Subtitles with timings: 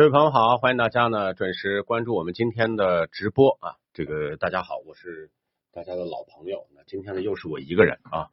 [0.00, 3.76] 各位朋友好，欢迎大家呢准时关注我们今天的直播啊。
[3.92, 5.30] 这个大家好，我是
[5.74, 6.68] 大家的老朋友。
[6.74, 8.30] 那今天呢又是我一个人啊，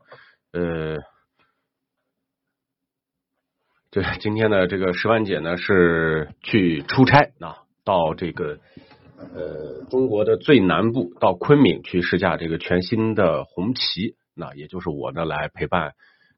[0.53, 0.99] 呃，
[3.91, 8.59] 对，今天的这个石万姐呢是去出差啊，到这个
[9.17, 14.15] 呃中国的最南部，到昆明去试驾这个全新的红旗。
[14.33, 15.95] 那也就是我呢来陪伴。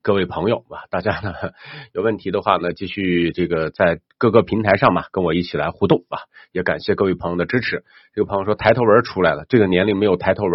[0.10, 1.36] 各位朋友啊，大家呢
[1.94, 6.18] 有问题的话呢，继续这个在各个平台上嘛，跟我一起来互动啊。
[6.52, 7.84] 也感谢各位朋友的支持。
[8.16, 10.54] 这个朋友说抬头纹出来了，这个年龄没有抬头纹，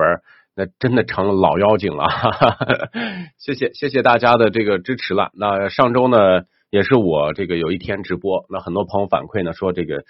[0.56, 2.09] 那真的成了老妖精了。
[3.39, 5.31] 谢谢谢谢大家的这个支持了。
[5.34, 6.19] 那上周呢，
[6.70, 10.03] 也是我这个有一天直播，那很多朋友反馈呢说这个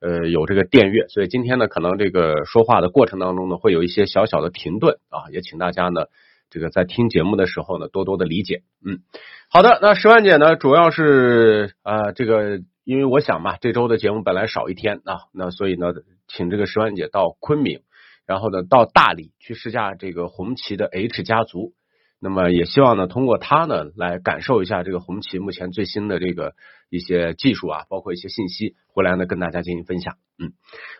[0.00, 6.06] 呃有这个电乐，所以今天呢可能这个说话的过程当中呢会有一些小小的停顿啊，也请大家呢。
[6.50, 8.62] 这个在听节目的时候呢，多多的理解。
[8.84, 9.00] 嗯，
[9.50, 15.92] 好的，那十万姐呢，主要是啊，这个因为我想嘛，这周的节目本来少一天啊，那所以呢，
[16.26, 17.80] 请这个十万姐到昆明，
[18.26, 21.72] 然后呢到大理去试驾这个红旗的 H 家族。
[22.20, 26.54] 那么也希望呢，通过它呢，来感受一下这个红旗目前最新的这个
[26.90, 30.16] 一些技术啊，包括一些信息，回来呢跟大家进行分享。
[30.36, 30.50] 嗯，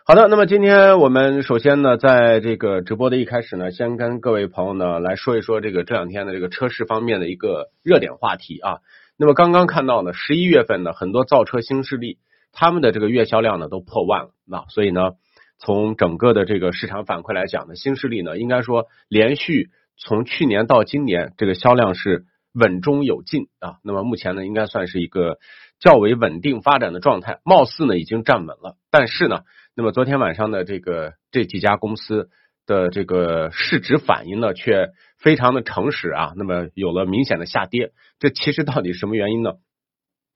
[0.05, 8.77] 好的，那么今天我们首先呢，在这个直播的一开始呢，先跟各位朋友呢来说一说这个这两天的这个车市方面的一个热点话题啊。
[9.17, 12.17] 那么刚刚看到呢，十一月份呢，很多造车新势力
[12.53, 15.11] 他们的这个月销量呢都破万了，那所以呢，
[15.57, 19.69] 从整个的这个市场反馈来讲呢，新势力呢应该说连续。
[19.99, 23.77] 从去年到今年，这个销量是稳中有进啊。
[23.83, 25.37] 那么目前呢，应该算是一个
[25.79, 28.77] 较为稳定发展的状态，貌似呢已经站稳了。
[28.89, 29.41] 但是呢，
[29.75, 32.29] 那么昨天晚上的这个这几家公司
[32.65, 34.87] 的这个市值反应呢，却
[35.17, 36.33] 非常的诚实啊。
[36.37, 39.51] 那么有了明显的下跌，这其实到底什么原因呢？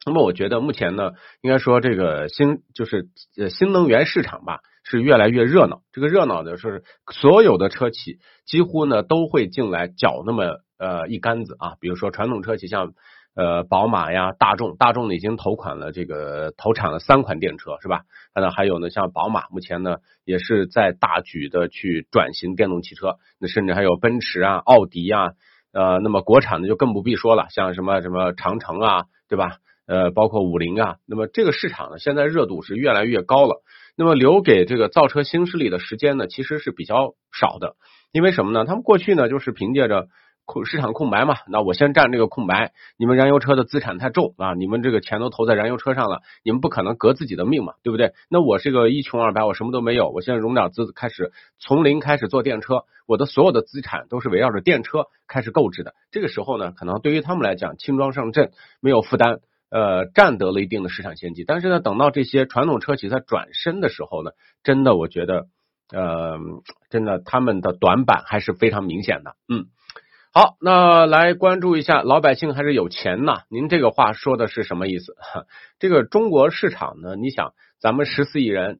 [0.06, 3.08] 那么我觉得目前呢，应该说这个新就是
[3.38, 4.60] 呃新能源市场吧。
[4.84, 12.94] 是越来越热闹，这个热闹的是所有的车企几乎呢都会进来搅那么呃一竿子啊，比如说传统车企像
[13.34, 18.02] 呃宝马呀、大众，大众呢已经投款了这个投产了三款电车是吧？
[18.36, 25.32] 那还有呢像宝马目前呢也是在大举的去转型电动汽车，那甚至还有奔驰啊、奥迪啊，
[25.72, 29.58] 呃那么国产的就更不必说了，像什么什么长城啊，对吧？
[29.86, 33.62] 呃包括五菱啊，那么这个市场呢现在热度是越来越高了。
[33.96, 37.76] 那么留给这个造车新势力的时间呢，其实是比较少的，
[38.12, 38.66] 因为什么呢？
[38.66, 40.08] 他们过去呢就是凭借着
[40.46, 42.74] 空市场空白嘛，那我先占这个空白。
[42.98, 48.12] 你们燃油车的资产太重啊，你们这个钱都投在燃油车上了，你们不可能革自己的命嘛，对不对？
[48.30, 55.94] 那我是个一穷二白，我什么都没有，我现在融点资开始从零开始做电车，我的所有的资产都是围绕着电车开始购置的。
[56.12, 59.40] 这个时候呢，可能对于他们来讲轻装上阵，没有负担。
[59.74, 64.30] 呃，占得了一定的市场先机，但是呢，等到这些传统车企在转身的时候呢，
[64.62, 65.48] 真的我觉得，
[65.92, 66.38] 呃，
[66.92, 69.36] 真的他们的短板还是非常明显的。
[69.50, 69.66] 嗯，
[70.32, 73.42] 好，那来关注一下，老百姓还是有钱呐？
[73.50, 75.16] 您这个话说的是什么意思？
[75.80, 77.16] 这个中国市场呢？
[77.16, 78.80] 你想，咱们十四亿人。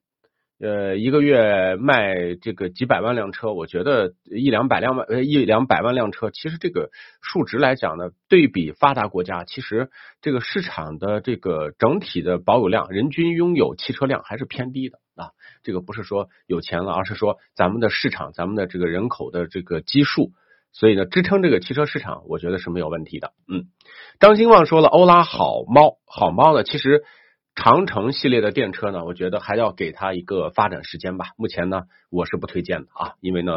[0.64, 6.90] 呃，一个月卖这个几百万辆车，我觉得一两百辆万呃一两百万辆车，其实这个
[7.22, 9.90] 数值来讲呢，对比发达国家，其实
[10.22, 15.32] 这个市场的这个整体的保有量，人均拥有汽车量还是偏低的啊。
[15.64, 20.32] 这个不是说有钱了，而是说咱们的市场，咱们的这个人口的这个基数，
[20.72, 23.34] 所以呢，支撑这个汽车市场，我觉得是没有问题的。
[23.50, 23.66] 嗯，
[24.18, 27.04] 张兴旺说了，欧拉好猫，好猫呢，其实。
[27.56, 31.28] 长城系列的电车呢，我觉得还要给它一个发展时间吧。
[31.38, 33.54] 目前呢，我是不推荐的啊，因为呢，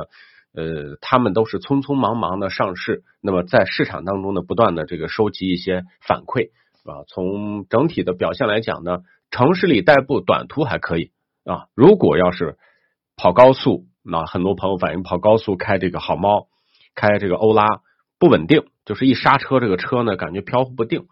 [0.55, 6.51] 呃，他们都是匆匆忙忙的上市，那么在市场当中呢，不断的这个收集一些反馈
[6.85, 7.05] 啊。
[7.09, 8.99] 从整体的表现来讲呢，
[9.31, 11.11] 城市里代步短途还可以
[11.45, 11.67] 啊。
[11.75, 12.59] 如果要是
[13.17, 16.49] 跑高速，那很多朋友反映跑高速开这个好猫，
[16.95, 17.67] 开这个欧拉
[18.19, 21.07] 不稳定，就是一刹车这个车呢，感觉飘忽不定。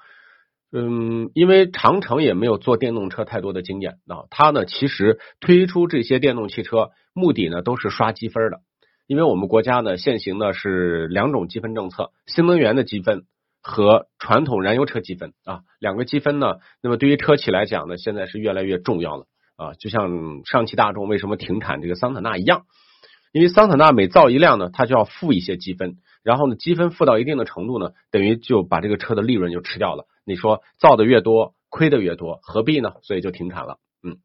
[0.76, 8.59] 嗯，因为长城也没有做电动车太多的经验啊，它呢其实推出这些电动汽车目的呢都是刷积分的，
[9.06, 13.23] 因为我们国家呢现行的是两种积分政策，新能源的积分
[13.62, 22.62] 和传统燃油车积分啊，两个积分呢，那么对于车企来讲呢，现在是越来越重要了啊，就像上汽大众为什么停产这个桑塔纳一样，
[23.32, 30.06] 因为桑塔纳每造一辆呢，它就要付一些积分，然后呢，积分付到一定的程度呢，等于就把这个车的利润就吃掉了。
[30.25, 32.94] 你说造的越多，亏的越多，何必呢？
[33.03, 33.79] 所以就停产了。
[34.03, 34.19] 嗯，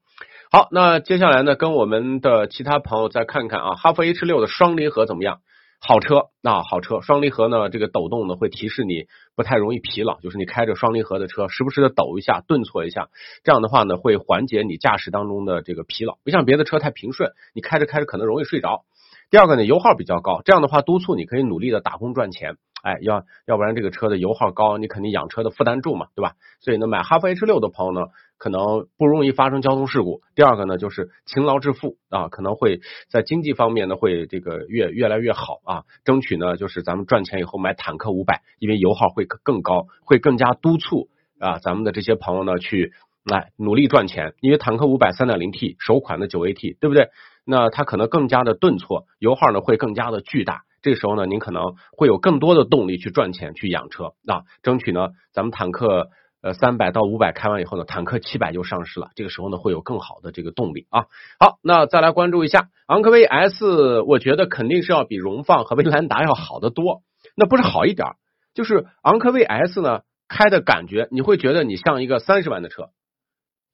[0.51, 5.39] 好，那接下来呢，跟我们的其他朋友再看看啊，哈弗 H 六的双离合怎么样？
[5.81, 6.99] 好车啊，好车！
[6.99, 13.07] 双离合呢，这个抖动呢会提示你不太容易疲劳，就是你开着双离合的车，时不时的抖一下、顿挫一下，
[13.45, 16.17] 这样的话呢会缓解你驾驶当中的这个疲劳。
[16.25, 18.83] 不像别的车太平顺，你开着开着可能容易睡着。
[19.29, 22.57] 第二个呢，油耗比较高，这样的话督促你可以努力的打工赚钱。
[22.83, 26.33] 哎，要要不然这个车的油耗高，你肯定养车的负担重嘛，对吧？
[26.61, 30.21] 所以呢，买哈弗 H 六的朋友呢，可能不容易发生交通事故。
[30.35, 41.09] 第二个呢，就是勤劳致富啊，可能会在经济方面呢会这个越越来越好啊，争取呢就是咱们赚钱以后买坦克五百，因为油耗会更高，会更加督促
[41.39, 42.93] 啊咱们的这些朋友呢去
[43.25, 47.09] 来努力赚钱，因为坦克五百三点零 T 首款的九 AT，对不对？
[47.45, 50.63] 那它可能更加的顿挫，油耗呢会更加的巨大。
[50.81, 56.09] 这时候呢，您可能会有更多的动力去赚钱、去养车啊，争取呢，咱们坦克
[56.41, 59.09] 呃三百到五百开完以后呢，坦克七百就上市了。
[59.15, 61.05] 这个时候呢，会有更好的这个动力啊。
[61.39, 67.01] 好，那再来关注一下昂科威 S，我觉得肯定是要比荣放和威兰达要好得多。
[67.35, 68.13] 那不是好一点，
[68.53, 72.89] 就是昂科威 S 呢，开的感觉你会觉得你像一个三十万的车。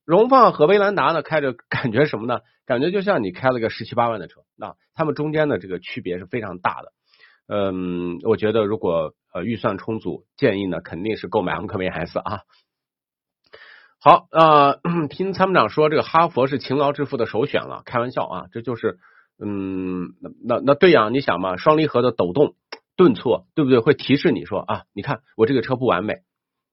[0.05, 2.41] 荣放和威兰达呢，开着感觉什么呢？
[2.67, 6.91] 感觉就像你开了个十七八万的车，那它们中间的这个区别是非常大的。
[7.47, 12.39] 嗯，我觉得如果呃预算充足，建议呢肯定是购买昂科威 S 啊。
[13.99, 14.77] 好啊，
[15.09, 18.99] 听参谋长说这个哈佛是勤劳致富的首选了，开玩笑啊，这就是
[19.39, 20.13] 嗯，
[20.43, 22.55] 那那对呀，你想嘛，双离合的抖动、
[22.95, 23.79] 顿挫，对不对？
[23.79, 26.21] 会提示你说啊，你看我这个车不完美，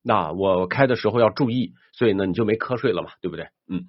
[0.03, 3.49] 那我开的时候要注意，所以呢你就没瞌睡了嘛，对不对？
[3.69, 3.85] 嗯。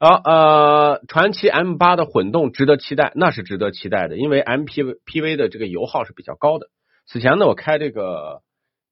[0.00, 6.68] 好，呃，传奇 M 八的混动值得期待，那是值得期待的，因为 MPV 的这个油耗是比较高的。
[7.08, 8.42] 此前呢，我开这个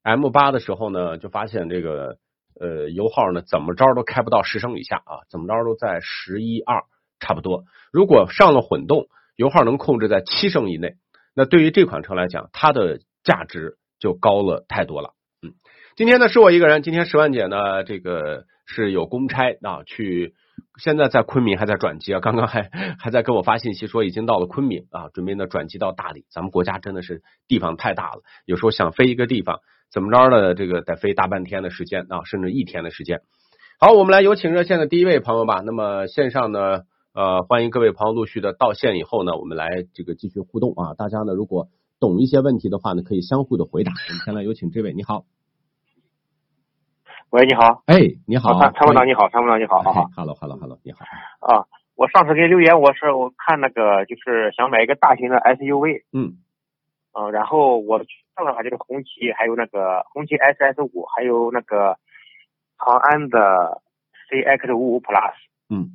[0.03, 2.19] M 八的时候呢，就发现这个
[2.59, 6.83] 呃油耗呢怎么着都开不到十升以下啊，怎么着都在十一二
[7.21, 7.63] 差不多。
[7.93, 9.07] 如果上了混动，
[9.37, 10.97] 油耗能控制在七升以内，
[11.37, 15.11] 那对于这款车来讲，它的价值就高了太多了。
[15.41, 15.55] 嗯，
[15.95, 20.35] 今天呢是我一个人，今天十万姐呢这个是有公差啊去。
[20.79, 26.25] 现在在昆明还在转机啊，刚刚还 还在给我发信息说已经到了昆明啊，准备呢转机到大理。
[26.31, 33.23] 咱们国家真的是地方太大了，有时候想飞一个地方，怎么着的这个得飞大半天的时间啊，甚至一天的时间。
[33.79, 35.63] 好，我们来有请热线的第一位朋友吧。
[35.65, 36.83] 那么线上呢，
[37.15, 40.95] 呃，欢迎各位朋友陆续的到线以后呢，我们来这个继续互动啊。
[40.95, 41.69] 大家呢，如果
[42.01, 43.93] 懂一些问题的话呢，可以相互的回答。
[43.93, 45.25] 我们先来有请这位，你好。
[47.37, 47.83] 喂，你好。
[47.85, 49.83] 哎，你好，参参谋长，你好，参谋长，你好。
[49.83, 51.05] 哈，Hello，Hello，Hello，你好。
[51.41, 56.05] 啊，我上次给留言，我是我看那个，就是想买一个大型的 SUV。
[56.15, 56.41] 嗯。
[57.13, 57.99] 嗯，然后我
[58.35, 61.99] 看的话就是红旗，还有那个红旗 SS 五，还有那个
[62.79, 63.83] 长安的
[64.31, 65.35] CX 五五 Plus。
[65.69, 65.91] 嗯。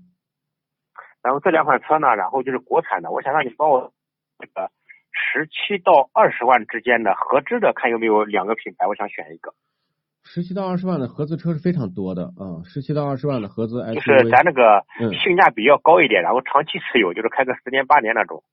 [1.24, 3.92] 然后这两款车呢，然后就是国产的，我想让你帮我
[4.38, 4.70] 那个
[5.10, 9.52] 十七到二十万之间的合资的，看有没有两个品牌，我想选一个。
[10.24, 14.84] 十七到二十万的合资车是非常多的啊，十七到二十万的合资 SUV，就是咱那个
[15.18, 18.44] 性价比要高一点，然后长期持有，就是开个十年八年那种。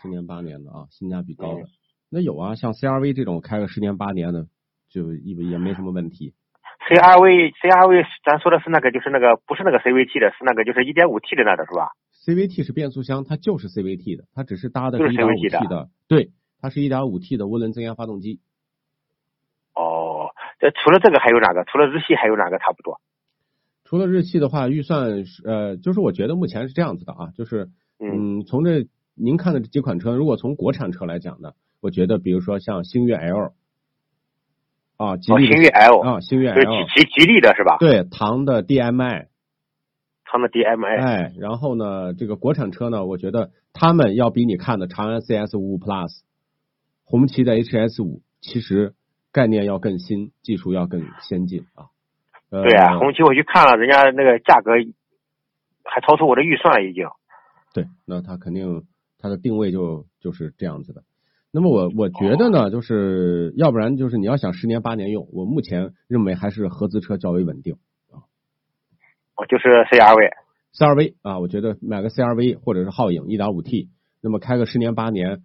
[0.00, 1.64] 十年八年的啊，性价比高的，
[2.10, 4.46] 那有啊，像 CRV 这种开个十年八年的，
[4.88, 6.34] 就也也没什么问题。
[6.88, 11.90] CRV CRV，咱说的是那个，就是那个不是那个 CVT 的，是那个就是一点五 T 的那个是吧
[12.26, 18.40] ？CVT 是变速箱，它就是 CVT 的，它只是搭的是一点五 T 的，对，它是一点五 T 的涡轮增压发动机。
[20.62, 21.64] 呃，除了这个还有哪个？
[21.64, 23.00] 除了日系还有哪个差不多？
[23.84, 33.52] 除了日系的话，预算是呃，就是我觉得目前是这样子的啊，就是嗯，从这您看的这几款车，如果从国产车来讲呢，我觉得比如说像星越 L
[34.96, 37.76] 啊，吉利星越 L 啊，星越 L 吉吉吉利的是吧？
[37.80, 39.26] 对，唐的 DMI，
[40.24, 46.20] 唐的 DMI，哎，然后呢，这个国产车呢，我觉得他们要比你看的长安 CS 五五 Plus，
[47.04, 48.94] 红旗的 HS 五，其实。
[49.32, 51.88] 概念要更新，技术要更先进啊！
[52.50, 54.72] 对啊，红旗我去看了，人家那个价格
[55.84, 57.06] 还超出我的预算了，已经。
[57.72, 58.84] 对，那它肯定
[59.18, 61.02] 它的定位就就是这样子的。
[61.50, 67.76] 那么我我觉得呢，就是要不然就是你要想十年八年用，我目前认为还是合资车较为稳定
[68.10, 68.28] 啊。
[69.36, 73.88] 哦，就是 CRV，CRV 啊，我觉得买个 CRV 或者是皓影 1.5T，
[74.20, 75.42] 那么开个十年八年，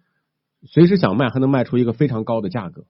[0.65, 2.83] 随时想卖还能卖出一个非常高的价格。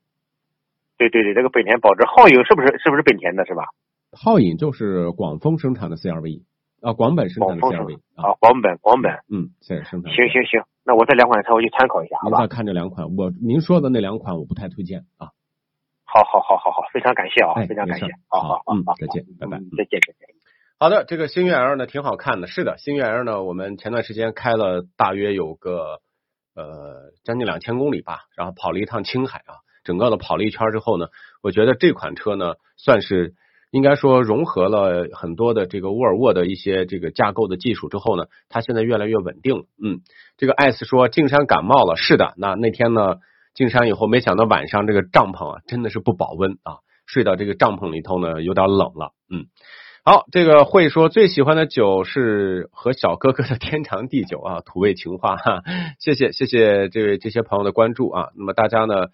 [0.97, 3.63] 对对对，这个本田保值，皓影是不是是不是本田的是吧？
[4.11, 6.43] 皓影就是广丰生产的 CRV。
[6.79, 9.11] 啊，广本生产的 CRV 啊，啊，广本广本。
[9.33, 12.55] 嗯，现在生产行行行，那我这两款车我去参考一下，好吧您再？
[12.55, 15.33] 看这两款，我您说的那两款我不太推荐啊。
[16.05, 20.27] 好好好好好，非常感谢啊，哎非常感谢好好好好好，嗯再见拜拜嗯再见再见。
[20.79, 25.99] 好的，这个星越 L 呢挺好看的，是的，星越 L 呢，我们前段时间开了大约有个
[26.55, 31.07] 呃将近两千公里吧，然后跑了一趟青海啊，整个的跑了一圈之后呢，
[31.41, 33.35] 我觉得这款车呢算是
[33.71, 39.63] 应该说融合了很多的这个沃尔沃的一些这个架构的技术之后呢，它现在越来越稳定。
[39.81, 40.01] 嗯，
[40.35, 43.15] 这个艾斯说进山感冒了，是的，那那天呢
[43.53, 49.45] 进山以后，没想到晚上这个帐篷啊真的是不保温啊，睡到这个帐篷里头呢有点冷了，嗯。
[50.05, 55.63] 好，这个会说最喜欢的酒是和小哥哥的天长地久啊，土味情话哈，
[55.99, 58.29] 谢谢谢谢这位这些朋友的关注啊。
[58.37, 59.07] 那么大家呢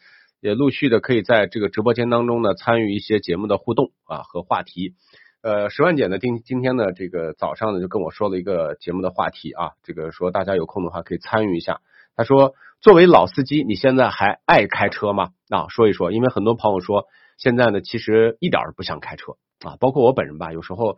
[0.43, 4.93] 也陆续的可以在这个直播间当中呢参与一些节目的互动啊和话题。
[5.41, 11.79] 呃，十万姐呢今今天呢这个早上呢就跟我说了一个节目的话题啊，这个说大家有空的话可以参与一下。
[12.17, 15.29] 他说，作为老司机，你现在还爱开车吗？
[15.47, 17.05] 啊，说一说，因为很多朋友说
[17.37, 19.37] 现在呢其实一点儿不想开车。
[19.61, 20.97] 啊，包括我本人吧，有时候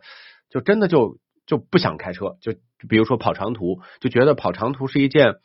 [0.50, 2.52] 就真的就就不想开车，就
[2.88, 5.36] 比如说跑长途，就觉得跑长途是一件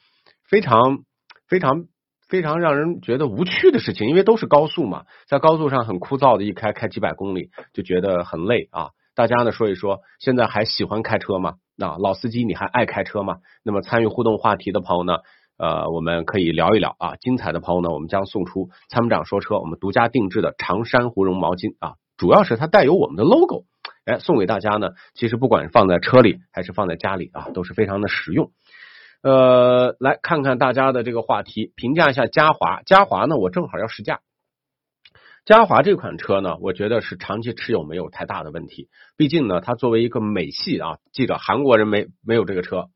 [0.49, 1.03] 非常
[1.47, 1.85] 非常
[2.31, 8.91] 非常让人觉得无趣的事情，因为都是高速嘛，在高速上很枯燥的一开开几百公里，就觉得很累啊。
[9.13, 11.55] 大家呢说一说，现在还喜欢开车吗？
[11.77, 13.39] 啊，老司机你还爱开车吗？
[13.65, 15.17] 那么参与互动话题的朋友呢？
[15.57, 17.17] 呃，我们可以聊一聊啊。
[17.17, 21.95] 精彩的朋友呢，我们将送出参谋长说车我们独家定制的长衫狐绒毛巾啊。
[22.15, 23.65] 主要是它带有我们的 logo，
[24.05, 24.91] 哎，送给大家呢。
[25.15, 28.51] 其实不管放在车里还是放在家里啊，都是非常的实用。
[29.21, 32.81] 呃，来看看大家的这个话题，评价一下嘉华。
[32.85, 34.21] 嘉华呢，我正好要试驾。
[35.45, 38.89] 嘉华这款车呢，我觉得是长期持有没有太大的问题。
[39.17, 42.89] 毕竟呢，它作为一个美系啊，记着韩国人没没有这个车，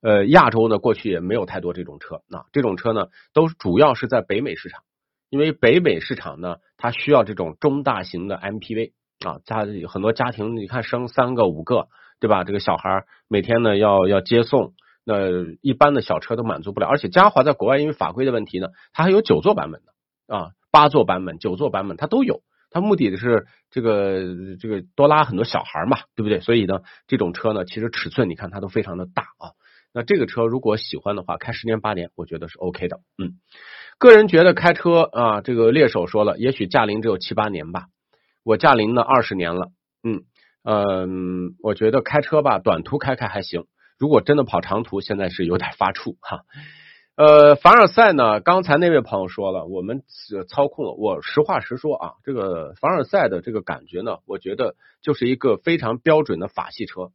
[0.00, 2.22] 呃，亚洲呢过去也没有太多这种车。
[2.28, 4.82] 那这种车呢，都主要是在北美市场。
[5.30, 8.92] 因为北美市场呢，它需要这种中大型的 MPV
[9.26, 11.88] 啊，家很多家庭你看生三个五个，
[12.20, 12.44] 对吧？
[12.44, 14.74] 这个小孩每天呢要要接送，
[15.04, 15.16] 那
[15.60, 16.86] 一般的小车都满足不了。
[16.86, 22.42] 而且嘉华在国外因为法规的问题呢，它还有九座版本的啊，八座版本、九座版本它都有。
[22.70, 26.40] 它目的的是这个这个多拉很多小孩嘛，对不对？
[26.40, 29.52] 所以呢，这种车呢，其实尺寸你看它都非常的大啊。
[29.92, 32.98] 那这个车如果喜欢的话，开十年八年，我觉得是 OK 的。
[33.16, 33.34] 嗯，
[33.96, 37.86] 个人觉得开车啊，这个猎手说了，也许驾龄只有七八年吧，
[38.42, 39.68] 我驾龄呢二十年了。
[40.02, 40.24] 嗯
[40.64, 43.66] 嗯，我觉得开车吧，短途开开还行，
[43.98, 46.42] 如果真的跑长途，现在是有点发怵哈。
[47.16, 50.02] 呃，凡尔赛呢，刚才那位朋友说了，我们
[50.48, 57.12] 操控了，我实话实说啊，这个凡尔赛的这个感觉呢，我觉得就是一个非常标准的法系车，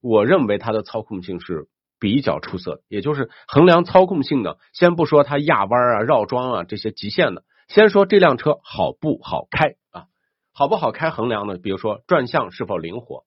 [0.00, 1.68] 我认为它的操控性是。
[1.98, 10.04] 比较出色的，也就是衡量操控性呢，先不说它压弯啊、绕桩啊这些极限的，先说这辆车好不好开啊？
[10.52, 11.56] 好不好开衡量呢？
[11.56, 13.24] 比如说转向是否灵活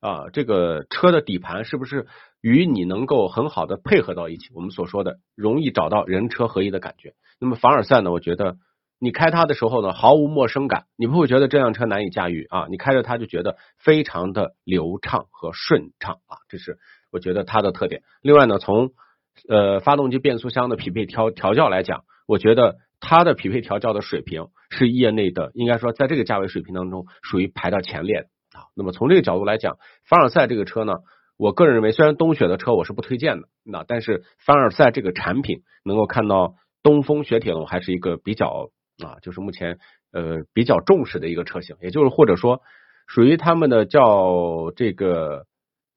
[0.00, 2.08] 啊，这个车的底盘是不是
[2.40, 4.48] 与你能够很好的配合到一起？
[4.54, 7.14] 我们所说的容易找到人车合一的感觉。
[7.38, 8.10] 那么凡尔赛呢？
[8.10, 8.56] 我觉得
[8.98, 12.66] 你开它的时候呢，毫无陌生感，你不会觉得这辆车难以驾驭啊？
[12.68, 16.78] 你开着它就觉得非常的流畅和顺畅啊，这是。
[17.10, 18.02] 我觉得它的特点。
[18.22, 18.90] 另外呢，从
[19.48, 28.68] 呃发动机变速箱的匹配调调教来讲，我觉得它的匹配调教的水平是业内的，应该说在这个价位水平当中属于排到前列的啊。
[28.76, 30.98] 那么从这个角度来讲，凡尔赛这个车呢，
[31.40, 38.68] 我个人认为虽然冬雪的车我是不推荐的，那但是凡尔赛这个产品能够看到东风雪铁龙还是一个比较
[39.02, 39.78] 啊，就是目前
[40.12, 42.60] 呃比较重视的一个车型，也就是或者说
[43.06, 45.46] 属于他们的叫这个。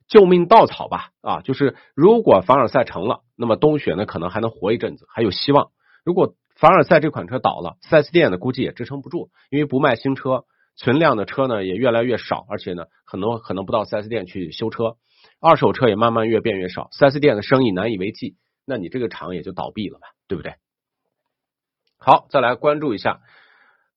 [0.10, 5.72] 救命稻草吧，啊，就是如果凡尔赛成了，那么冬雪呢可能还能活一阵子，还有希望。
[6.04, 10.44] 如果凡尔赛这款车倒了，四 S 店呢估计也支撑不住，因为不卖新车，
[10.76, 14.98] 存量的车呢也越来越少，而且呢很多可能不到四 S 店去修车，
[15.44, 20.54] 二手车也慢慢越变越少，四 S 店的生意难以为继，那你这个厂也就倒闭了吧，对不对？
[21.98, 23.20] 好，再来关注一下。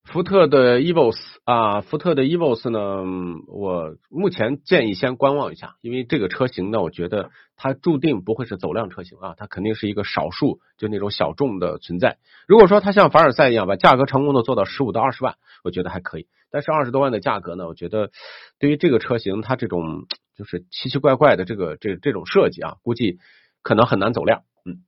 [0.02, 3.04] 福特的 Evos 啊，福特的 Evos 呢，
[3.48, 12.18] 我目前建议先观望一下，因为这个车型呢，我觉得它注定不会是走量车型啊，它肯定是一个少数就那种小众的存在。
[12.46, 16.26] 如果说它像凡尔赛一样把价格成功的做到十五到二十万，我觉得还可以。
[16.56, 18.10] 但是二十多万的价格呢，我觉得
[18.58, 20.06] 对于这个车型，它这种
[20.38, 23.18] 就是奇奇怪怪的这个这这种设计啊，估计
[23.62, 24.40] 可能很难走量。
[24.64, 24.80] 嗯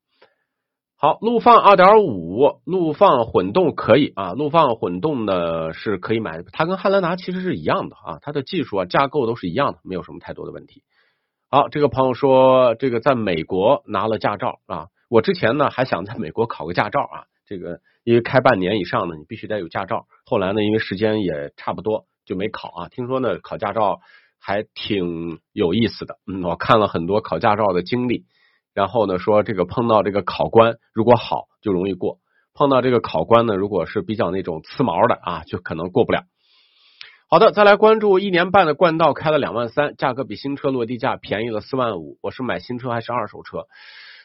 [0.96, 10.84] 好，陆放二点五，陆放混动可以啊，陆放混动呢是可以买，它跟汉兰达其实是一样的啊，它的技术啊架构都是一样的，没有什么太多的问题。
[11.50, 20.06] 好，这个朋友说，这个在美国拿了驾照啊，我之前呢还想在美国考个驾照啊，这个因为开半年以上呢，你必须得有驾照。
[20.24, 22.88] 后来呢，因为时间也差不多，就没考啊。
[22.88, 24.00] 听说呢，考驾照
[24.40, 28.24] 还挺有意思的，嗯，我看了很多考驾照的经历，
[28.72, 32.16] 然后呢说这个碰到这个考官如果好就容易过，
[32.54, 36.22] 碰到这个考官呢如果是比较那种刺毛的啊，就可能过不了。
[37.28, 42.16] 好的，再来关注一年半的冠道开了两万三，价格比新车落地价便宜了四万五。
[42.22, 43.66] 我是买新车还是二手车？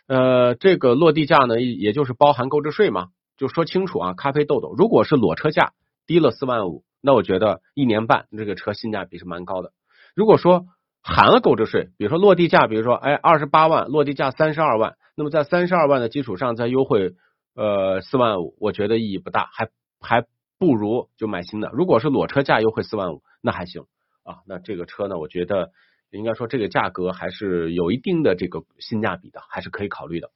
[0.08, 3.08] 呃，这个落地价呢，也就是包含购置税嘛，
[3.44, 4.14] 就说清楚啊。
[4.14, 5.74] 咖啡豆豆，如果是裸车价
[6.08, 9.74] 低了四万五，那我觉得一年半这个车性价比是蛮高的。
[10.16, 10.66] 如果说
[11.02, 17.16] 含了购置税，比如说落地价，比如说哎二十八万，落地价三十二万，那么在三十二万的基础上再优惠
[17.56, 19.70] 呃四万五，我觉得意义不大，还
[20.00, 20.26] 还。
[20.60, 21.70] 不如就买新的。
[21.74, 23.84] 如果是裸车价优惠四万五，那还行
[24.24, 24.38] 啊。
[24.48, 25.72] 那这个车呢，我觉得
[26.10, 30.30] 应该说这个价格还是有一定的这个性价比的，还是可以考虑的。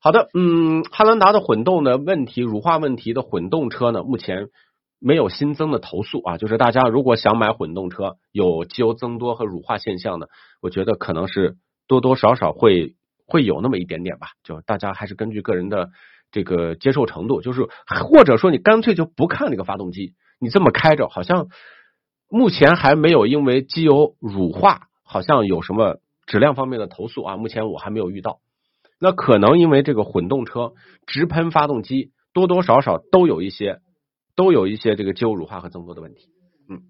[0.00, 4.48] 好的，嗯，汉兰达的混动的问题，乳化问题的混动车呢，目前
[5.00, 6.36] 没有新增的投诉啊。
[6.38, 10.26] 就是大家如果想买混动车，有机油增多和乳化现象呢，
[10.60, 12.94] 我觉得可能是多多少少会
[13.26, 14.28] 会有那么一点点吧。
[14.44, 15.90] 就大家还是根据个人的。
[16.30, 17.66] 这个接受程度，就是
[18.06, 21.46] 或者说你干脆就不看那个发动机，你这么开着，好像
[22.28, 27.38] 目前还没有因为机油乳化，好像有什么质量方面的投诉啊？
[27.38, 28.40] 目前我还没有遇到。
[29.00, 30.72] 那可能因为这个混动车
[31.06, 33.80] 直喷发动机，多多少少都有一些
[34.34, 36.28] 都有一些这个机油乳化和增多的问题。
[36.68, 36.82] 嗯，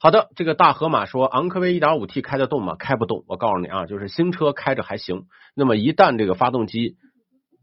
[0.00, 2.76] 好的，这个大河马说，昂科威一点五 T 开得动吗？
[2.76, 3.24] 开不动。
[3.26, 5.24] 我告诉你啊，就是新车开着还行，
[5.54, 6.96] 那么一旦这个发动机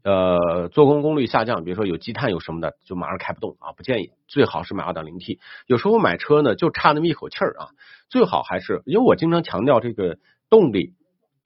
[0.04, 4.10] 呃，做工功率下降，比如说有积碳有什么的，就马上开不动啊，不建议。
[4.28, 5.40] 最好是买二点零 T。
[5.66, 7.70] 有时候买车呢，就差那么一口气儿啊，
[8.08, 10.94] 最好还是，因为我经常强调这个动力，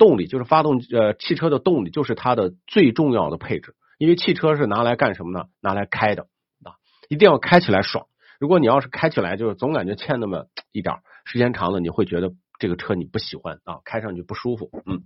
[0.01, 5.45] 动力就是发动呃汽车的动力就是它的最重要的配置，因为汽车是拿来干什么呢？
[5.61, 6.23] 拿来开的
[6.65, 8.07] 啊，一定要开起来爽。
[8.39, 14.71] 如果你要是开起来就是总感觉欠那么一点，时间长了你会觉得这个车你不喜欢啊，开上去不舒服。
[14.87, 15.03] 嗯，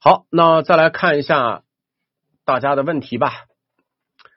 [0.00, 1.62] 好，那再来看一下。
[2.46, 3.46] 大家的问题吧，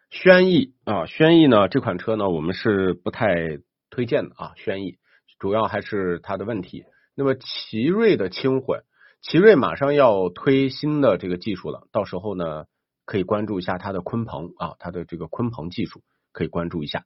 [0.10, 4.54] 轩逸啊，轩逸呢这款车呢，我们是不太推荐的啊。
[4.56, 4.96] 轩逸
[5.40, 6.86] 主要还是它的问题。
[7.16, 8.84] 那么奇瑞的轻混，
[9.22, 12.66] 奇瑞马上要推新的这个技术了，到时候呢
[13.06, 16.02] 可以关注一下它的鲲鹏啊，它的这个鲲鹏技术
[16.32, 17.06] 可以关注一下。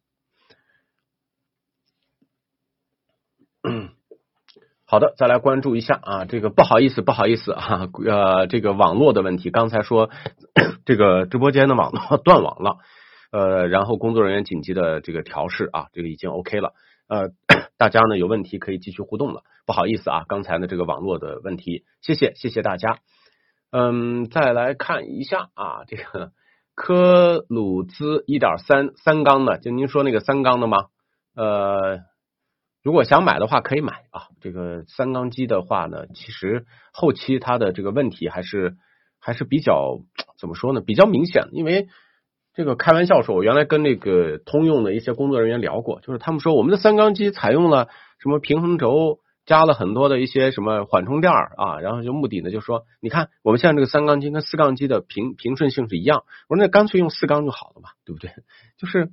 [4.86, 10.10] 好的，再来关注一下啊，这个不好意思，不好意思啊，呃，这个网络的问题，刚才说
[10.84, 12.78] 这个直播间的网络断网了，
[13.32, 16.74] 呃，然后工作人员紧急的这个调试啊，这个已经 OK 了，
[17.08, 17.30] 呃，
[17.82, 23.00] 大家呢有问题可以继续互动了，不好意思啊，刚才呢这个网络的问题，谢谢谢谢大家，
[23.72, 26.32] 嗯，再来看一下啊，这个
[26.76, 30.89] 科鲁兹一点三三缸的，就您说那个三缸的吗？
[31.36, 32.02] 呃。
[32.84, 34.30] 如果想买的话，可以买啊。
[34.41, 38.76] 这个三缸机的话呢，其实后期它的这个问题还是
[39.20, 40.00] 还是比较
[40.39, 40.82] 怎么说呢？
[40.82, 41.50] 比较明显。
[41.52, 41.89] 因为
[42.54, 47.88] 这个开玩笑说，我原来跟那个通用的一些工作人员聊过，就是他们说我们的三缸机采用了
[48.20, 56.24] 什么平衡轴，加了很多的一些什么缓冲垫儿啊，然后就目的呢，就说你看我们现在这个三缸机跟四缸机的平平顺性是一样。
[56.50, 58.32] 我说那干脆用四缸就好了嘛，对不对？
[58.78, 59.10] 就是。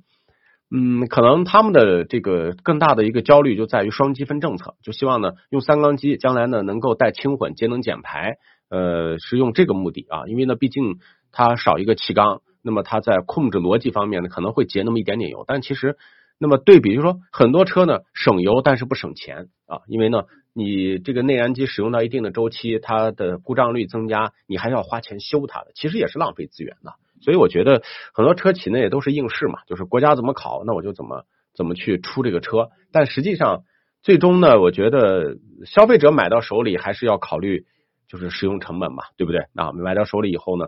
[0.71, 8.35] 嗯，可能他们的这个更大的一个焦虑就在于双积分政策，就希望呢用三缸机，将来呢能够带轻混、节能减排，
[8.69, 10.27] 呃，是用这个目的啊。
[10.27, 10.99] 因为呢，毕竟
[11.31, 15.97] 它少一个气缸，那么它在控制逻辑方面呢可能会节那么一点点油，但其实
[16.37, 26.93] 那么对比，就是说很多车呢省油，但是不省钱啊，因为呢你这个内燃机使用到一定的周期，它的故障率增加，你还要花钱修它的，其实也是浪费资源的。
[27.21, 27.81] 所以我觉得
[28.13, 32.69] 很多车企呢也都是应试嘛，就是国家怎么考，那我就怎么怎么去出这个车。
[32.91, 33.63] 但实际上，
[34.01, 37.65] 最终呢，我觉得消费者买到手里还是要考虑
[38.07, 39.41] 就是使用成本嘛，对不对？
[39.55, 40.67] 啊，买到手里以后呢，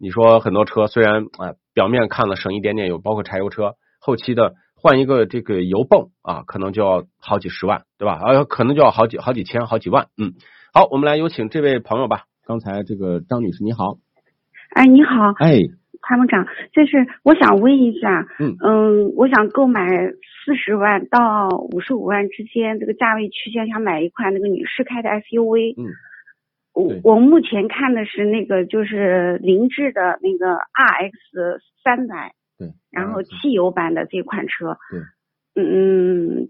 [0.00, 8.14] 你说很多车虽然啊表面看了省一点点油，包括柴油车，后期的换一个这个油泵啊，可能就要好几十万，对吧？
[8.14, 10.06] 啊，可能就要好几好几千、好几万。
[10.16, 10.34] 嗯，
[10.72, 12.22] 好，我们来有请这位朋友吧。
[12.46, 13.98] 刚才这个张女士你好。
[14.70, 15.58] 哎，你好，哎，
[16.06, 19.82] 参谋长，就是我想问一下，嗯嗯，我想购买
[20.44, 25.90] 四十万到五十五万之间这个价位区间，想买一款那个女士开的 SUV，嗯，
[26.78, 34.78] 我我目前看的是那个就是凌志的那个 RX 三百，对，然后汽油版的这款车，
[35.54, 36.48] 对，嗯，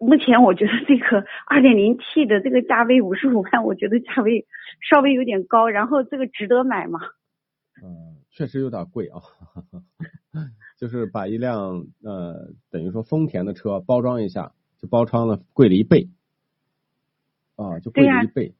[0.00, 4.46] 目前我觉得这个二点零 T 的这个价位五十五万，我觉得价位
[4.80, 6.98] 稍微有点高，然后这个值得买吗？
[7.84, 9.20] 嗯，确实有点贵啊，
[10.76, 16.08] 就是把一辆呃等于说丰田的车包装一下，就包装了贵了一倍，
[17.54, 18.54] 啊，就贵了一倍。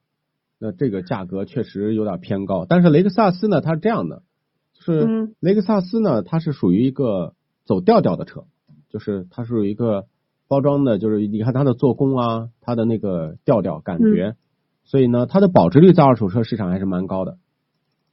[0.63, 4.23] 那这个价格确实有点偏高，但是雷克萨斯呢，它是这样的，
[4.71, 7.33] 就是雷克萨斯呢，它是属于一个
[7.65, 8.45] 走调调的车，
[8.89, 10.05] 就是它是有一个
[10.47, 14.37] 包装的，就是你看它的做工啊，它的那个调调感觉，
[14.85, 17.37] 所以呢，它的保值率在二手车市场还是蛮高的。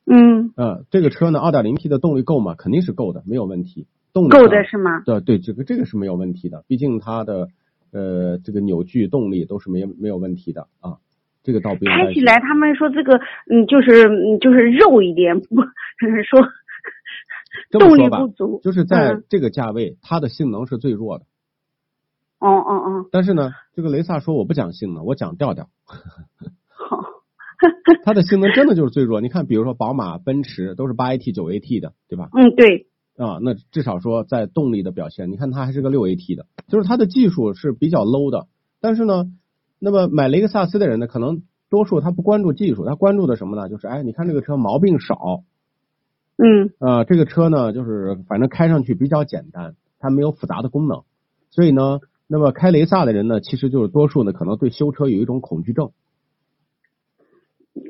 [0.06, 2.56] 嗯，呃，这个车呢，二点零 T 的动力够吗？
[2.56, 3.86] 肯定是够的，没有问题。
[4.12, 5.04] 动力够的是吗？
[5.06, 7.46] 对对，这个这个是没有问题的，毕竟它的
[7.92, 10.98] 呃这个扭矩动力都是没没有问题的啊。
[11.42, 13.16] 这个倒不用开起来，他们说这个
[13.50, 15.56] 嗯，就是嗯，就是肉一点，不
[16.24, 16.46] 说
[17.70, 18.60] 动力不足。
[18.62, 21.24] 就是在这个价位，它的性能是最弱的。
[22.38, 23.08] 哦哦哦。
[23.10, 25.68] 但是呢，这个雷萨说我不讲性能，我讲调调。
[26.68, 26.98] 好。
[28.04, 29.20] 它的性能真的就是最弱。
[29.20, 32.28] 你看，比如说宝马、奔驰都是八 AT、九 AT 的，对吧？
[32.32, 32.86] 嗯，对。
[33.16, 38.46] 啊，那至少说在动力的表现，你看它还是个六 AT 的，就是它的技术是比较 low 的。
[38.80, 39.24] 但是呢。
[39.82, 43.68] 那么买雷克萨斯的人呢，可能多数他不关注技术，他关注的什么呢？
[43.70, 45.42] 就是哎，你看这个车毛病少，
[46.36, 51.02] 嗯，啊，这个车呢，就是反正开上去比较简单，它没有复杂的功能，
[51.48, 55.90] 所以呢，那么开雷萨的人呢，其实就是多数呢，可能对修车有一种恐惧症。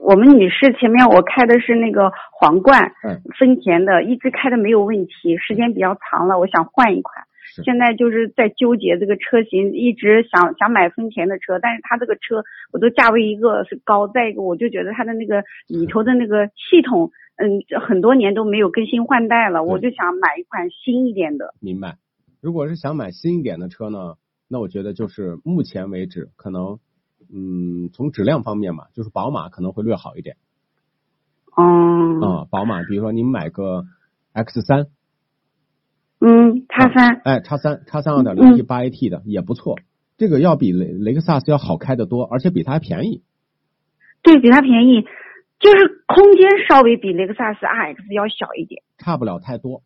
[0.02, 7.24] 我们女士前面我开的是那个皇冠，嗯，丰田的，一直开的没有问题，时间比较长了，我想换一款。
[7.64, 21.54] 现在就是在纠结这个车型，一直想想买丰田的车，但是它这个车，我都价位一个是高，再一个我就觉得它的那个里头的那个系统，嗯，很多年都没有更新换代了，我就想买一款新一点的。
[21.60, 21.96] 明白。
[22.40, 24.14] 如果是想买新一点的车呢，
[24.48, 26.78] 那我觉得就是目前为止可能，
[27.34, 30.36] 嗯，从质量方面嘛，就是宝马可能会略好一点。
[31.56, 32.20] 嗯。
[32.20, 33.84] 啊，宝马，比如说你买个
[34.32, 34.86] X 三。
[36.20, 39.78] 嗯，叉三，哎，叉三，叉三二点零 T 八 AT 的也不错，
[40.18, 43.22] 这个要比雷雷克萨斯要好开的多，而且比它还便宜。
[44.22, 45.00] 对比它便宜，
[45.58, 49.82] 就是空间稍微比雷克萨斯 RX 要小一点，差不了太多。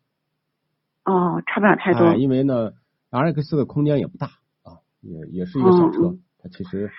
[1.05, 2.15] 哦，差不了太多。
[2.15, 2.71] 因为呢
[3.11, 4.27] ，RX 的空间也不大
[4.63, 6.91] 啊，也也是一个小车，它其实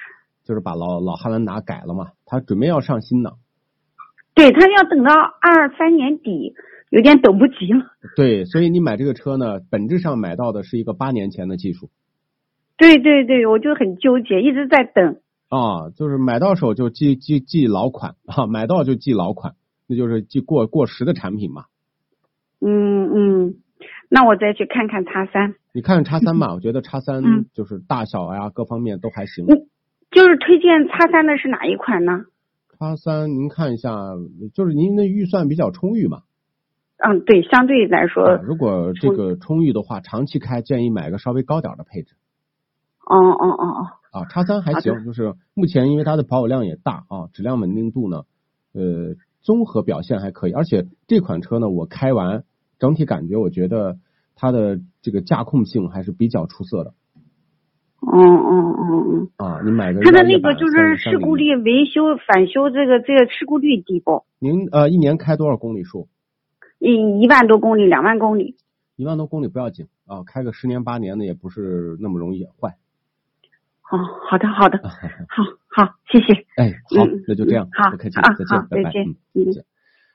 [0.44, 3.34] 就是把老老汉兰达改了嘛，它准备要上新的。
[4.34, 6.54] 对，它要等到二三年底。
[6.90, 7.84] 有点等不及了。
[8.16, 11.90] 对，所以你买这个车呢，本质上买到的是一个八年前的技术。
[12.78, 15.16] 对对对，我就很纠结，一直在等。
[15.48, 19.54] 啊，就是买到手就记记记老款啊，买到就记老款，
[19.86, 21.64] 那就是记过过时的产品嘛。
[22.60, 23.54] 嗯嗯，
[24.08, 25.54] 那我再去看看叉三。
[25.72, 27.22] 你看看叉三吧， 我觉得叉三
[27.52, 29.46] 就是大小呀各方面都还行。
[30.10, 32.24] 就是推荐叉三的是哪一款呢？
[32.78, 33.90] 叉三，您看一下，
[34.54, 36.22] 就是您的预算比较充裕嘛。
[36.98, 42.14] 嗯，对，相对来说，如果这个充裕的话，长期开建议买个稍微高点的配置。
[43.04, 43.86] 哦哦哦哦。
[44.12, 48.22] 啊，叉三还行，就是目前因为它的保有量也大啊，质量稳定度呢，
[48.72, 52.44] 呃，综合表现还可以，而且这款车呢，我开完
[52.78, 53.98] 整体感觉，我觉得
[54.34, 56.94] 它的这个驾控性还是比较出色的。
[58.00, 59.30] 嗯嗯嗯嗯。
[59.36, 64.24] 啊，你买个它的那个就是事故率维修返修这个这个事故率低不？
[64.38, 66.08] 您呃一年开多少公里数？
[66.78, 68.56] 一一万多公里，两万公里，
[68.96, 72.76] 一万多公里不要紧啊，开个十年八年的也不是那么容易坏。
[73.90, 76.44] 哦，好的，好的， 好好，谢谢。
[76.56, 79.16] 哎，好，那就这样，好，不客气，啊再见，拜拜，再见。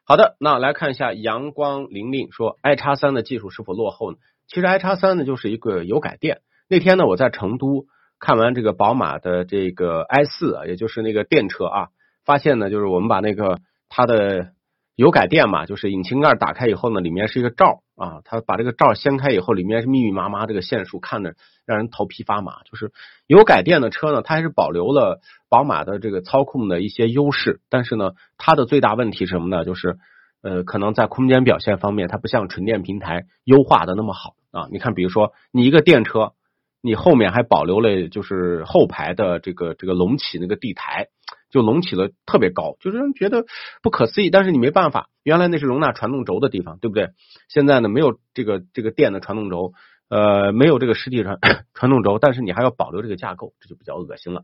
[0.03, 4.17] 好的，那来看一下阳光玲玲说，i 叉三的技术是否落后呢？
[4.47, 6.41] 其实 i 叉三呢就是一个油改电。
[6.67, 7.85] 那天呢我在成都
[8.19, 11.87] 看完这个宝马的这个 i 四啊，也就是那个电车啊，
[12.23, 14.51] 发现呢就是我们把那个它的。
[14.95, 21.33] 油改电嘛，就是引擎盖打开以后呢，里面是一个罩啊，它把这个罩掀开以后，里面是密密麻麻这个线束，看着
[21.65, 22.61] 让人头皮发麻。
[22.69, 22.91] 就是
[23.25, 29.65] 油改电的车呢，它还是保留了宝马的这个操控的一些优势，但是呢，它的最大问题是什么呢？
[29.65, 29.97] 就是
[30.43, 34.67] 呃，可能在空间表现方面，它不像纯电平台优化的那么好啊。
[34.71, 36.33] 你看，比如说你一个电车，
[36.81, 41.07] 你后面还保留了就是后排的这个这个隆起那个地台。
[41.51, 43.45] 就隆起了特别高，就是人觉得
[43.83, 44.29] 不可思议。
[44.29, 47.09] 但是你没办法，原来那是容纳传动轴的地方，对不对？
[47.49, 49.73] 现在呢，没有这个这个电的传动轴，
[50.09, 51.37] 呃，没有这个实体传
[51.75, 54.43] 传动轴，但是你还要保留这个架构，这就比较恶心了。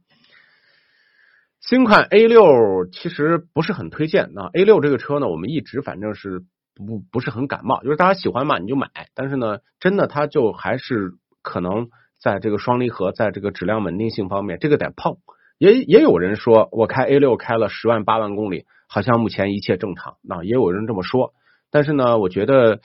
[1.60, 4.50] 新款 A 六其实不是很推荐啊。
[4.54, 6.44] A 六这个车呢，我们一直反正是
[6.76, 11.90] 不不是很感冒，就是大家喜欢嘛你就买，但是呢，真的它就还是可能
[12.20, 15.18] 在这个双离合，在这个质量稳定性方面，这个得碰。
[15.58, 20.18] 也也有人说我开 A 六开了十万八万公里，好像目前一切正常。
[20.22, 21.34] 那也有人这么说，
[21.72, 22.80] 但是呢，我觉得，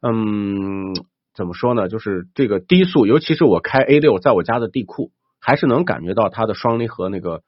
[0.00, 0.94] 嗯，
[1.34, 1.88] 怎么说呢？
[1.88, 7.42] 就是这个低速，尤其是我开 A 六，在我家的地库，还是能感觉到它的双离合那个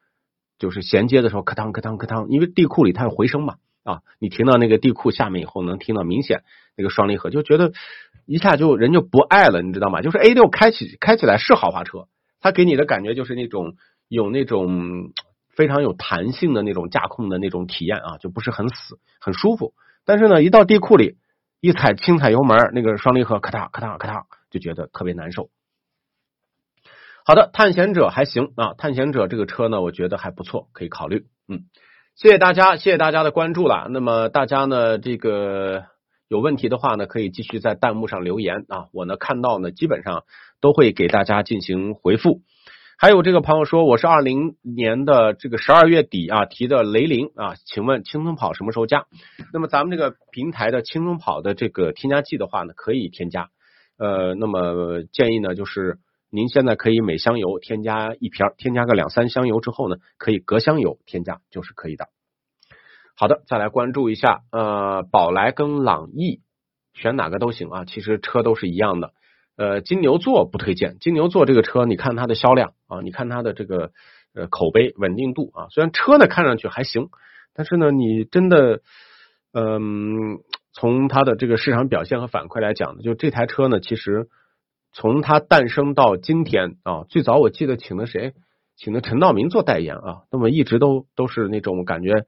[0.59, 3.57] 就是衔接的时候，咔当咔当咔当，因为地库里它有回声嘛。
[3.83, 6.43] 啊，你停到那个地库下面以后，能听到明显
[6.77, 7.73] 那个双离合，就觉得
[8.27, 10.03] 一下就人就不爱了，你知道吗？
[10.03, 12.07] 就是 A 六开起开起来是豪华车，
[12.41, 13.77] 它给你的感觉就是那种
[14.11, 15.13] 有那种
[15.49, 19.73] 非常有弹性的那种驾控的那种体验啊，就不是很死，很舒服。
[20.05, 21.17] 但是呢，一到地库里，
[21.61, 25.49] 一踩轻踩油门，那个双离合咔嗒咔嗒咔嗒，就觉得特别难受。
[27.25, 31.65] 好的，探险者还行啊，探险者这个车呢，我觉得还不错，可以考虑，嗯。
[32.17, 33.87] 谢谢大家，谢谢大家的关注了。
[33.89, 35.85] 那么大家呢，这个
[36.29, 38.89] 有问题的话呢，可以继续在弹幕上留言啊。
[38.93, 40.25] 我呢看到呢，基本上
[40.61, 42.43] 都会给大家进行回复。
[43.03, 49.07] 还有这个朋友说，我是二零年的这个十二月底啊提的雷凌啊，请问轻松跑什么时候加？
[49.55, 53.49] 那么咱们这个平台的轻松跑的这个添加剂的话呢，可以添加。
[53.97, 55.99] 呃，那么建议呢就是。
[56.33, 62.07] 您现在可以每箱油添加一瓶，添加个两三箱油之后呢，可以隔箱油添加，就是可以的。
[63.17, 66.43] 好的，再来关注一下，呃，宝来跟朗逸
[66.93, 69.13] 选哪个都行啊，其实车都是一样的。
[69.61, 73.91] 呃，金牛座不推荐，金牛座这个车，你看它的销量啊，你看它的这个
[74.35, 77.11] 呃口碑稳定度啊，虽然车呢看上去还行，
[77.53, 78.81] 但是呢，你真的，
[79.53, 80.39] 嗯，
[80.73, 84.29] 从它的这个市场表现和反馈来讲呢，就这台车呢，其实。
[84.93, 88.33] 从它诞生到今天啊，最早我记得请的谁，
[88.75, 92.27] 请的陈道明做代言啊，那么一直都都是那种感觉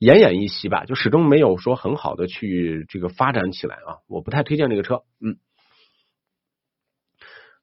[0.00, 5.00] 奄奄一息吧，就始终没有说很好的去这个发展起来啊，我不太推荐这个车。
[5.18, 5.38] 嗯，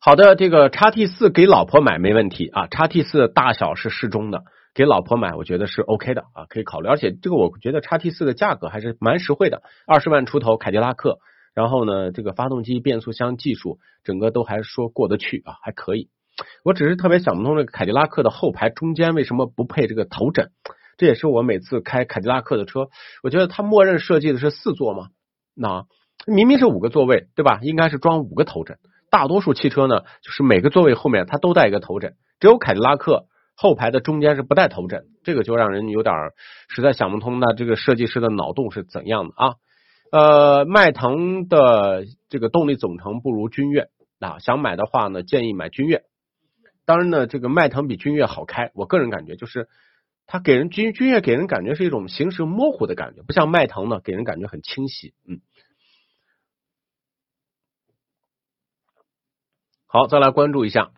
[0.04, 11.20] 好的，这个叉 T 四给老婆买没问题啊，叉 T 四大小是适中的，给老婆买我觉得是 OK 的啊，可以考虑，而且这个我觉得叉 T 四的价格还是蛮实惠的，二十万出头，凯迪拉克。
[11.54, 16.10] 然后呢，这个发动机、变速箱技术，整个都还说过得去啊，还可以。
[16.66, 20.50] 我只是特别想不通，这个凯迪拉克的后排中间为什么不配这个头枕？
[20.98, 22.88] 这也是我每次开凯迪拉克的车，
[23.22, 25.10] 我觉得它默认设计的是四座嘛，
[25.54, 25.86] 那
[26.26, 27.60] 明明是五个座位，对吧？
[27.62, 28.80] 应该是装五个头枕。
[29.12, 36.16] 大多数汽车呢，就是每个座位后面它都带一个头枕，只有凯迪拉克后排的中间是不带头枕，这个就让人有点
[36.70, 39.54] 实在想不通，那这个设计师的脑洞是怎样的啊？
[40.12, 46.04] 呃，迈腾的这个动力总成不如君越啊，想买的话呢，建议买君越。
[46.86, 49.68] 当然呢，这个迈腾比君越好开，我个人感觉就是
[50.26, 55.14] 它给人君君越给人感觉是一种行驶模糊的感觉，不像迈腾呢给人感觉很清晰。
[55.28, 55.40] 嗯，
[59.94, 60.92] 好，再来关注一下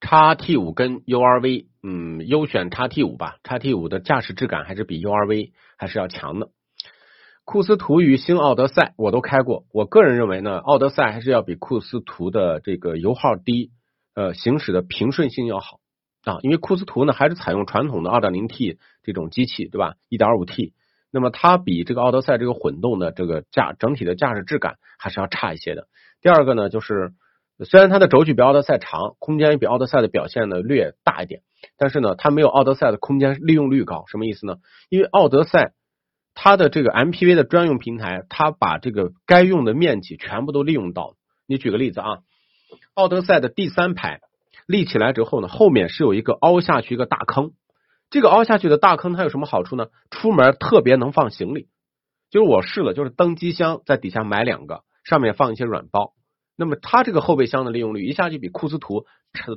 [0.00, 6.48] 叉 T 五跟 URV，嗯，优选叉 T 五吧，叉 T 五的驾驶质感还是比 URV 还是要强的。
[7.44, 13.70] 库斯图与新奥德赛我都开过，我个人认为呢，奥德赛还是要比库斯图的这个油耗低，
[14.16, 15.78] 呃，行驶的平顺性要好
[16.24, 19.94] 啊，因为库斯图呢还是采用传统的二点零 T 这种机器，对吧？
[20.08, 20.74] 一点五 T，
[21.12, 25.86] 那么它比这个奥德赛这个混动的这个驾整体的驾驶质感还是要差一些的。
[26.20, 27.12] 第二个呢，就是
[27.64, 31.42] 虽然它的轴距比奥德赛长，空间也比奥德赛的表现呢略大一点，
[31.78, 34.04] 但是呢，它没有奥德赛的空间利用率高。
[34.08, 34.56] 什么意思呢？
[34.88, 35.72] 因为奥德赛。
[36.36, 41.14] 它的这个 MPV 的专用平台，它把这个该用的面积全部都利用到。
[41.46, 42.18] 你举个例子啊，
[42.94, 44.18] 奥德赛的第三排
[44.66, 47.52] 立起来之后呢，后面是有一个凹下去一个大坑。
[48.10, 49.86] 这个凹下去的大坑它有什么好处呢？
[50.10, 51.68] 出门特别能放行李。
[52.30, 56.14] 就是我试了，就是登机箱在底下买两个，上面放一些软包。
[56.56, 59.06] 那么它这个后备箱的利用率一下就比库斯图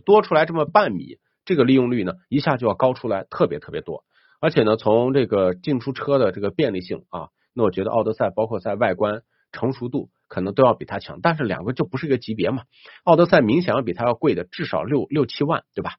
[0.06, 4.04] 多出来这么半米，这个利用率呢一下就要高出来特别特别多。
[4.40, 12.64] 而且呢，从这个进出车的这个便利性啊，那我觉得奥德赛包括在外观成熟度可能都要比它强，但是两个就不是一个级别嘛。
[13.04, 15.96] 奥德赛明显要比它要贵的至少六六七万，对吧？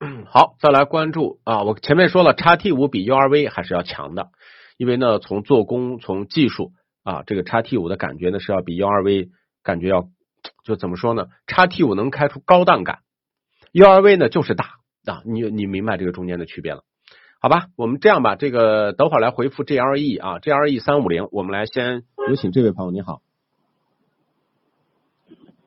[0.00, 4.28] 嗯， 好，再来关注啊，我前面说了，叉 T 五比 URV 还是要强的，
[4.76, 6.72] 因为呢，从做工从技术
[7.08, 9.30] 啊，这个叉 T 五的感觉呢是要比 URV
[9.62, 10.08] 感觉要
[10.62, 11.28] 就怎么说呢？
[11.46, 12.98] 叉 T 五能开出高档感
[13.72, 14.66] ，URV 呢就是大。
[15.06, 16.82] 啊，你你明白这个中间的区别了？
[17.40, 23.22] 好吧，我们这样吧，这个等会儿来回复 GLE 啊，GLE 三五零，我们来先有请这位朋友，你好，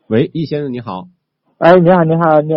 [0.05, 1.07] 喂，易先生你好，
[1.57, 2.53] 哎，你好，你好，你，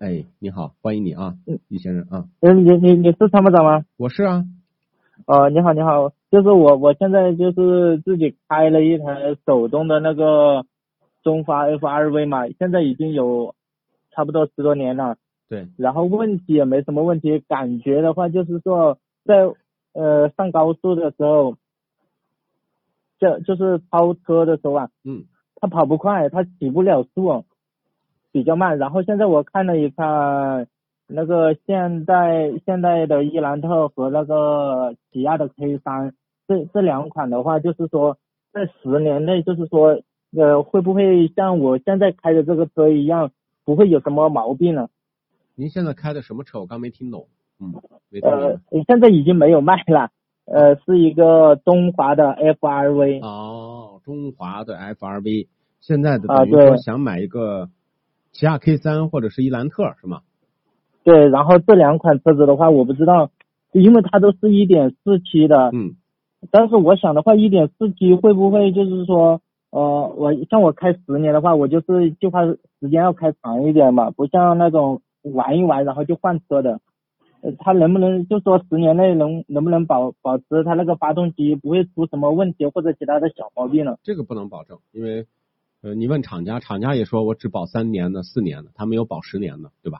[0.00, 3.84] 哎，你好，欢迎你啊，嗯，易先生啊，嗯，你你你是参谋长吗？
[3.96, 4.44] 我是啊，
[5.26, 10.66] 哦，你好，你好，就是我，我现在就是自己开了一台手动的那个
[11.22, 13.54] 中华 FRV 嘛，现在已经有
[14.10, 15.16] 差不多十多年了。
[15.48, 15.68] 对。
[15.76, 19.48] 然后问题也没什么问题，感觉的话就是说，在
[19.92, 21.54] 呃上高速的时候，
[23.20, 27.44] 就就是超车的时候啊，嗯，它跑不快，它起不了速，
[28.32, 28.76] 比较慢。
[28.76, 30.66] 然后现在我看了一看，
[31.06, 36.12] 那个现代现代的伊兰特和那个起亚的 K 三，
[36.46, 38.18] 这这两款的话，就是说
[38.52, 40.00] 在十年内，就是说
[40.36, 43.30] 呃会不会像我现在开的这个车一样，
[43.64, 44.88] 不会有什么毛病呢？
[45.54, 46.60] 您现在开的什么车？
[46.60, 47.26] 我刚没听懂。
[47.60, 47.72] 嗯，
[48.10, 50.10] 没听呃。，现在已经没有卖了，
[50.46, 53.24] 呃，是一个中华的 FRV。
[53.24, 55.46] 哦，中华的 FRV，
[55.80, 57.68] 现在的啊等于说想买一个
[58.32, 60.22] 起亚 K 三或者是伊兰特是吗？
[61.04, 63.30] 对，然后这两款车子的话，我不知道，
[63.72, 65.94] 因为它都是一点四 T 的，嗯，
[66.50, 72.58] 但是我想的话，一点四 T 会不会就是说，呃，我像我开十年的话，我就是计划时
[72.90, 76.80] 间要开长一点嘛，不像那种玩一玩然后就换车的。
[77.42, 83.96] 呃，它能不能就说十年内能能不能保保持它那个发动机不会出什么问题或者其他的小毛病呢？
[84.02, 85.26] 这个不能保证，因为
[85.82, 89.98] 呃，你问厂家，厂家也说我只保三年的、四年的，他没有保十年的，对吧？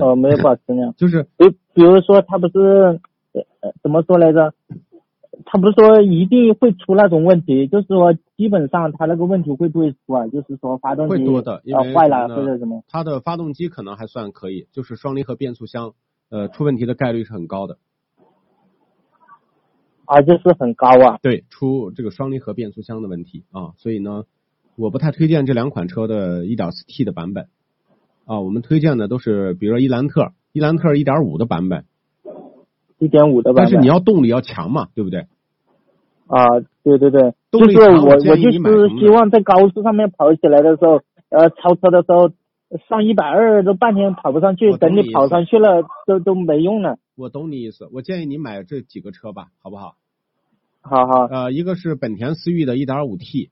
[0.00, 0.92] 呃，没有保十年。
[0.98, 3.00] 就是比比如说，他不是
[3.32, 4.52] 呃呃怎么说来着？
[5.44, 10.26] 他不是说一定会出那种问题，就是说基本上他那个问题会不会出啊？
[10.28, 12.82] 就是说发动机会多的，因为呃坏了或者什么？
[12.88, 15.94] 它的发动机可能还算可以，就是双离合变速箱，
[16.30, 17.78] 呃，出问题的概率是很高的。
[20.06, 21.18] 啊，就是很高啊。
[21.22, 24.24] 对，出这个双离合变速箱的问题啊，所以呢，
[24.76, 27.46] 我不太推荐这两款车的 1.4T 的版本
[28.26, 31.86] 啊，我们推荐的都是比如说伊兰特，伊兰特1.5的版本，
[33.04, 33.64] 一点五的版本。
[33.64, 35.26] 但是你要动力要强嘛，对不对？
[36.26, 36.46] 啊，
[36.82, 42.30] 对对对，就是我我我就是希望在高速上面跑起来的时候，呃，超车的时候
[42.88, 46.96] 上一百二都半天跑不上去，等你跑上去了都都没用了。
[47.14, 49.96] 我懂你意思，我建议你买这几个车吧，好不好？
[50.80, 53.50] 好好，呃，一个是本田思域的 1.5T，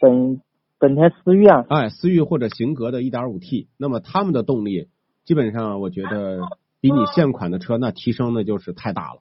[0.00, 0.40] 本
[0.78, 4.88] 本田思域啊，哎，思域或者型格的 1.5T，那么它们的动力
[5.24, 6.40] 基本上我觉得
[6.80, 9.20] 比你现款的车那提升的就是太大了，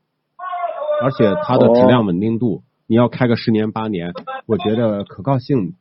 [1.03, 4.13] 而且它的质量稳定度，你要开个十年八年，
[4.45, 5.73] 我觉得可靠性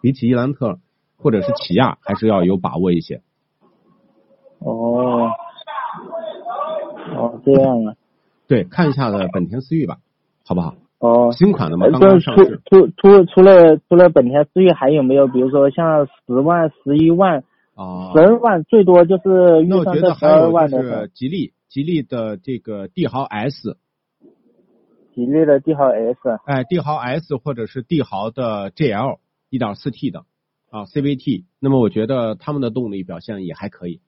[0.00, 0.78] 比起伊兰特
[1.16, 3.22] 或者是起亚还是要有把握一些。
[4.60, 5.30] 哦，
[7.16, 7.94] 哦这样啊，
[8.46, 9.98] 对，看一下的本田思域吧，
[10.46, 10.74] 好不好？
[11.00, 11.32] 哦。
[11.32, 12.60] 新款的嘛，呃刚刚上市。
[12.64, 17.42] 除除除了除了本田思域，还有没有比如说像十万、十一万、
[17.74, 23.76] 啊十，二万，最多就是预算在十二万的是吉利，吉利的这个帝豪 S，
[25.14, 26.18] 吉利的帝豪 S。
[26.44, 29.18] 哎，帝豪 S 或者是帝豪的 GL
[29.50, 30.20] 一点四 T 的
[30.70, 34.00] 啊 CVT，那么我觉得他们的动力表现也还可以。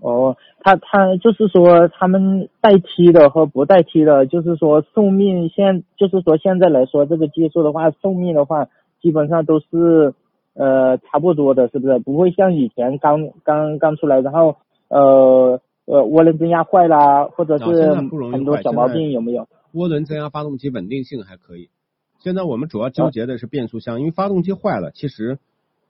[0.00, 8.66] 哦，他他就是说他们带 T 的和不带 T 的，就是说寿命现就是说现在来说这个技术的话，寿命的话
[9.00, 10.14] 基本上都是
[10.54, 11.98] 呃差不多的，是不是？
[11.98, 14.56] 不会像以前刚刚刚出来，然后
[14.88, 19.48] 呃呃涡轮增压坏啦，或者是很多小毛病有没有？
[19.74, 21.70] 涡轮增压发动机稳定性还可以。
[22.18, 25.38] 现在我们主要纠结的是变速箱，因为发动机坏了，其实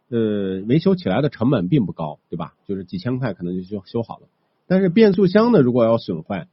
[0.08, 2.54] 呃维修起来的成本并不高，对吧？
[2.66, 4.22] 就是几千块可能就修修好了。
[4.66, 6.46] 但是变速箱呢，如果要损坏，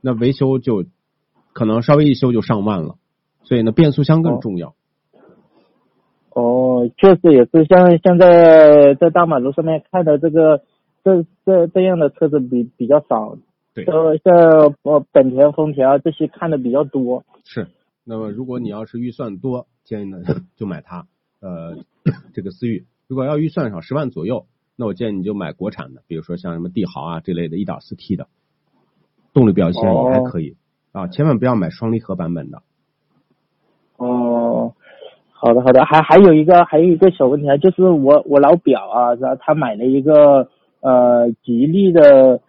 [0.00, 0.84] 那维修就
[1.52, 2.96] 可能稍微一修就上万了。
[3.44, 4.74] 所以呢，变速箱更哦重要。
[6.30, 6.42] 哦，
[6.90, 10.62] 确实也是像现在在大马路上面看的这个
[11.02, 13.36] 这这这样的车子比比较少，
[13.74, 13.84] 对。
[13.84, 17.24] 像像呃本田、丰田啊这些看的比较多。
[17.44, 17.68] 是，
[18.04, 20.18] 那么如果你要是预算多，建议呢
[20.56, 21.06] 就买它，
[21.40, 21.76] 呃，
[22.34, 22.86] 这个思域。
[23.06, 28.28] 如果要预算少十万左右，那我建议你就买国产的，比如说像什么帝豪啊这类的一点四 T 的，
[29.32, 30.56] 动力表现也还可以、
[30.92, 32.62] 啊，千万不要买双离合版本的。
[33.96, 34.73] 哦，
[35.44, 40.48] 好的好的，还还有一个还有一个小问题啊，就是我我老表啊，然后他买了一个
[40.80, 42.40] 呃吉利的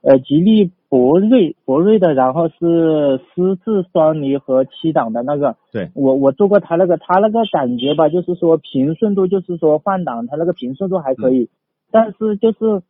[0.00, 11.48] 呃吉利博瑞博瑞的，然后是湿式双离合七档的那个，对我我做过他那个，他那个感觉吧，就是说平顺度，就是说换挡，他那个平顺度还可以，
[11.92, 12.82] 但是就是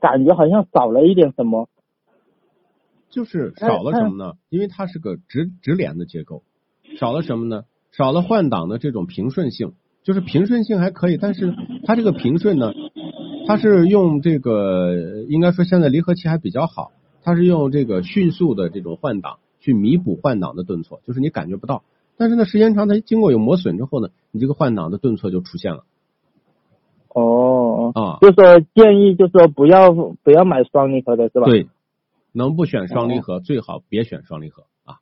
[0.00, 1.68] 感觉好像少了一点什么。
[3.08, 4.32] 就是少了什么呢？
[4.48, 6.42] 因为它是个直直连的结构，
[6.98, 7.62] 少了什么呢？
[7.96, 9.72] 少了换挡的这种平顺性，
[10.02, 12.72] 就是平顺性还可以，但是它这个平顺呢，
[13.46, 16.92] 它是用这个应该说现在离合器还比较好，
[17.22, 21.82] 它是用这个迅速的这种换挡去弥补换挡的顿挫，就是你感觉不到。
[22.18, 25.84] 但是呢，时间长，它经过有磨损之后呢，你这个换挡的顿挫就出现了
[27.08, 28.18] 哦，啊。
[28.20, 31.46] 就说建议就说不要不要买双离合的是吧？。
[31.46, 31.68] 对，
[32.32, 34.96] 能不选双离合，最好别选双离合啊。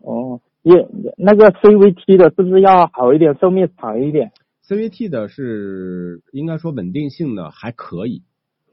[0.00, 4.32] 哦，也那个 CVT 的是不是要好一点，寿命长一点
[4.66, 8.22] ？CVT 的是应该说稳定性呢还可以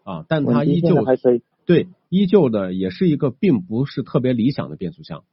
[0.04, 1.42] 啊，但它依旧的还可以。
[1.66, 5.24] 对依旧的也是一个并不是特别理想的变速箱。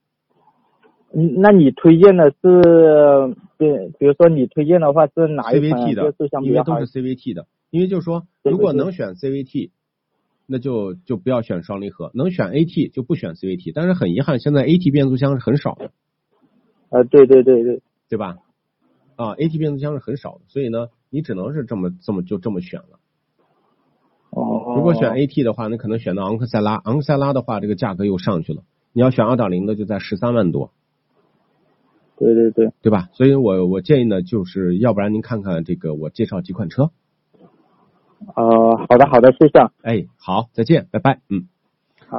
[1.14, 3.66] 嗯，那你推荐的是，比
[3.98, 9.70] 比如说你推荐的话是哪一款 CVT 的变速箱，比较好因为都是？CVT 的，因为就是说，如果能选 CVT，
[10.46, 13.72] 那就就不要选双离合；能选 AT 就不选 CVT。
[13.74, 15.92] 但是很遗憾，现在 AT 变速箱是很少的，
[16.90, 18.36] 啊，对对对对，对吧？
[19.16, 22.98] 啊，AT 变速箱是很少的，所以呢，你只能是这么这么就这么选了。
[24.30, 24.74] 哦。
[24.76, 28.62] 如果选 AT 的话，那可能选到昂克赛拉，昂克赛拉的话，这个价格又上去了。
[28.92, 30.70] 你要选二点零的，就在十三万多，
[32.16, 33.08] 对对对，对吧？
[33.12, 36.90] 所以我我建议呢，就是要不然您看看这个我介绍几款车。
[38.34, 39.58] 呃，好的好的，谢谢。
[39.82, 41.48] 哎，好，再见，拜拜，嗯。
[42.08, 42.18] 好，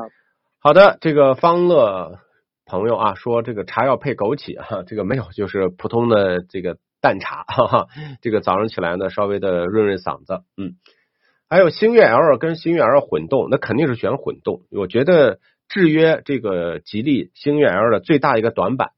[0.59, 2.19] 好的，这个方乐
[2.69, 7.87] 朋友啊，说这个茶要配枸杞哈、 这个没有，就是普通的这个淡茶， 哈哈，
[8.21, 10.75] 这个早上起来呢，稍微的润润嗓子，嗯。
[11.51, 14.61] 还有星越 L 跟星越 L 混动，那肯定是选混动。
[14.69, 18.91] 我觉得制约这个吉利星越 L 的最大一个短板，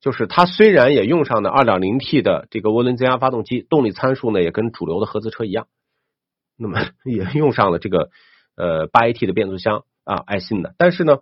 [0.00, 5.66] 就是它虽然也用上了 2.0T 的这个涡轮增压发动机，动力参数呢也跟主流的合资车一样，
[6.56, 8.10] 那么也用上了这个
[8.56, 11.18] 呃 8AT 的变速箱啊，爱信的，但是呢，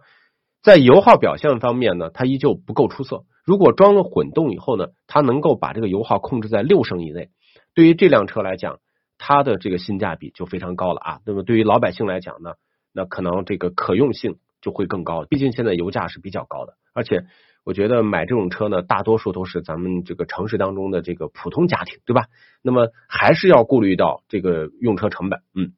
[0.63, 3.25] 在油耗表现方面呢，它依旧不够出色。
[3.45, 7.31] 如果装了混动以后呢，它能够把这个油耗控制在六升以内，
[7.75, 8.81] 对于这辆车来讲，
[9.17, 11.21] 它的这个性价比就非常高了啊。
[11.25, 12.55] 那么对于老百姓来讲呢，
[12.93, 17.25] 那可能这个可用性就会更高，毕竟现在油价是比较高的，而且
[17.65, 22.27] 我觉得买这种车呢，大多数都是咱们这个城市当中的这个普通家庭，对吧？
[22.63, 25.73] 那么还是要顾虑到这个用车成本，嗯。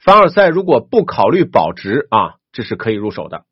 [0.00, 3.44] 凡尔赛如果不考虑保值啊，这是可以入手的，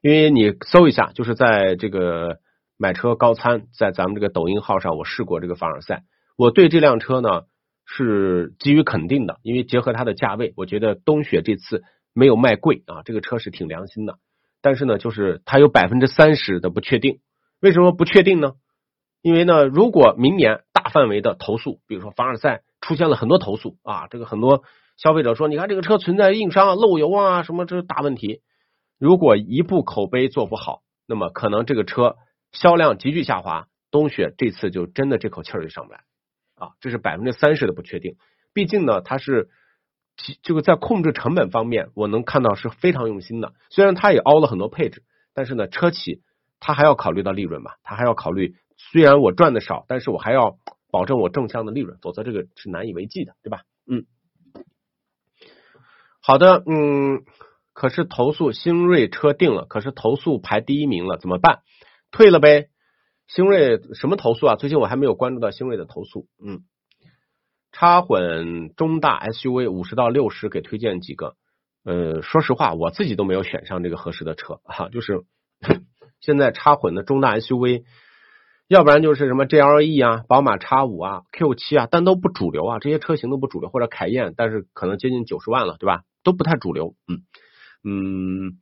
[0.00, 2.38] 因为你搜一下，就是在这个
[2.78, 6.04] 买车高参，在咱们这个抖音号上，我试过这个凡尔赛，
[6.36, 7.42] 我对这辆车呢
[7.84, 14.18] 是给予肯定的，因为结合它的价位，我觉得冬雪这次没有卖贵啊，这个车是挺良心的，
[14.62, 17.20] 但是呢，就是它有百分之三十的不确定，
[17.60, 18.54] 为什么不确定呢？
[19.22, 24.62] 因为呢，如果明年大范围的投诉，比如说凡尔赛出现了很多投诉啊，这个很多
[24.96, 28.40] 消费者说，你看这个车存在硬伤啊、漏油啊什么这是大问题，
[28.98, 32.16] 如果一步口碑做不好，那么可能这个车
[32.52, 36.00] 销量急剧下滑，冬雪这次就真的这口气儿就上不来
[36.54, 38.16] 啊，这是百分之三十的不确定。
[38.54, 39.50] 毕竟呢，它是
[40.42, 43.52] 这个在控制成本方面，我能看到是非常用心的。
[43.68, 45.02] 虽然它也凹了很多配置，
[45.34, 46.22] 但是呢，车企
[46.58, 50.56] 它还要考虑到利润嘛，它还要考虑，虽然我赚的少，但是我还要
[50.90, 53.60] 保证我正向的利润，否则这个是难以为继的，对吧？
[53.86, 54.06] 嗯。
[56.26, 57.22] 好的，嗯，
[57.72, 61.60] 可是投诉星瑞车定了，可是投诉排第一名了，怎么办？
[62.10, 62.66] 退了呗。
[63.28, 64.56] 星瑞什么投诉啊？
[64.56, 66.26] 最近我还没有关注到星瑞的投诉。
[66.44, 66.62] 嗯，
[67.70, 71.36] 插混中大 SUV 五十到六十，给推荐几个。
[71.84, 75.22] 呃，说实话，我自己都没有选上这个合适的车哈、就是
[76.20, 77.84] 现在插混的中大 SUV，
[78.66, 86.02] 要不然就是什么 GLE 啊、宝马 X 五啊、Q 七啊，但都不主流啊，这些车型都不主流，或者凯宴，但是可能接近九十万了，对吧？
[86.26, 86.96] 都不太主流。
[87.06, 87.22] 嗯
[87.88, 88.58] 嗯，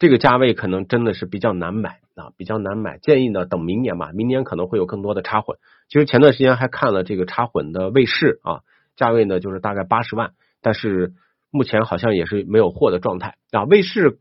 [0.00, 2.98] 这个价位可能真的是比较难买啊，比较难买。
[2.98, 5.56] 建议呢，等明年吧，明年可能会有更多的插混。
[5.88, 8.62] 其实前段时间还看了这个插混的卫士啊，
[8.96, 11.12] 价位呢就是大概八十万，但是
[11.52, 13.62] 目前好像也是没有货的状态啊。
[13.62, 14.18] 卫士，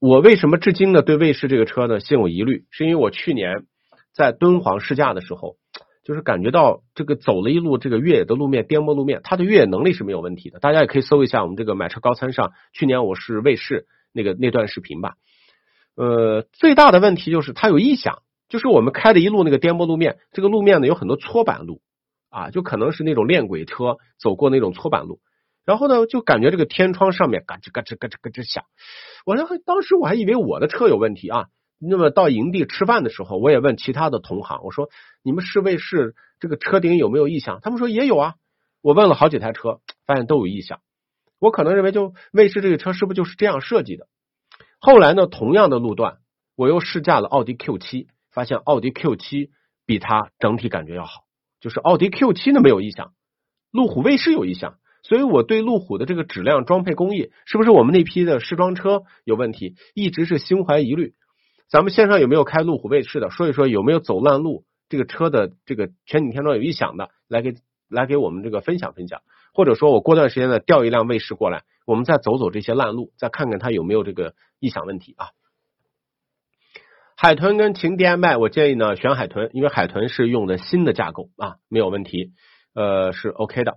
[0.00, 2.66] 我为什么至今呢对卫士这个车呢心有疑虑？
[2.70, 3.64] 是因为我去年
[4.14, 5.56] 在敦煌试驾的时候。
[6.02, 10.58] 就是感觉到这个走了一路这个越野的路面颠簸路面，它的越野能力是没有问题的。
[10.58, 15.14] 大家也可以搜一下我们这个买车高参上，去年我是卫视那个那段视频吧。
[15.94, 21.82] 呃，最大的问题就是它有异响，就是我们开的一路那个颠簸路面，这个路面呢有很多搓板路
[22.30, 25.20] 啊，就可能是那种练轨车走过那种搓板路，
[25.66, 28.64] 然后呢就感觉这个天窗上面嘎吱嘎吱嘎吱嘎吱响。
[29.26, 31.46] 我说当时我还以为我的车有问题啊。
[31.80, 34.90] 那么到营地吃饭的时候，我也问其他的同行，我说
[35.22, 37.60] 你们试卫士这个车顶有没有异响？
[37.62, 38.34] 他们说也有啊。
[38.82, 40.80] 我问了好几台车，发现都有异响。
[41.38, 44.06] 我可能认为就卫士这个车是不是就是这样设计的？
[44.78, 46.18] 后来呢，同样的路段，
[46.54, 49.50] 我又试驾了奥迪 Q 七，发现奥迪 Q 七
[49.86, 51.24] 比它整体感觉要好，
[51.60, 53.12] 就是奥迪 Q 七呢没有异响，
[53.70, 54.74] 路虎卫士有异响。
[55.02, 61.14] 所以我对路虎的这个质量、装配工艺是不是我们那批的试装车有问题，一直是心怀疑虑。
[61.70, 63.30] 咱们线上有没有开路虎卫士的？
[63.30, 67.54] 说一说有没有走烂路，这个车的这个全景天窗有异响的，来给
[67.88, 69.22] 来给我们这个分享分享。
[69.54, 75.28] 或者说我过段时间呢调一辆卫士过来，我们再走走这些烂路，再看看它有没有这个异响问题啊。
[77.16, 82.32] 海豚跟秦 DMI，我建议呢选海豚，因为海豚是用的新的架构啊，没有问题，
[82.74, 83.74] 呃是 OK 的。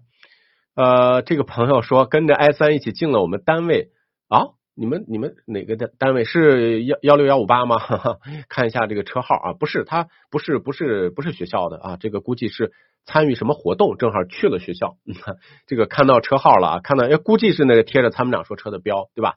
[0.75, 3.89] 呃，这个朋友说跟着 i 三一起进了我们单位
[4.29, 4.45] 啊，
[4.76, 7.78] 你们你们哪个单单位是幺幺六幺五八吗？
[8.49, 12.71] 看一下这个车号啊，不是，他不是不是不是学校的啊，这个估计是
[13.05, 14.97] 参与什么活动，正好去了学校。
[15.67, 19.36] 这个看到车号了啊，看到哎，估计是那个贴着参谋长说车的标，对吧？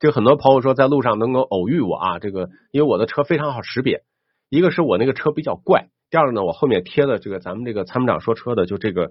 [0.00, 4.02] 这个很多朋友说在路上能够偶遇我啊，这个因为我的车非常好识别，
[4.48, 9.10] 一个是我那个车比较怪，第二个呢，我后面贴的这个咱们这个参谋长说车的就这个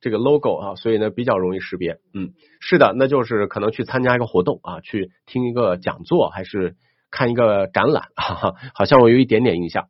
[0.00, 1.98] 这个 logo 啊，所以呢比较容易识别。
[2.14, 6.76] 嗯，是的，那就是可能去参加一个活动啊，去听一个讲座，还是
[7.10, 9.88] 看一个展览， 哈哈，好像我有一点点印象。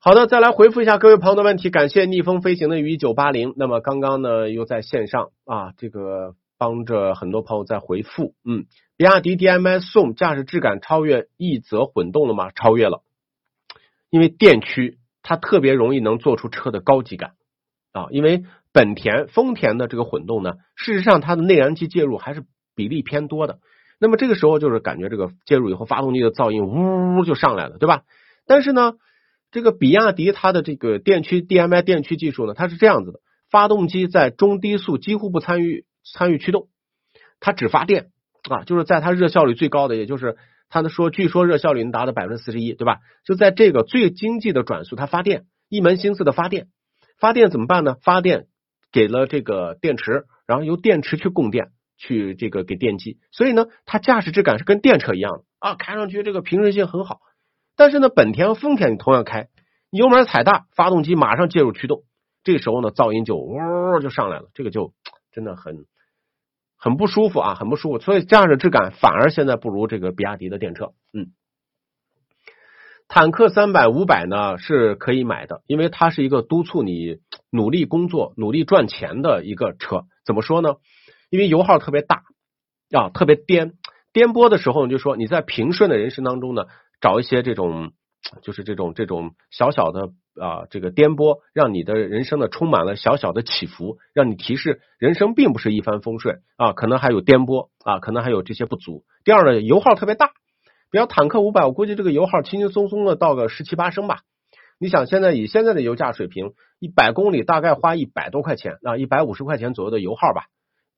[0.00, 3.54] 好的，再来回复一下各位朋友的问题，感谢逆风飞行的于一九八零。
[3.56, 6.34] 那么刚刚呢又在线上啊，这个。
[6.60, 12.50] 帮着很多朋友在回复，嗯，比亚迪 DMI 宋驾驶质感超越奕泽混动了吗？
[12.50, 13.04] 超越了，
[14.10, 17.34] 因为电驱它特别容易能做出车的高级感
[17.92, 23.58] 啊，因为本田、丰田的这个混动呢，事实上它的内燃机介入还是比例偏多的，
[23.98, 28.02] 那么这个时候就是感觉这个介入以后，发动机的噪音呜就上来了，对吧？
[28.46, 28.94] 但是呢，
[29.50, 33.20] 这个比亚迪它的这个电驱 DMI 电驱技术呢，它是这样子的，
[33.50, 35.84] 发动机在中低速几乎不参与。
[36.14, 36.68] 参与驱动，
[37.38, 38.06] 它只发电
[38.48, 40.38] 啊，就是在它热效率最高的，也就是
[40.70, 43.00] 它的说，据说热效率能达到百分之四十一，对吧？
[43.26, 46.68] 就在这个最经济的转速，它发电，一门心思的发电，
[47.18, 47.96] 发电怎么办呢？
[48.02, 48.46] 发电
[48.92, 57.20] 给了这个电池，然后由电池去供电，去这个给电机，所以呢，它驾驶质感是跟电车一样的啊，开上去这个平顺性很好。
[57.76, 59.48] 但是呢，本田丰田你同样开，
[59.90, 62.04] 油门踩大，发动机马上介入驱动，
[62.42, 63.56] 这个时候呢，噪音就呜
[64.00, 64.92] 就上来了，这个就
[65.32, 65.86] 真的很。
[66.80, 70.92] 很不舒服啊，很不舒服，所以驾驶质感反而现在不如这个比亚迪的电车。
[71.12, 71.32] 嗯，
[73.08, 77.18] 坦克三百五百呢是可以买的，因为它是一个督促你
[77.50, 80.04] 努力工作、努力赚钱的一个车。
[80.24, 80.76] 怎么说呢？
[81.30, 82.22] 因为油耗特别大
[82.92, 83.72] 啊，特别颠
[84.12, 86.66] 颠簸的时候，就说你在平顺的人生当中呢，
[87.00, 87.92] 找一些这种
[88.42, 90.10] 就是这种这种小小的。
[90.40, 99.02] 啊，这个颠簸让你的人生呢充满了小小的起伏，让你提示人生并不是一帆风顺啊，可能还有颠簸啊，可能还有这些不足。
[99.24, 100.30] 第二呢，油耗特别大，
[100.90, 104.20] 比如坦克五百，我估计这个油耗轻轻松松的到个十七八升吧。
[104.78, 110.44] 你想现在以现在的油价水平，一百公里大概花一百多块钱啊，一百五十块钱左右的油耗吧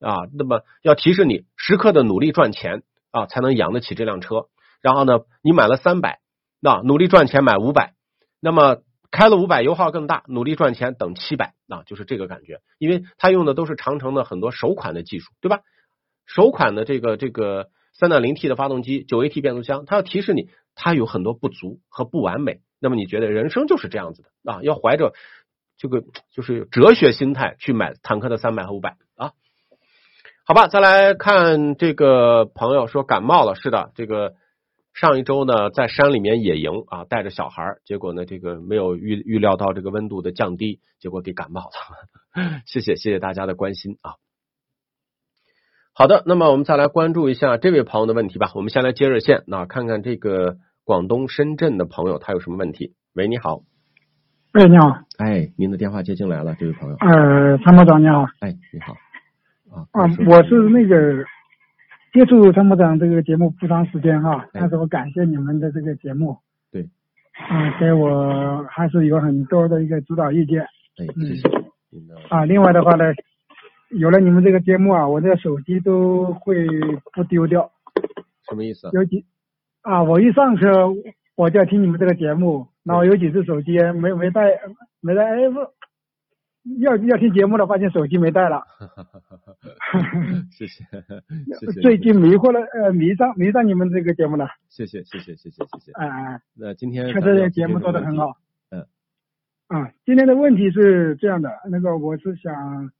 [0.01, 4.47] 啊，那么要提示你时刻的努力赚钱啊，才能养得起这辆车。
[4.80, 6.20] 然后呢，你买了三百，
[6.61, 7.95] 那努力赚钱买五百，
[8.41, 8.78] 那么。
[9.12, 15.62] 开了五百，油耗更大，努力赚钱等七百啊，就是这个感觉，因为它用的都是长城的很多首款的技术，对吧？
[16.26, 17.70] 首款的这个这个
[18.01, 22.62] 三点零 T 的发动机，九 AT 变速箱，它要提示你它有很多不足和不完美。
[22.80, 24.61] 那么你觉得人生就是这样子的啊？
[24.62, 25.12] 要怀着
[25.76, 29.32] 这个就是哲学心态去买坦克的三百和五百啊？
[30.44, 34.34] 好吧，再来看这个朋友说感冒了，是的，这个。
[34.92, 42.51] 上一周呢，在山里面野营啊，带着小孩，结果呢，这个没有预预料到这个温度的降低，结果给感冒了。
[42.66, 44.14] 谢谢谢谢大家的关心啊。
[45.95, 48.51] 好的，那么我们再来关注一下这位朋友的问题吧。
[48.55, 52.95] 我们先来接热线，那看看这个广东深圳的朋友他有什么问题。
[53.14, 53.62] 喂，你好。
[54.55, 54.99] 喂，你好。
[55.18, 56.97] 哎，您的电话接进来了，这位朋友。
[57.01, 58.24] 呃，参谋长你好。
[58.41, 58.95] 哎，你好。
[59.74, 59.86] 啊。
[59.93, 61.24] 啊，我是那个。
[62.12, 66.38] 接触参谋长这个节目不长时间哈，但是我感谢你们的这个节目，
[66.72, 66.82] 对，
[67.49, 70.62] 啊，给我还是有很多的一个指导意见，
[70.99, 71.49] 哎，谢谢。
[72.28, 73.05] 啊，另外的话呢，
[73.91, 76.66] 有了你们这个节目啊，我这手机都会
[77.12, 77.70] 不丢掉。
[78.49, 78.88] 什么意思？
[78.93, 79.24] 有几
[79.82, 80.95] 啊，我一上车
[81.36, 84.59] 我就要听你们这个节目，然后有几次手机没没带
[85.01, 85.59] 没带，哎不。
[86.78, 88.62] 要要听节目了，发现手机没带了。
[90.53, 90.84] 谢谢，
[91.80, 94.47] 最近迷惑了，呃，迷上迷上你们这个节目了。
[94.68, 95.93] 谢谢，谢谢，谢谢，谢谢。
[95.93, 98.36] 哎哎，那今天确实节目做的很好。
[98.68, 98.86] 嗯。
[99.68, 102.93] 啊，今天的问题是这样的，那个我是想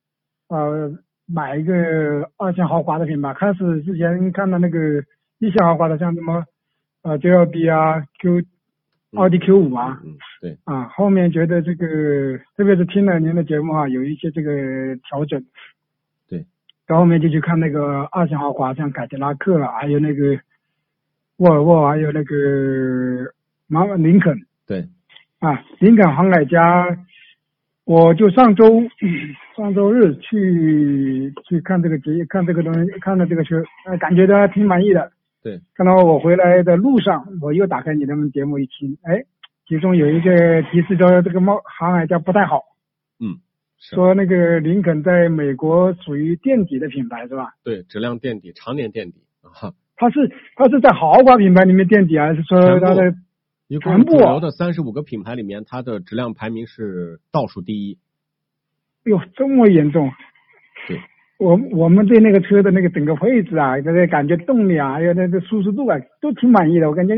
[0.51, 0.93] 呃
[1.27, 5.03] 买一个二线豪华的品牌，开始之前看到那个
[5.39, 6.45] 一线豪华的，像什么
[7.03, 8.43] 呃 JLB 啊 Q。
[9.17, 15.45] 奥迪 Q 五啊，嗯，对，啊，后面觉得这个，特别是听了您的节目啊，有一些这个调整，
[16.29, 16.47] 对，
[16.87, 20.39] 到后面就去看那个二线豪华，像凯迪拉克，还有那个
[21.39, 23.35] 沃尔沃，还有那个
[23.67, 24.33] 马林肯
[24.65, 24.89] 对，
[25.41, 26.97] 啊，林肯航海家，
[27.83, 28.81] 我就上周
[29.61, 35.13] 上周日去去看这个节看这个东西，看了这个车，呃，感觉到挺满意的。
[35.43, 39.25] 对，看到我回来的路上，我又打开你的节目一听，哎，
[39.67, 42.63] 其中有一个提示说这个猫航海家不太好，
[43.21, 43.37] 嗯，
[43.79, 47.55] 说那个林肯在美国属于垫底的品牌是吧？
[47.63, 49.73] 对，质量垫底，常年垫底啊。
[49.97, 53.15] 它是它是在豪华品牌里面垫底，还是说它的
[53.69, 57.99] 一全部主流的三十五个品牌里面，它的质量排名是倒数第一。
[59.05, 60.11] 哟这么严重？
[60.89, 61.01] 对，
[61.39, 66.89] 我我们对那个车的那个整个配置啊，这个感觉动力啊，还有那个舒适度啊，都挺满意的。
[66.89, 67.15] 我感觉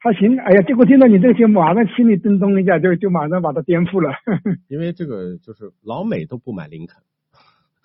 [0.00, 0.38] 还行。
[0.38, 4.12] 哎呀，结果听到你这个节目，马上心里噔咚一下，就就马上把它颠覆了。
[4.68, 7.02] 因为这个就是老美都不买林肯，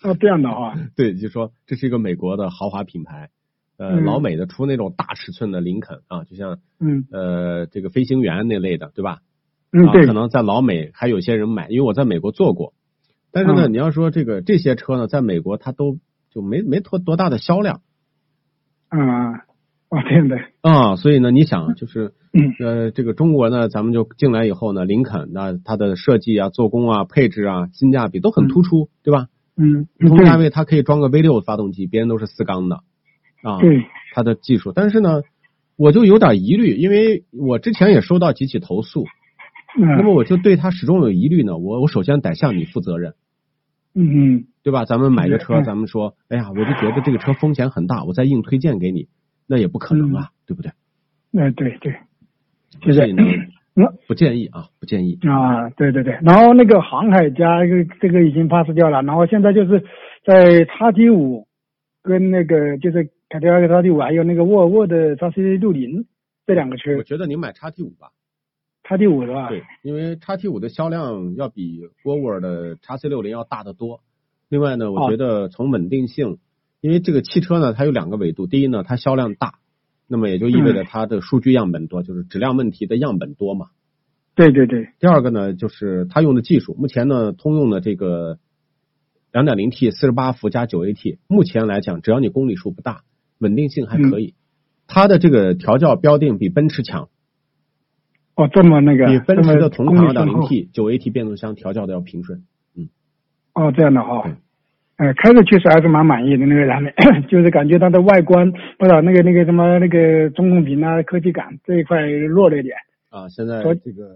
[0.03, 3.29] 哦，这样的啊， 对，就说这是一个美国的豪华品牌，
[3.77, 9.19] 呃，嗯老美的出那种大尺寸的林肯啊，就像嗯呃这个飞行员那类的，对吧？
[9.71, 12.73] 嗯，啊，对可，能在老美还有些人买，因为我在美国做过，
[13.31, 13.73] 但是呢，嗯。
[13.73, 15.97] 你要说这个这些车呢，在美国它都
[16.31, 17.81] 就没没多多大的销量。
[18.89, 19.33] 啊，
[19.89, 22.53] 哦，这样的，啊，所以呢，你想就是嗯。
[22.59, 29.27] 呃，这个中国呢，咱们就进来以后呢，林肯那它的设计啊、做工啊、配置啊、性价比都很突出，对吧？
[29.61, 32.77] 嗯，同价位它可以装个 V 六发动机，别人都是四缸的
[33.43, 35.21] 啊，对，它的技术，但是呢，
[35.75, 39.05] 我就有点疑虑，因为我之前也收到几起投诉，
[39.79, 41.57] 那么嗯我就对他始终有疑虑呢。
[41.57, 43.13] 我我首先得向你负责任，
[43.95, 44.45] 嗯嗯。
[44.61, 44.85] 对吧？
[44.85, 45.63] 咱们买个车，嗯。
[45.63, 49.07] 咱们说，哎呀，我就觉得这个车风险很大，我再硬推荐给你，
[49.47, 50.71] 那也不可能啊，对不对？
[51.37, 51.95] 哎对对，
[52.81, 53.37] 就所以呢是，
[53.75, 55.17] 嗯不建议啊，不建议。
[55.21, 59.83] 啊，对对对，然后那个航海家这个这个已经 pass 掉了，然后现在就是
[60.25, 61.47] 在叉 T 五
[62.03, 66.05] 跟那个就是凯迪拉克叉 T 五还有那个沃尔沃的叉 C 六零
[66.45, 66.95] 这两个车。
[66.97, 68.09] 我，觉得你买叉 T 五吧，
[68.89, 69.49] 叉 T 五是吧？
[69.49, 74.01] 对，因为叉 T 五的销量要比沃尔沃的叉 C 六零要大得多。
[74.49, 76.39] 另外呢，我哦觉得从稳定性，
[76.81, 79.59] 因为这个汽车呢，它有两个维度，第一呢，它销量大，
[80.07, 83.67] 那么也就意味着它的数据样本多，就是质量问题的样本多嘛。
[84.33, 88.39] 对对对，第二个呢，就是它用的技术，目前呢，通用的这个
[89.31, 93.03] 两点零 T 四十八伏加九 AT，目前来讲，只要你公里数不大，
[93.37, 94.33] 稳定性还可以。
[94.87, 97.09] 它的这个调教标定比奔驰强，
[98.39, 102.41] 哦这么那个，比奔驰的同款这么公里数 2.0T 九 AT 变速箱调教的要平顺。
[102.75, 102.87] 嗯
[103.53, 104.33] 哦这样的哈对，
[105.05, 106.93] 呃，开着确实还是蛮满意的那个蓝莓，
[107.27, 112.75] 就是感觉它的外观不知道那个那个什么那个中控屏啊科技感这一块弱了一点。
[113.09, 114.09] 啊，现在昨这个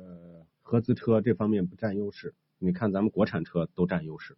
[0.61, 4.35] 合资车这方面不占优势，你看咱们国产车都占优势。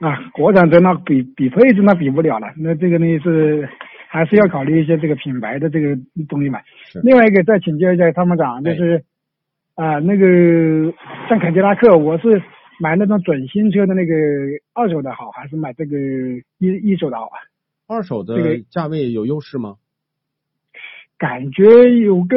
[0.00, 3.66] 啊，国产车那比比配置那比不了了，那这个呢是
[4.12, 5.96] 还是要考虑一些这个品牌的这个
[6.28, 6.58] 东西嘛
[6.90, 7.00] 是。
[7.04, 9.04] 另外一个再请教一下参谋长，哎就是
[9.76, 10.92] 啊、那个
[11.28, 12.42] 像凯迪拉克，我是
[12.80, 14.12] 买那种准新车的那个
[14.74, 15.96] 二手的好，还是买这个
[16.58, 17.38] 一一手的好啊？
[17.86, 19.76] 二手的这个价位有优势吗？
[21.16, 21.64] 感觉
[22.00, 22.36] 有个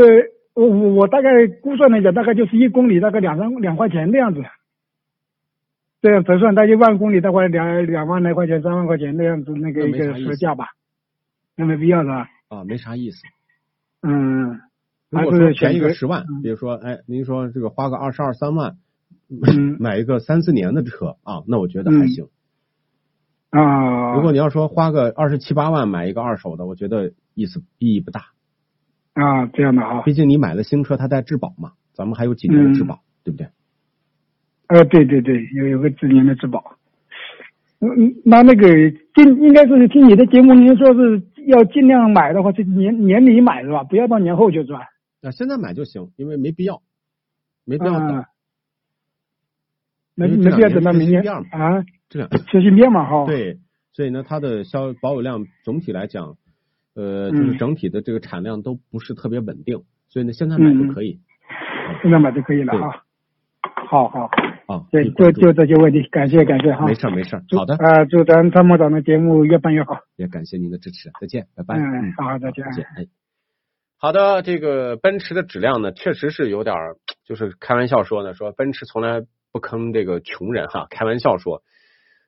[0.53, 4.41] 我我我大概估算了一下，大概就是一公里大概两三两块钱的样子。
[6.03, 10.67] 这样折算大概一万公里大概两两万来块钱、三万块钱那样子那个一个车价吧，
[11.55, 12.27] 那没必要是吧？
[12.49, 13.23] 啊，没啥意思。
[14.01, 14.59] 嗯，
[15.09, 18.77] 如果说选择宜个十万，嗯比如说，哎，您说这个花个二十二三万，
[19.29, 22.27] 嗯买一个三四年的车啊，那我觉得还嗯行。
[23.51, 28.25] 啊，如果你要说花个二十七八万买一个二手的，我觉得意思意义不大。
[29.13, 33.47] 啊这样的啊，毕竟你买了新车，它带质保嘛，咱们还有几年的质保，对不对？
[34.67, 36.77] 呃对对对，有有个几年的质保。
[37.79, 38.67] 嗯嗯，那那个
[39.13, 43.83] 听应该是听你的节目，您说是要尽量买的话，是年年底买是吧？
[43.83, 44.81] 不要到年后就赚。
[45.21, 46.81] 那、现在买就行，因为没必要，
[47.65, 48.17] 没必要等。
[48.17, 48.25] 啊，
[50.15, 53.57] 没没必要等到明年啊，这样缺芯片嘛 哈。，对，
[53.93, 56.35] 所以呢，它的销保有量总体来讲，
[56.93, 61.19] 呃，嗯就是整体的这个产量都不是特别稳定，所以呢，现在买就可以、
[62.01, 63.03] 现在买就可以了对哈。
[63.87, 64.29] 好好，
[64.67, 64.85] 啊。
[64.91, 66.85] 对，就就这些问题，感谢感谢哈。
[66.85, 69.99] 没事儿没事儿，好的，啊，祝咱参谋长的节目越办越好。
[70.15, 71.75] 也感谢您的支持，再见，拜拜。
[71.77, 72.63] 嗯，好，再见。
[72.65, 72.85] 再见。
[72.95, 73.05] 哎，
[73.97, 76.95] 好的，这个奔驰的质量呢，确实是有点儿，
[77.25, 81.63] 就是开玩笑说呢，说奔驰从来不坑这个穷人哈，开玩笑说。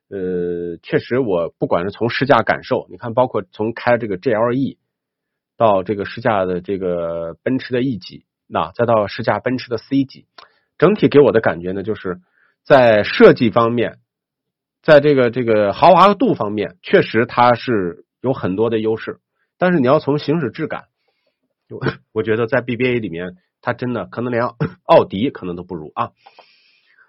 [0.08, 4.76] 呃，确实，我不管是从试驾感受，你看，包括从开这个 GLE
[5.56, 10.26] 到这个试驾的这个奔驰的 E 级，那再到试驾奔驰的 C 级，
[10.78, 12.20] 整体给我的感觉呢，就是
[12.64, 13.98] 在设计方面，
[14.82, 19.20] 在这个这个豪华度方面，确实它是有很多的优势。
[19.58, 20.84] 但是你要从行驶质感，
[21.70, 21.80] 我
[22.12, 24.44] 我觉得在 BBA 里面，它真的可能连
[24.84, 26.10] 奥迪可能都不如啊。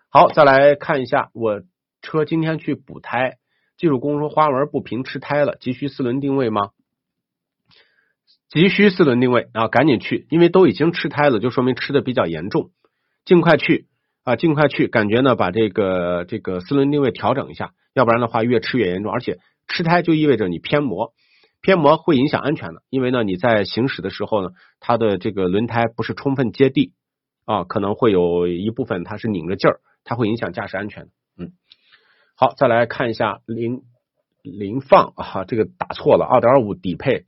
[0.09, 1.61] 好，再来看一下我
[2.01, 3.38] 车今天去补胎，
[3.76, 6.70] 技术工说花纹不平吃胎了，急需四轮定位吗？
[8.49, 12.72] 急需四轮定位啊，赶紧去，因为都已经吃胎了，就说明吃的比较严重，
[13.28, 13.88] 尽快去
[14.23, 21.11] 啊，尽快去，感觉呢把这个这个四轮定位调整一下，要不然的话越吃越严重，而且吃胎就意味着你偏磨。
[21.59, 26.93] 偏磨会影响安全的，因为呢，你在行驶的时候呢，它的这个轮胎不是充分接地
[27.43, 31.07] 啊，可能会有一部分它是拧着劲儿，它会影响驾驶安全。
[31.38, 31.51] 嗯，
[32.36, 33.82] 好，再来看一下零
[34.43, 37.25] 零放啊，这个打错了，二点五底配。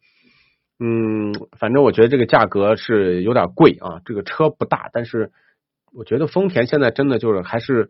[0.79, 5.31] 嗯，反正我觉得这个价格是有点贵啊，这个车不大，但是
[5.93, 7.89] 我觉得丰田现在真的就是还是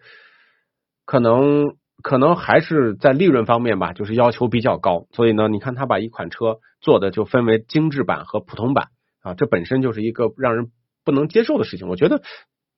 [1.05, 1.75] 可能。
[2.01, 8.87] 可能还是在利润方面吧，就是要求比较高，所以呢，你看他把一款车做的就分为精致版和普通版
[9.21, 10.71] 啊，这本身就是一个让人
[11.03, 11.89] 不能接受的事情。
[11.89, 12.21] 我觉得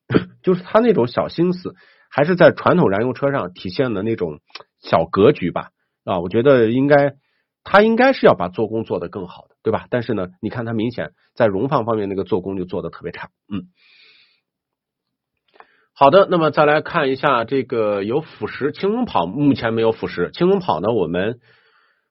[0.41, 1.75] 就是他那种小心思，
[2.09, 4.39] 还是在传统燃油车上体现的那种
[4.79, 5.69] 小格局吧
[6.03, 7.13] 啊，我觉得应该
[7.63, 9.85] 他应该是要把做工做得更好的，对吧？
[9.91, 13.69] 但是呢，你看他明显在荣放方面那个做工就做的特别差，嗯。
[16.01, 20.91] 好的，那么再来看一下这个有辅食轻松跑，目前没有辅食轻松跑呢。
[20.91, 21.39] 我们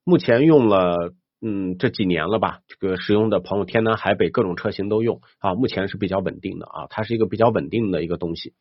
[0.05, 1.13] 目前用了
[1.43, 8.53] 嗯这几年了吧，这个使用的朋友天南海北各种车型都用啊，目前是比较稳定的啊，它是一个比较稳定的一个东西。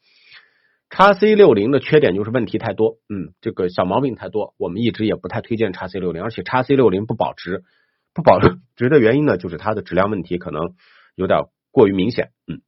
[0.90, 7.62] 叉 C 六零的缺点就是问题太多，嗯，这个小毛病太多，我们一直也不太推荐叉 C 六零，而且叉 C 六零不保值，
[8.16, 8.40] 不保
[8.76, 10.74] 值的原因呢，就是它的质量问题可能
[11.14, 12.62] 有点过于明显，嗯。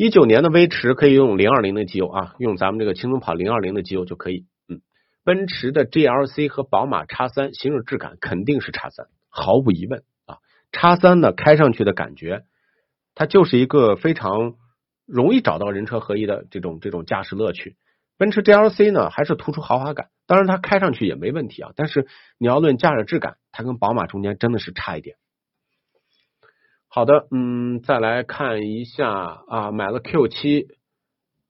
[0.00, 4.46] 一九年的威驰可以用零二零的机油啊，用咱们这个轻松跑零二零的机油就可以。
[4.66, 4.80] 嗯，
[5.24, 10.38] 奔驰的 GLC 和宝马叉三行驶质感肯定是叉三，毫无疑问啊。
[10.72, 12.44] 叉三呢开上去的感觉，
[13.14, 14.54] 它就是一个非常
[15.04, 17.76] 容易找到人车合一的这种这种驾驶乐趣。
[18.16, 21.72] 奔驰 GLC 呢还是突出豪华感，当然它开上去也没问题啊。
[21.76, 22.06] 但是
[22.38, 25.16] 你要论驾驶质感，它跟宝马中间真的是差一点。
[26.92, 29.08] 好的，嗯，再来看一下
[29.46, 30.66] 啊，买了 Q 七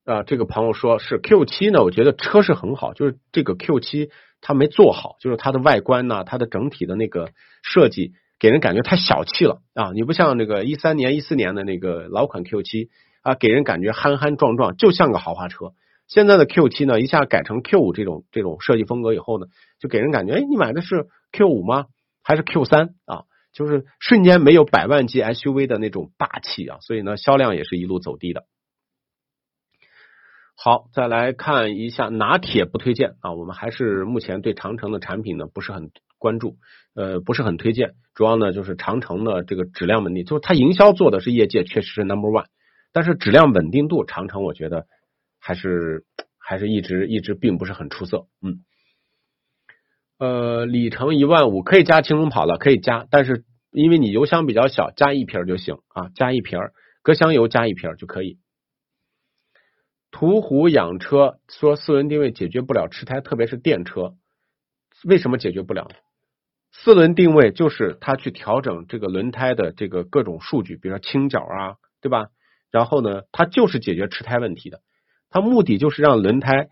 [0.04, 4.10] 啊，这个朋友说是 Q 七呢，我觉得车是很好，就是这个 Q 七
[4.42, 7.30] 它没做好，就是它的外观呢，它的整体的那个
[7.62, 12.90] 设计给人感觉太小气了啊，你不像那个一三年、一四年的那个老款 Q 七
[13.22, 15.72] 啊，给人感觉憨憨壮壮，就像个豪华车。
[16.06, 19.46] 现在的 Q 七呢，一下改成 Q 五这种这种设计风格以后呢，
[19.78, 21.86] 就给人感觉，哎，你买的是 Q 五吗？
[22.22, 23.22] 还是 Q 三啊？
[23.52, 28.44] 就是瞬间没有百万级 SUV 的那种霸气啊，所以呢，销量也是一路走低的。
[30.56, 36.58] 好，再来看一下拿铁不推荐啊，我们还是目前对长城的产品呢不是很关注，
[36.94, 37.94] 呃，不是很推荐。
[38.14, 42.46] 主要呢就是长城的这个质量稳定，就是它营销做的是业界确实是 number one，
[42.92, 44.86] 但是质量稳定度，长城我觉得
[45.38, 46.04] 还是
[46.38, 48.60] 还是一直一直并不是很出色，嗯。
[50.20, 56.58] 呃，里程一万五可以加轻松跑了，可以加，但是因为你油箱比较小，加一瓶就行啊，加一瓶
[57.02, 58.38] 隔箱油加一瓶就可以。
[60.10, 64.14] 途虎养车说四轮定位解决不了吃胎，特别是电车，
[65.04, 65.88] 为什么解决不了？
[66.70, 72.26] 四轮定位就是它去调整这个轮胎的这个各种数据，比如说倾角啊，对吧？
[72.70, 74.82] 然后呢，它就是解决吃胎问题的，
[75.30, 76.68] 它目的就是让轮胎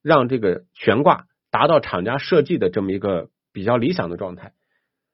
[0.00, 1.26] 让这个悬挂。
[1.54, 4.54] 达到厂家设计的这么一个比较理想的状态。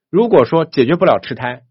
[0.08, 1.64] 如果说解决不了吃胎，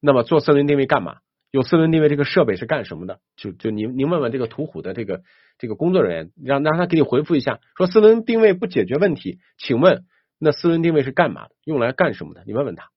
[0.00, 1.16] 那么做四轮定位干嘛？
[1.50, 3.18] 有四轮定位这个设备是干什么的？
[3.34, 5.22] 就就您您问问这个途虎的这个
[5.58, 10.04] 这个工作人员，让让他给你回复一下，说四轮定位不解决问题，请问
[10.38, 11.54] 那四轮定位是干嘛的？
[11.64, 12.44] 用来干什么的？
[12.46, 12.90] 你问问他。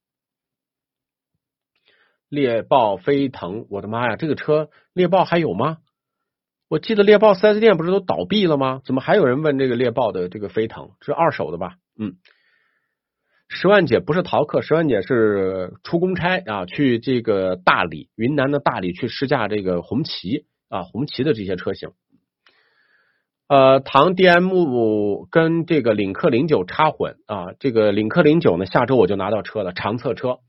[2.29, 5.77] 猎豹飞腾，我的妈呀，这个车猎豹还有吗？
[6.75, 8.81] 我记得猎豹四 S 店不是都倒闭了吗？
[8.83, 11.75] 怎么还有人问这个猎豹的这个飞腾是二手的吧？
[11.97, 12.15] 嗯，
[13.47, 21.91] 十万姐不是逃课，十万姐是出公差啊，去这个大理，云南的大理去试驾这个红旗啊，红旗的这些车型。
[23.47, 30.39] 呃，唐 DM 跟这个领克零九插混啊，这个领克零九呢，下周我就拿到车了，长测车，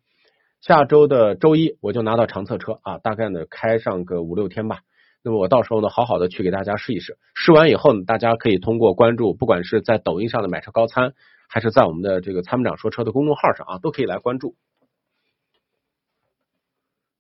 [0.60, 4.80] 下周的周一我就拿到长测车啊，大概呢开上个五六天吧。
[5.26, 7.18] 那么我到时候呢，好好的去给大家试一试。
[7.34, 11.14] 试完以后呢，大家可以通过关注，不管是在抖音上的买车高参，
[11.48, 14.54] 还是在我们的这个参谋长说车的公众号上啊，都可以来关注。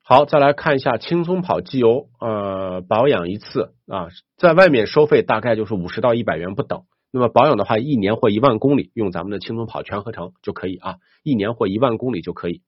[0.02, 6.84] 好，再来看一下轻松跑机油，呃，保养一次啊，在外面收费大概就是五十到一百元不等。
[7.10, 12.62] 那么保养的话，一年或一万公里用咱们的轻松跑全合成就可以啊，一年或一万公里就可以。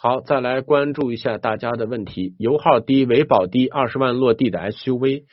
[0.00, 2.36] 好，再来关注一下大家的问题。
[2.38, 5.24] 油耗低、维保低、二十万落地的 SUV，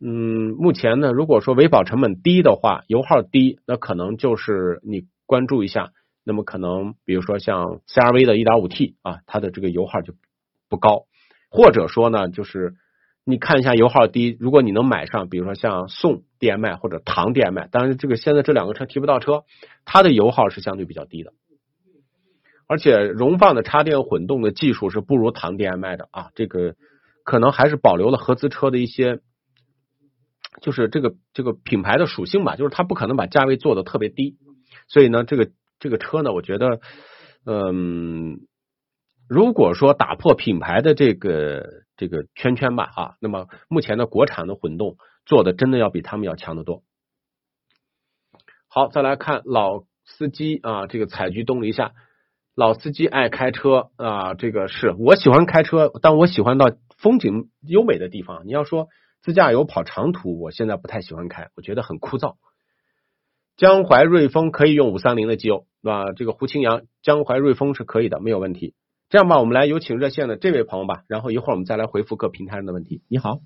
[0.00, 5.90] 嗯，目前呢，如果说维保成本低的话，油耗低，那可能就是你关注一下。
[6.24, 10.14] 那么可能比如说像 CRV 的 1.5T 啊，它的这个油耗就
[10.70, 11.04] 不高，
[11.50, 12.76] 或者说呢，就是
[13.26, 19.44] 你看一下油耗低，如果你能买上，比如说像宋 DM-i 或者唐 DM-i，当然这个现在这两个车提不到车，
[19.84, 21.34] 它的油耗是相对比较低的，
[22.66, 26.74] 而且荣放的插电混动的技术是不如唐 DM-i 的啊，这个
[27.24, 29.20] 可能还是保留了合资车的一些，
[30.62, 34.36] 就是这个这个品牌的属性吧，就是它不可能把价位做的特别低，
[34.88, 35.50] 所以呢，这个。
[35.78, 36.80] 这个车呢，我觉得，
[37.44, 38.40] 嗯，
[39.28, 44.96] 如果说打破品牌的这个这个圈圈吧，啊，那么目前的国产的混动
[45.26, 46.82] 做的真的要比他们要强得多。
[48.68, 51.92] 好，再来看老司机啊，这个采菊东篱下，
[52.56, 58.46] 老司机爱开车啊，这个是我喜欢开车，但我喜欢到风景优美的地方。
[58.46, 58.88] 你要说
[59.20, 62.36] 自驾游跑长途，我现在不太喜欢开，我觉得很枯燥。
[63.58, 66.12] 江淮瑞风可以用五三零的机油，对吧？
[66.16, 68.72] 这个胡清扬，江淮瑞风是可以的，没有问题。
[69.10, 73.02] 这样吧，我们来有请热线的这位朋友吧，然后一会儿我们再来回复各平台上的问题。
[73.08, 73.40] 你好，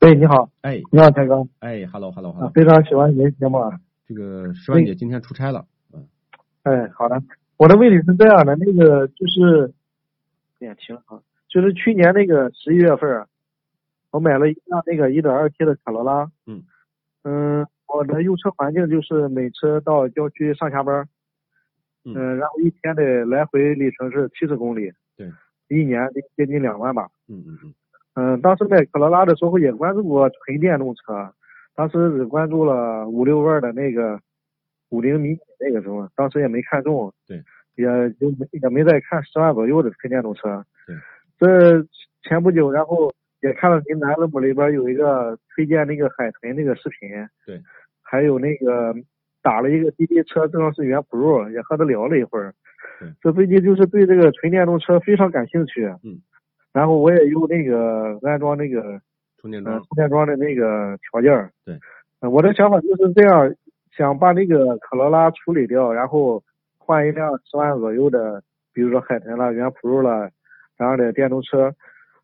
[0.00, 3.80] 哎，你好，哎，你好，蔡哥，哎，hello，hello，hello，非常喜欢您节目啊。
[4.06, 6.06] 这个石万姐今天出差了，嗯，
[6.62, 7.22] 哎，好的，
[7.56, 9.72] 我的问题是这样的，那个就是
[10.58, 13.26] 点停啊，就是去年那个十一月份，
[14.10, 16.62] 我买了一辆那个一点二 T 的卡罗拉，嗯，
[17.24, 17.66] 嗯。
[17.88, 21.08] 我的用车环境就是每车到郊区上下班，
[22.04, 25.30] 嗯，然后一天的来回里程是七十公里，对，
[25.68, 27.74] 一年接近两万吧，嗯嗯嗯，
[28.14, 31.32] 嗯，当时买卡罗拉的时候也关注过纯电动车，
[31.76, 34.20] 当时只关注了五六万的那个
[34.90, 37.42] 五菱迷你那个时候，当时也没看中，对，
[37.74, 37.84] 也
[38.20, 40.96] 就没也没再看十万左右的纯电动车，对，
[41.38, 41.86] 这
[42.22, 43.12] 前不久然后。
[43.42, 47.10] 也看到您南乐姆里边有一个推荐那个海豚那个视频，
[47.44, 47.60] 对，
[48.02, 48.94] 还有那个
[49.42, 52.54] 打了一个滴滴车，正好是原 Pro，也和他聊了一会儿。
[53.20, 55.84] 这最近就是对这个纯电动车非常感兴趣。
[56.02, 56.18] 嗯。
[56.72, 59.00] 然后我也用那个安装那个
[59.38, 61.50] 充电桩，充电桩的那个条件。
[61.64, 61.78] 对。
[62.28, 63.54] 我的想法就是这样，
[63.96, 66.42] 想把那个科罗拉处理掉，然后
[66.78, 68.42] 换一辆十万左右的，
[68.72, 70.30] 比如说海豚了、原 Pro 了
[70.76, 71.72] 然后的电动车。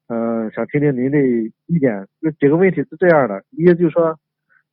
[0.08, 1.18] 嗯，想听听您的
[1.66, 2.06] 意见。
[2.20, 4.18] 有几个问题是这样的：一就是说，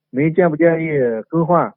[0.09, 0.89] 您建不建议
[1.29, 1.73] 更换？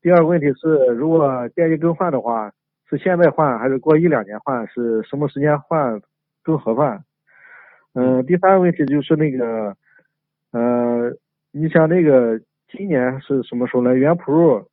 [0.00, 2.50] 第二个问题是，如果建议更换的话，
[2.88, 4.66] 是现在换还是过一两年换？
[4.68, 6.00] 是什么时间换
[6.42, 7.04] 更合算？
[7.92, 9.76] 嗯，第三个问题就是那个，
[10.52, 11.14] 呃，
[11.50, 12.40] 你像那个
[12.76, 13.94] 今年是什么时候呢？
[13.94, 14.64] 元 Pro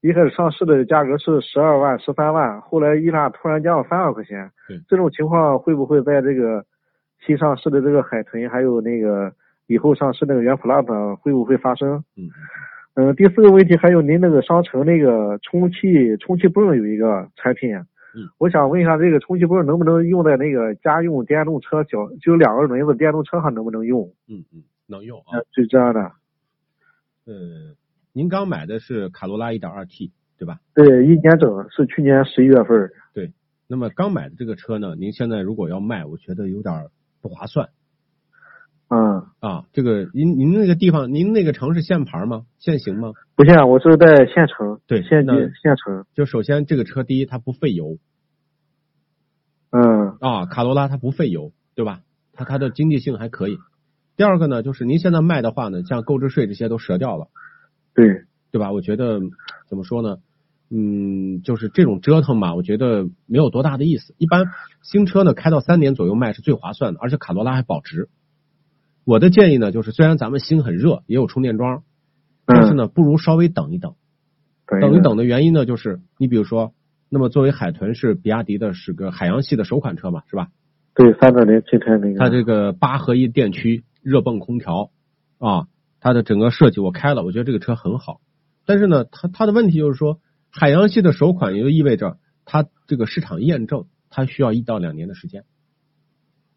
[0.00, 4.50] 一开始上市的价格是十二万、十三万，后来一下突然降了三万块钱。
[4.88, 6.64] 这种情况会不会在这个？
[7.26, 9.30] 新上市的这个海豚，还有那个
[9.66, 12.02] 以后上市那个元 Plus 会不会发生？
[12.16, 12.30] 嗯
[12.94, 13.14] 嗯。
[13.14, 17.76] 第四个问题，还有您那个商城那个充气充气泵有一个产品，
[18.14, 24.00] 嗯，我想问一下，这个充气泵能不能用在那个家用电动车脚就两个轮子电动车上能不能用？
[24.26, 25.36] 嗯嗯，能用啊。
[25.52, 26.10] 就这样的。
[27.26, 27.74] 呃，
[28.12, 30.60] 您刚买的是卡罗拉一点二 T 对吧？
[30.74, 32.90] 对，一年整，是去年十一月份。
[33.14, 33.32] 对，
[33.66, 36.88] 那么刚买的这个车呢，您现在如果要卖，我觉得有点。
[37.22, 37.68] 不划算，
[38.88, 42.46] 嗯啊，这个您您那个地方，您那个城市限牌吗？
[42.58, 43.12] 限行吗？
[43.36, 44.80] 不限，我是在县城。
[44.86, 46.06] 对，县级县城。
[46.14, 47.98] 就首先这个车，第一它不费油，
[49.68, 52.00] 嗯啊，卡罗拉它不费油，对吧？
[52.32, 53.58] 它它的经济性还可以。
[54.20, 57.28] 第二个呢，就是您现在卖的话呢，像购置税这些都折掉了，
[57.94, 58.70] 对对吧？
[58.70, 59.18] 我觉得
[59.66, 60.18] 怎么说呢？
[60.68, 64.14] 嗯，就是这种折腾吧，我觉得没有多大的意思。
[64.18, 64.44] 一般
[64.82, 68.10] 新车呢，开到三年左右卖是最划算的，而且卡罗拉还保值。
[69.06, 71.82] 我的建议呢，就是虽然咱们心很热，也有充电桩，
[72.44, 73.94] 但是呢，不如稍微等一等。
[74.82, 76.74] 等一等的原因呢，就是你比如说，
[77.08, 80.48] 那么作为海豚是比亚迪的是个海洋系的首款车嘛，是吧？
[80.92, 82.18] 对，三点零 T 台那个。
[82.18, 84.90] 它这个八合一电驱热泵空调
[85.38, 85.66] 啊，
[86.00, 88.20] 它的整个设计我开了，我觉得这个车很好。
[88.66, 90.20] 但是呢，它它的问题就是说。
[90.52, 95.44] 海洋系的首款也就意味着它这个市场验证，它需要一到两年的时间。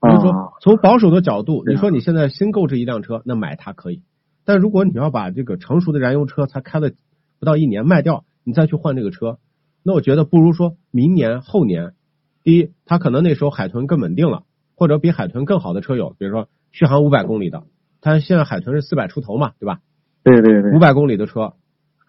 [0.01, 4.01] 比如说，从保守的角度，你说你现在新购置一辆车，那买它可以；
[4.45, 6.89] 但如果你要把这个成熟的燃油车才开了
[7.37, 9.37] 不到一年卖掉，你再去换这个车，
[9.83, 11.93] 那我觉得不如说明年后年。
[12.41, 14.41] 第一，它可能那时候海豚更稳定了，
[14.75, 17.63] 或者比海豚更好的车有，比如说续航五百公里的，
[18.01, 19.79] 它现在海豚是四百出头嘛，对吧？
[20.23, 21.53] 对对对，五百公里的车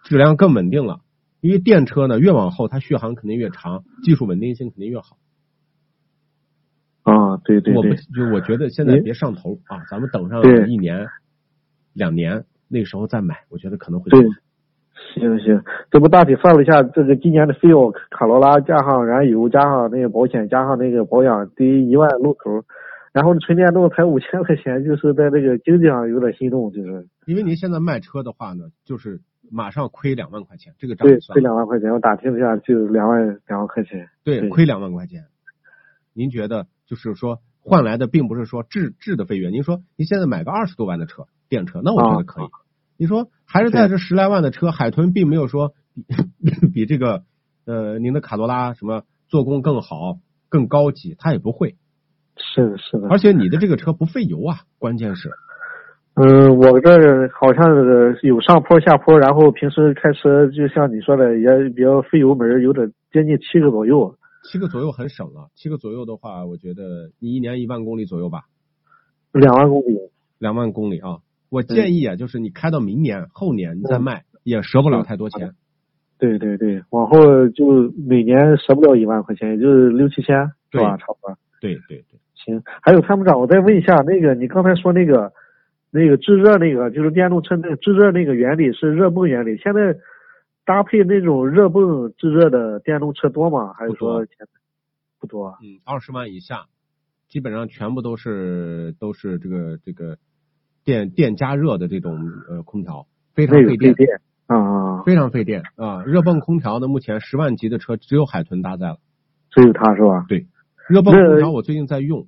[0.03, 0.99] 质量更稳定了。
[1.41, 5.17] 因为电车呢，越往后它续航肯定越长，技术稳定性肯定越好。
[7.03, 11.05] 啊，对对我不对，就我觉得现在别上头啊，咱们等上一年、
[11.93, 14.25] 两年，那时候再买，我觉得可能会对。
[15.13, 15.61] 行行，
[15.91, 22.65] 这不大体算了一下，这个今年的费用，卡罗拉加上燃油加上那个保险加上那个保养得一万路口，
[23.15, 35.23] 然后纯电动才五千块钱，就是在这个经济上有点心动，就是因为您现在卖车的话呢，就是马上亏两万块钱，这个账对亏两万块钱，我打听一下就两万两万块钱，对对亏两万块钱。
[36.11, 42.45] 您觉得就是说换来的并不是说质质的飞跃，您说您现在买个二十多万的车电车，那我觉得可以。
[42.97, 45.71] 你说还是在这十来万的车，海豚并没有说
[46.43, 47.23] 比比这个
[47.63, 51.77] 呃您的卡罗拉什么做工更好、更高级，它也不会。
[52.37, 55.29] 是的是的，而且你的这个车不费油啊，关键是
[56.15, 64.15] 嗯，我这好像是有上坡下坡，然后平时开车就像你说的，也比较费油门，有点接近七个左右。
[64.43, 65.49] 七个左右很省了。
[65.55, 68.43] 七个左右的话，我觉得你一年一万公里左右吧，
[69.33, 69.97] 两万公里，
[70.39, 71.17] 两万公里啊。
[71.49, 75.51] 我建议啊，就是你开到明年、后年你再卖，也折不了太多钱。
[76.17, 80.95] 对对对，往后就每年折不了一万块钱，也就是六七千，是吧？
[80.95, 81.37] 差不多。
[81.59, 85.31] 对对对，行，还有参谋长，我再问一下，那个你刚才说那个
[85.91, 89.95] 那个制热那个，就是电动车那个制热那个原理是热泵原理，现在
[90.65, 93.73] 搭配那种热泵制热的电动车多吗？
[93.73, 94.25] 还是说
[95.19, 95.57] 不多？
[95.61, 96.65] 嗯，二十万以下，
[97.29, 100.17] 基本上全部都是都是这个这个
[100.83, 102.19] 电电加热的这种
[102.49, 104.09] 呃空调，非常那个费电，电
[104.47, 106.03] 啊，非常费电啊。
[106.03, 108.97] 热泵空调呢，目前十万级的车只有海豚搭载了。
[109.51, 110.25] 只有它是吧？
[110.87, 112.27] 热泵空调我最近在用，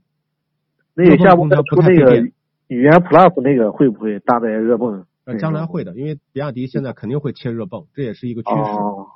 [0.96, 2.34] 那热泵空调不出那个太费电
[2.68, 5.06] 语言 Plus 那个会不会搭载热泵？
[5.26, 8.56] 呃，将来会的，因为比亚迪现在肯定会切热泵，这也是一个趋势。
[8.56, 9.08] 哦，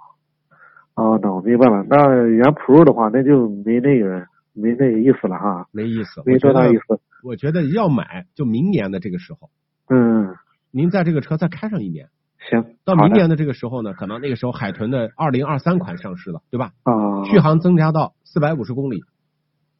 [0.95, 1.85] 哦，那我明白了。
[1.89, 6.99] 那原 Pro 的话，那就没那个没那个意思了哈，没意思，没多大意思。
[7.23, 9.49] 我觉得要买就明年的这个时候，
[9.89, 10.35] 嗯，
[10.69, 12.09] 您在这个车再开上一年，
[12.49, 16.71] 行，到明年的这个时候呢，可能那个时候海豚的二零二三款上市了，对吧？
[16.83, 19.01] 啊，续航增加到四百五十公里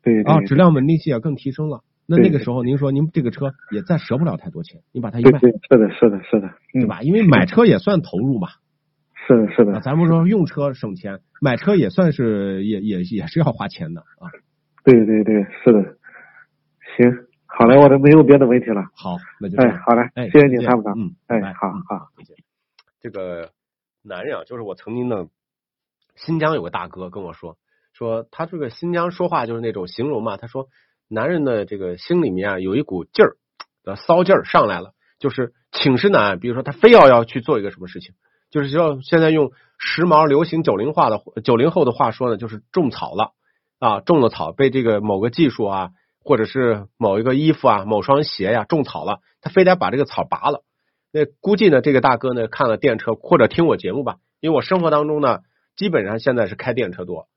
[0.03, 1.81] 对对啊，质量稳定性也更提升了。
[2.07, 6.85] 那对那个时候您说您这个车也再折不了太多钱，你把它一卖，对对，是的，是的，是的，嗯对？
[6.87, 7.01] 吧？
[7.03, 8.49] 因为买车也算投入嘛，
[9.27, 14.27] 是的，是啊，的，咱们说用车省钱，买车也算是也也也是要花钱的啊。
[14.83, 15.97] 对对对，是的。
[16.97, 17.09] 行，
[17.45, 18.83] 好嘞，我这没有别的问题了。
[18.93, 19.79] 好，那就这哎，样。
[19.85, 20.93] 好嘞，哎，谢谢你，再见参谋长。
[20.97, 22.07] 嗯，哎好好。
[22.99, 23.51] 这个
[24.03, 25.27] 男人啊，就是我曾经的
[26.15, 27.57] 新疆有个大哥跟我说，
[28.01, 30.69] 说他这个新疆说话就是那种形容嘛，他说
[31.07, 33.37] 男人的这个心里面啊有一股劲儿，
[33.85, 36.39] 呃骚劲儿上来了，就是寝食难安。
[36.39, 38.15] 比如说他非要要去做一个什么事情，
[38.49, 43.33] 就是要现在用时髦流行九零话的九零后的话说呢，就是种草了
[43.77, 45.89] 啊，种了草被这个某个技术啊，
[46.23, 50.63] 或者是某一个衣服啊、某双鞋呀、种草了，他非得把这个草拔了。
[51.11, 55.41] 那估计呢，这个大哥呢看了电车或者听我节目吧，因为我生活当中呢，
[55.75, 57.27] 基本上现在是开电车多。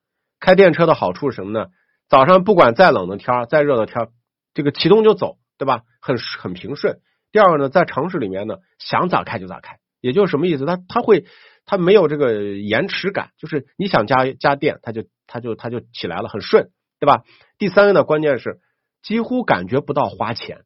[0.45, 1.69] 开电车的好处是什么呢？
[2.07, 4.09] 早上不管再冷的天儿、再热的天儿，
[4.53, 5.85] 这个启动就走，对吧？
[6.03, 6.99] 很很平顺。
[7.33, 10.67] 第二个呢，在城市里面呢，想咋开就咋开，也就是什么意思？
[10.67, 11.25] 它它会
[11.65, 16.69] 它没有这个延迟感，就是你想加加电，它就它就它就起来了，很顺，
[17.01, 17.23] 对吧？
[17.57, 18.61] 第三个呢，关键是
[19.03, 20.65] 几乎感觉不到花钱。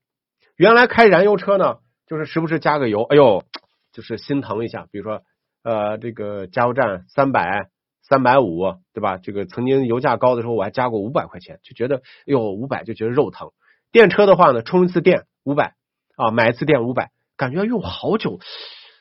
[0.57, 1.76] 原来开燃油车呢，
[2.09, 3.45] 就是时不时加个油，哎呦，
[3.93, 4.89] 就是心疼一下。
[4.91, 5.22] 比如说，
[5.62, 7.68] 呃，这个加油站三百、
[8.09, 9.19] 三百五，对吧？
[9.19, 13.51] 这个曾经油价高的时候，我还加过五百块钱，就觉得，哎呦，五百就觉得肉疼。
[13.93, 15.75] 电车的话呢，充一次电五百
[16.17, 18.39] 啊，买一次电五百，感觉用好久，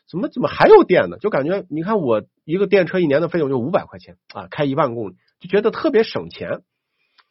[0.10, 1.18] 怎么怎么还有电呢？
[1.20, 6.62] 就感觉你看我一个电车一年的费用就五百块钱啊，开一万公里就觉得特别省钱。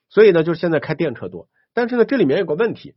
[0.08, 2.94] 所以呢，就是现在开电车多，但是呢，这里面有个问题。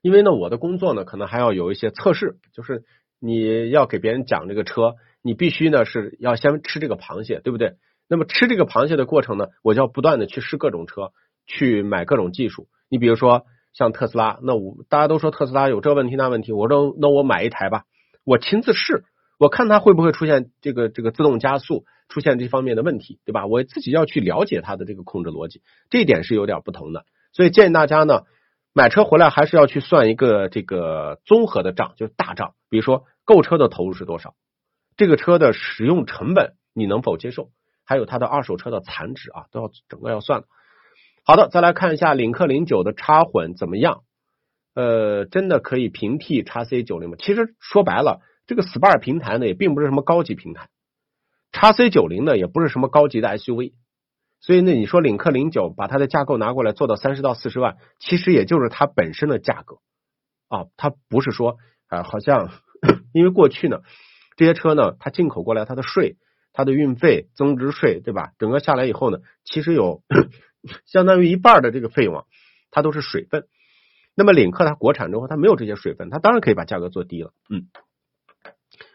[0.00, 2.84] 因为呢，我的工作呢，可能还要有一些测试，就是
[3.18, 7.76] 你要给别人讲这个车，你必须呢是要先吃这个螃蟹，对不对？
[8.08, 11.12] 那么吃这个螃蟹的过程呢，我就要不断的去试各种车，
[11.46, 12.68] 去买各种技术。
[12.88, 17.84] 你比如说像特斯拉，那我大家都说特斯拉有这问题那问题，我说那我买一台吧，
[18.24, 19.04] 我亲自试，
[19.38, 23.46] 我看它会不会出现这个这个自动加速，出现这方面的问题，对吧？
[23.46, 27.04] 我自己要去了解它的这个控制逻辑，这一点是有点不同的。
[27.32, 28.22] 所以建议大家呢。
[28.74, 32.54] 买车回来还是要去算一个这个综合的账，就是大账。
[32.68, 34.34] 比如说购车的投入是多少，
[34.98, 37.50] 这个车的使用成本你能否接受，
[37.86, 40.44] 还有它的二手车的残值啊，都要整个要算。
[41.24, 44.02] 好的，再来看一下领克零九的插混怎么样？
[44.74, 47.16] 呃，真的可以平替叉 C 九零吗？
[47.18, 50.68] 其实说白了，这个 Spar 平台呢也并不是什么高级平台，
[51.52, 53.74] 叉 C 九零呢也不是什么高级的 SUV，
[54.40, 59.78] 所以呢，你说领克零九把它的架构拿过来做到三十到四十万，其实也就是它本身的价格
[60.48, 61.56] 啊，它不是说
[61.88, 62.50] 啊，好像
[63.12, 63.80] 因为过去呢，
[64.38, 66.16] 这些车呢，它进口过来它的税、
[66.54, 68.32] 它的运费、增值税，对吧？
[68.38, 70.02] 整个下来以后呢，其实有
[70.86, 72.24] 相当于一半的这个费用啊，
[72.70, 73.46] 它都是水分。
[74.14, 77.32] 那么领克它国产之后，它没有这些水分，它当然可以把价格做低了。
[77.50, 77.66] 嗯，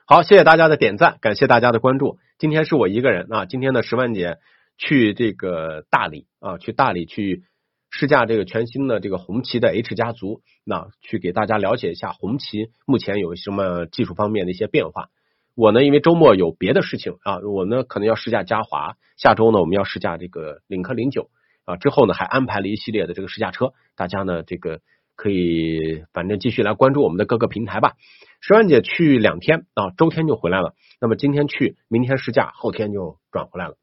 [0.08, 2.18] 好，谢谢大家的点赞，感谢大家的关注。
[2.40, 4.40] 今天是我一个人啊，今天的十万姐。
[4.76, 7.44] 去这个大理啊，去大理去
[7.92, 15.10] 试驾这个全新的这个红旗的 H 家族，那去给大家了解一下红旗目前有什么技术方面的一些变化。
[15.56, 21.30] 我呢，因为周末有别的事情啊，我呢可能要试驾嘉华，下周呢我们要试驾这个领克零九
[21.66, 24.80] 啊，之后呢还安排了一系列的这个试驾车，大家呢这个
[25.16, 27.94] 可以反正继续来关注我们的各个平台吧。
[28.42, 33.76] 石万姐去两天啊，周天就回来了，那么今天去，明天试驾，后天就转回来了。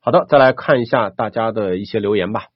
[0.00, 2.48] 好的，再来看一下大家的一些留言吧。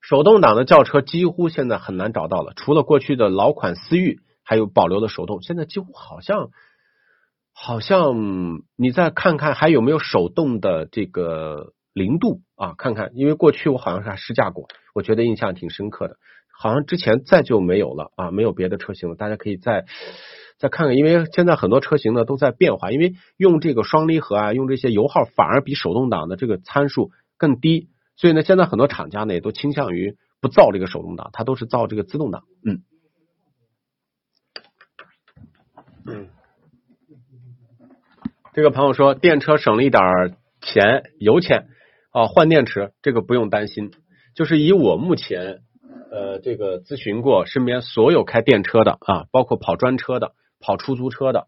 [0.00, 6.48] 手动挡的轿车几乎现在很难找到了，除了过去的老款思域还有保留的手动，现在几乎好像
[7.52, 8.16] 好像
[8.76, 12.72] 你再看看还有没有手动的这个零度啊？
[12.78, 16.16] 看看，因为过去我好像是还试驾过，我觉得印象挺深刻的，
[16.58, 19.84] 好像之前再就没有了啊，没有别的车型了，大家可以再。
[20.56, 32.42] 再看看，因为现在很多车型呢都在变化，因为用这个双离合啊，用这些油耗反而比手动挡的这个参数更低，所以呢，现在很多厂家呢也都倾向于不造这个手动挡，它都是造这个自动挡。
[32.66, 32.82] 嗯，
[36.06, 36.28] 嗯，
[38.54, 40.02] 这个朋友说电车省了一点
[40.60, 41.68] 钱油钱
[42.10, 43.90] 啊，换电池这个不用担心，
[44.34, 45.60] 就是以我目前
[46.10, 50.32] 呃这个咨询过身边所有开电车的啊，包括跑专车的。
[50.60, 51.46] 跑出租车的，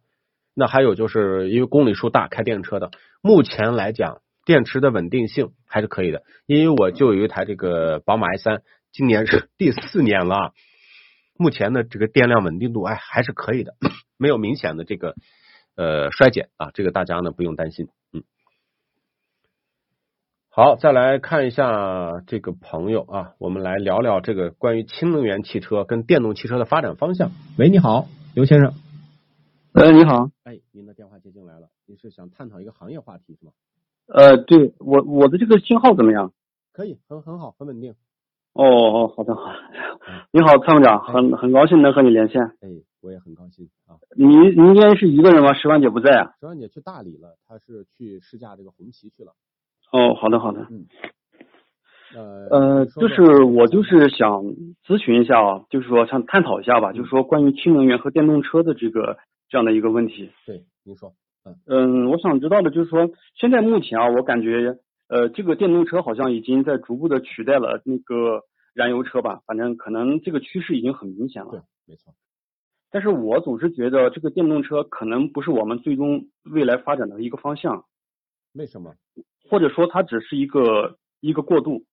[0.54, 6.22] 那还有就是因为公里数大开电车的，目前来讲电池的稳定性还是可以的。
[6.46, 10.52] 因为我就有一台这个宝马 i 三，今年是第四年了，
[11.40, 13.74] 目前的这个电量稳定度哎还是可以的，
[14.18, 15.14] 没有明显的这个
[15.74, 17.88] 呃衰减啊，这个大家呢不用担心。
[18.12, 18.22] 嗯，
[20.50, 27.30] 好，再来看一下这个朋友啊，我们来聊聊这个关于氢能源汽车跟电动汽车的发展方向。
[27.58, 28.74] 喂，你好，刘先生。
[29.72, 30.28] 呃，你好。
[30.44, 33.52] 哎，您的电话接进来了，您是想探讨一个行业话题是吗？
[34.08, 36.34] 呃，对我我的这个信号怎么样？
[36.74, 37.94] 可以，很很好，很稳定。
[38.52, 39.52] 哦哦，好的好。
[40.32, 42.42] 你好，参谋长，很很高兴能和你连线。
[42.60, 42.68] 哎，
[43.00, 43.96] 我也很高兴啊。
[44.16, 45.54] 您您今天是一个人吗？
[45.54, 46.32] 石万姐不在啊？
[46.40, 49.32] 石万姐去大理了，她是去试驾这个红旗去了。
[49.92, 50.66] 哦，好的好的。
[50.70, 50.86] 嗯。
[52.12, 54.42] 呃呃，就是我就是想
[54.84, 59.16] 咨询一下啊，就是说想探讨一下吧，就是说关于新能源和电动车的这个。
[59.52, 61.12] 这样的一个问题，对，您说，
[61.44, 64.76] 嗯嗯，我想知道的就是说，现在目前啊，我感觉
[65.10, 71.50] 呃，这个电动车好像已经在逐步的取代了那个燃油车吧，反正可能这个趋势已经很明显了。
[71.50, 72.14] 对，没错。
[72.90, 77.84] 但是我总是觉得这个电动车可能不是我们最终未来发展的一个方向。
[78.54, 78.94] 为什么？
[79.50, 81.84] 或者说它只是一个一个过渡？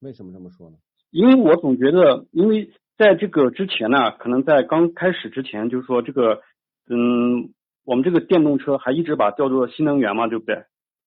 [0.00, 0.76] 为什么这么说呢？
[1.10, 6.40] 因为我总觉得，因为在这个之前呢，可能在刚开始之前，就是说这个。
[6.86, 7.54] 嗯，
[7.86, 10.66] 我们这个电动车还一直把叫做新能源嘛，对不对？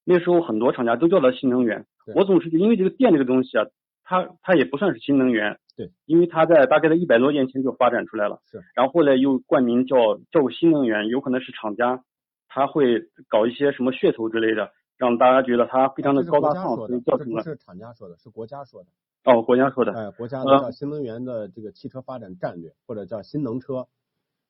[0.09, 1.85] 那时候很多厂家都叫它新能源。
[2.15, 3.65] 我总是因为这个电这个东西啊，
[4.05, 5.59] 它它也不算是新能源。
[5.75, 5.91] 对。
[6.05, 8.39] 因为它在大概在一百多年前就发展出来了。
[8.49, 8.61] 是。
[8.73, 12.01] 然后后来又冠名叫叫新能源，有可能是厂家
[12.47, 17.43] 他会搞一些什么噱头之类的，让大家觉得它非常的高大上，所以叫什么？
[17.43, 18.89] 是厂家说的，是国家说的。
[19.25, 19.91] 哦，国家说的。
[19.91, 23.87] 哎，国家叫新能源的这个汽车发展战略，或者叫新能车。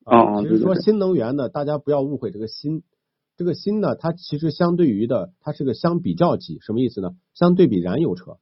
[0.06, 2.84] 啊，其实说新能源呢，大家不要误会这个新，
[3.38, 7.11] 这个新呢，它其实相对于的，它是个相比较级，什么意思呢？
[7.35, 8.38] 相对比燃油车。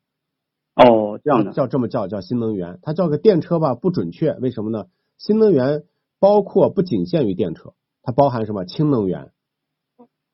[0.76, 1.51] 哦，这样的。
[1.51, 4.85] 叫这么叫叫新能源，它叫个电车吧不准确，为什么呢？
[5.17, 5.84] 新能源
[6.19, 7.73] 包括不仅限于电车，
[8.03, 9.31] 它包含什么氢能源？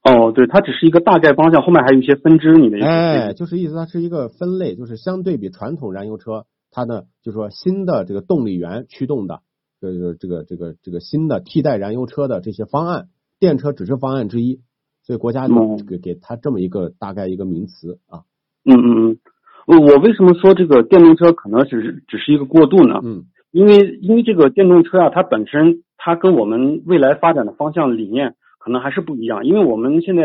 [0.03, 2.87] 哦，对，它只是一个大概方向，后面还有一些分支，你的意思？
[2.87, 9.41] 哎，就是意思它是一个分类，就是相对比传统燃油车，它呢，就是说新的这个动力源驱动的。
[9.79, 13.09] 这个这个这个这个新的替代燃油车的这些方案，
[13.41, 14.61] 电车只是方案之一，
[15.01, 18.21] 所以国家就给给他这么一个大概一个名词啊。
[18.63, 19.17] 嗯嗯嗯，
[19.65, 22.99] 我我为什么说这个电动车可能只是只是一个过渡呢？
[23.03, 30.23] 嗯，因为因为这个电动车啊，它本身它跟我们未来发展的方向理念可能还是不一样，因为我们现在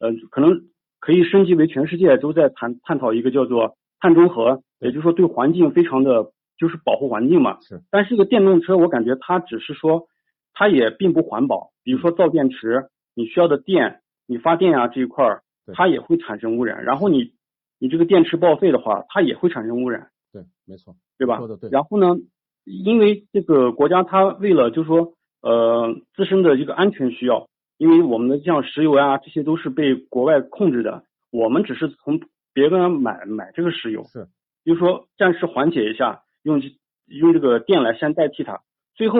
[0.00, 0.62] 呃可能
[1.00, 6.32] 可以升级为全世界都在谈探讨一个叫做碳中和，也就是说对环境非常的。
[6.56, 7.82] 就是保护环境嘛，是。
[7.90, 10.06] 但是这个电动车，我感觉它只是说，
[10.54, 11.72] 它也并不环保。
[11.82, 15.42] 比如说造电池，你需要的电，你发电啊这一块儿，
[15.74, 16.84] 它也会产生污染。
[16.84, 17.32] 然后你
[17.78, 21.68] 你这个电池报废的话，它也会产生污染，对，没错，对吧对？
[21.70, 22.16] 然后呢，
[22.64, 25.12] 因为这个国家它为了就是说
[25.42, 32.20] 呃自身的一个安全需要，因为我们的像石油啊这些都是被国外控制的，我们只是从
[32.54, 34.28] 别人买买这个石油，是，
[34.64, 36.62] 就是说暂时缓解一下，用
[37.06, 38.62] 用这个电来先代替它，
[38.94, 39.18] 最后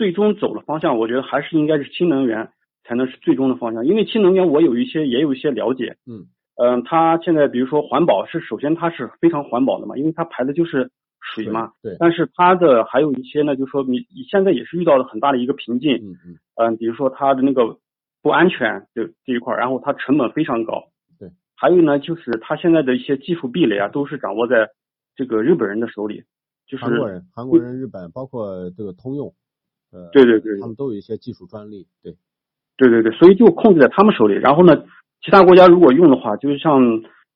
[0.00, 2.48] 最终走的方向，我觉得还是应该是氢能源
[2.84, 6.24] 才能是最终的方向，因为氢能源我有一些也有一些了解，嗯。
[6.56, 10.90] 嗯、它现在比如说环保是首先它是非常环保的嘛，因为它排的就是
[11.20, 17.78] 水嘛，对，但是它的还有一些呢，就是说你你现在也是遇到了很大的一个瓶颈，嗯嗯，嗯、比如说它的那个
[18.22, 20.84] 不安全这这一块儿，然后它成本非常高，
[21.18, 24.68] 对，还有呢就是它现在的一些技术壁垒啊，都是掌握在
[25.14, 26.24] 这个日本人的手里，
[26.66, 29.32] 就是韩国人、韩国人、日本，包括这个通用，
[29.92, 32.16] 呃，对对对他们都有一些技术专利，对，
[32.76, 34.34] 对对对，所以就控制在他们手里。
[34.34, 34.84] 然后呢，
[35.22, 36.80] 其他国家如果用的话，就是像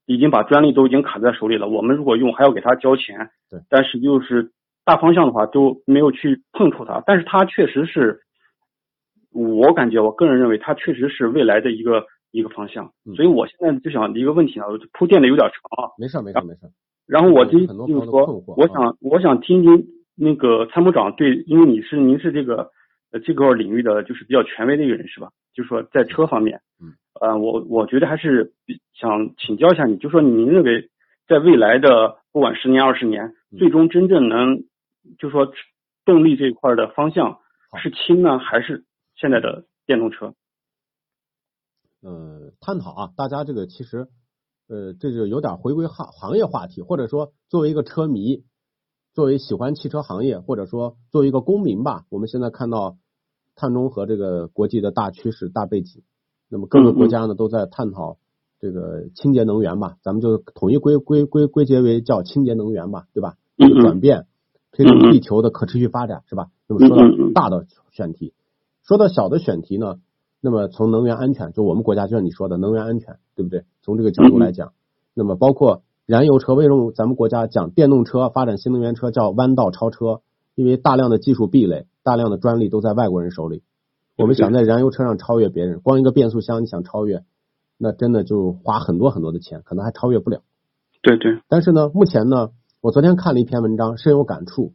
[0.06, 3.30] 已经把专利都已经卡在手里了，我们如果用还要给他交钱。
[3.50, 3.60] 对。
[3.68, 4.52] 但是就是
[4.84, 8.20] 大方向的话都没有去碰触它，但是它确实是，
[9.32, 12.92] 我感觉我个人认为它确实是未来的一个一个方向。
[13.06, 15.90] 嗯所以我现在就想一个问题啊，铺垫的有点长啊。
[15.98, 16.70] 没事没事没事，
[17.06, 22.70] 然后我第一就是说我啊想我想听听那个参谋长对，因为你是您是这个
[23.10, 25.30] 呃这个领域的就是比较权威的一个人是吧？
[25.52, 28.52] 就是说在车方面，嗯，呃，我我觉得还是
[28.94, 30.90] 想请教一下你，就说您认为
[31.26, 34.64] 在未来的不管十年二十年，嗯最终真正能
[35.18, 35.52] 就说
[36.04, 37.38] 动力这一块的方向
[37.80, 38.84] 是氢呢，还是
[39.16, 40.34] 现在的电动车？
[42.02, 44.06] 呃，探讨啊，大家这个其实，
[44.68, 48.44] 呃，这就有点回归行行业话题，或者说作为一个车迷，
[49.14, 52.96] 作为喜欢汽车行业，或者说作为一个公民吧，我们现在看到
[53.54, 56.02] 碳中和这个国际的大趋势、大背景，
[56.48, 58.18] 那么各个国家呢都在探讨
[58.58, 63.36] 这个清洁能源吧，咱们就统一归归归归结为叫清洁能源吧，对吧？
[63.56, 64.26] 这个转变，
[64.72, 66.48] 推动地球的可持续发展，是吧？
[66.66, 67.02] 那么说到
[67.34, 68.32] 大的选题，
[68.82, 70.00] 说到小的选题呢？
[70.40, 73.64] 那么从能源安全，就我们国家就像你说的能源安全，对不对？
[73.80, 74.72] 从这个角度来讲，
[75.14, 80.20] 那么包括燃油车，为什么咱们国家讲电动车发展新能源车叫弯道超车？
[80.54, 83.62] 因为大量的技术壁垒、大量的专利都在外国人手里。
[84.16, 87.24] 我们想在燃油车上超越别人，光一个变速箱你想超越，
[87.78, 90.42] 那真的就花很多很多的钱，可能还超越不了。
[91.02, 92.50] 对对，但是呢，目前呢，
[92.80, 94.72] 我昨天看了一篇文章，深有感触。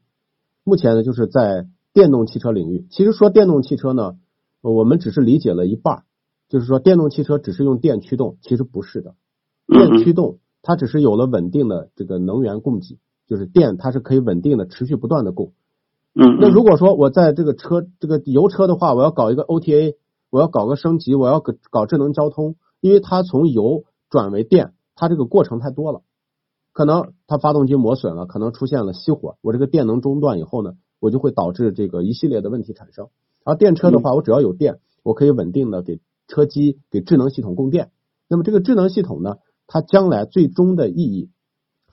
[0.63, 4.17] 目前呢，就是在电动汽车领域，其实说电动汽车呢。
[4.61, 6.03] 我们只是理解了一半，
[6.49, 9.15] 就是说电动汽车只是用电驱动，其实不是的。
[9.67, 15.53] 电驱动它只是有了稳定的这个能源供给，就是电它是可以稳定的、持续不断的供。
[16.13, 16.37] 嗯。
[16.39, 19.95] 那如果说我在这个车这个油车的话，我要搞一个 OTA，
[20.29, 26.01] 我要搞个升级，我要搞搞智能交通，因为它从油转为电，它这个过程太多了，
[26.73, 33.07] 可能它发动机磨损了，可能出现了熄火，我这个电能中断以后呢，我就会导致这个一系列的问题产生。
[33.45, 37.91] 而电车的话，我只要有电，我可以稳定的给车机、给智能系统供电。
[38.27, 39.37] 那么这个智能系统呢，
[39.71, 41.29] 它将来最终的意义，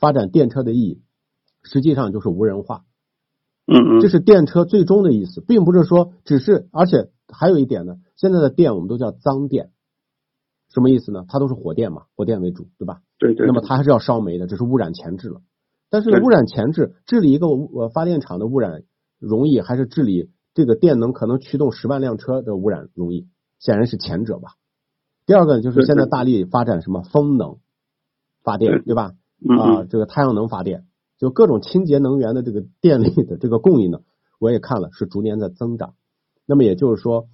[0.01, 1.03] 发展电车的意义，
[1.63, 2.85] 实际上就是无人化。
[3.67, 9.73] 嗯嗯，这是电车最终的意思，并不是说只是，而且还有一点呢，现在的电我们都叫脏电，
[10.73, 11.27] 什么意思呢？
[11.29, 13.03] 它都是火电嘛，火电为主，对吧？
[13.19, 13.47] 对对。
[13.47, 15.43] 那么它还是要烧煤的，这是污染前置了。
[15.91, 18.85] 但是污染前置治理一个呃发电厂的污染
[19.19, 20.31] 容易，还是治理？
[20.55, 23.29] 这个电能可能驱动十万辆车的污染容易，
[23.59, 24.53] 显然是前者吧。
[25.27, 27.59] 第二个就是现在大力发展什么风能
[28.47, 29.11] 发电，对吧？
[29.61, 30.85] 啊，这个太阳能发电，
[31.19, 33.99] 就各种清洁能源的这个电力的这个供应呢，
[34.39, 35.95] 我也看了是逐年在增长。
[36.47, 37.27] 那么也就是说，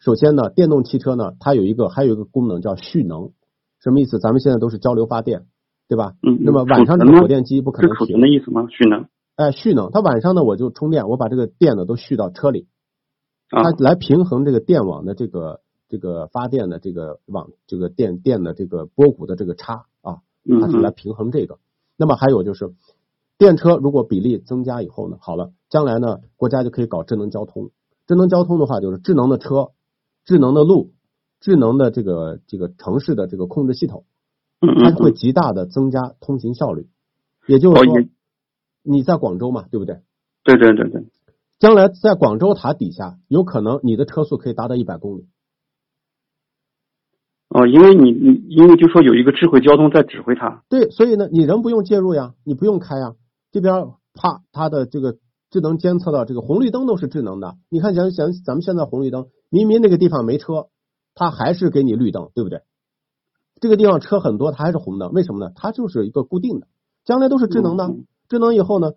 [0.00, 3.30] 首先呢，电动汽车呢，它有一个还有一个功能叫蓄能，
[3.78, 4.18] 什么意思？
[4.18, 5.46] 咱们现在都是交流发电，
[5.88, 6.14] 对吧？
[6.26, 6.38] 嗯。
[6.42, 8.66] 那么晚上这个火电机不可能停的意思吗？
[8.68, 9.06] 蓄能。
[9.36, 12.66] 哎，蓄能，它晚上呢我就充电，我把这个电呢都蓄到车里，
[13.50, 19.95] 啊它来平衡这个电网的这个这个发电的这个网这个电电的这个波谷的这个差啊，
[20.60, 21.58] 它是来平衡这个。
[21.96, 22.74] 那么还有就是，
[23.38, 27.70] 电车如果比例增加以后呢，好了，将来呢国家就可以搞智能交通。
[28.06, 29.70] 智能交通的话，就是智能的车、
[30.24, 30.92] 智能的路、
[31.40, 34.04] 智能的这个这个城市的这个控制系统，
[34.60, 36.88] 它会极大的增加通行效率。
[37.46, 37.94] 也就是说。
[38.88, 40.02] 你在广州嘛，对不对？
[40.44, 41.04] 对对对对。
[41.58, 45.26] 将来在广州塔底下，有可能你的车速可以达到一百公里。
[47.56, 50.62] 哦，因为你你因为就说有一个智慧交通在指挥它。
[50.68, 53.14] 对，所以呢，你人不用介入呀，你不用开呀，
[53.50, 55.16] 这边啪，它的这个
[55.48, 57.56] 智能监测到这个红绿灯都是智能的。
[57.70, 60.66] 你看，咱咱咱们现在红绿灯，明明那个地方没车，
[61.14, 62.60] 它还是给你绿灯，对不对？
[63.58, 65.50] 这个地方车很多，它还是红灯，为什么呢？
[65.56, 66.66] 它就是一个固定的，
[67.06, 67.90] 将来都是智能的，
[68.28, 68.92] 智能以后呢，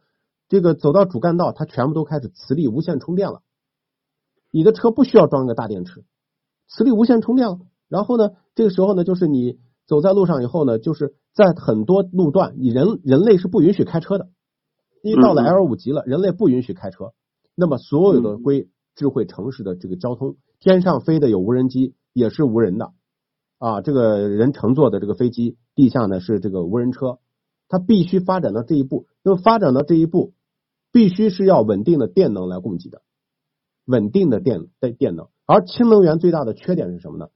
[0.50, 3.40] 这个走到主干道，它全部都开始磁力无线充电了。
[4.52, 6.04] 你的车不需要装个大电池，
[6.68, 7.60] 磁力无线充电了。
[7.90, 9.58] 然后呢，这个时候呢，就是你
[9.88, 14.30] 走在路上以后呢，就是在很多路段，你人人类是不允许开车的，
[15.04, 17.14] 因为到了 L 五级了，人类不允许开车。
[17.56, 22.94] 那么所有的归智慧城市的这个交通，天上飞的有无人机，也是无人的
[23.58, 27.20] 啊，这个人乘坐的这个飞机，地下呢是这个无人车，
[27.68, 29.08] 它必须发展到这一步。
[29.24, 30.34] 那么发展到这一步，
[30.92, 33.02] 必须是要稳定的电能来供给的。
[33.86, 37.30] 稳定的电的电能，而氢能源最大的缺点是什么呢？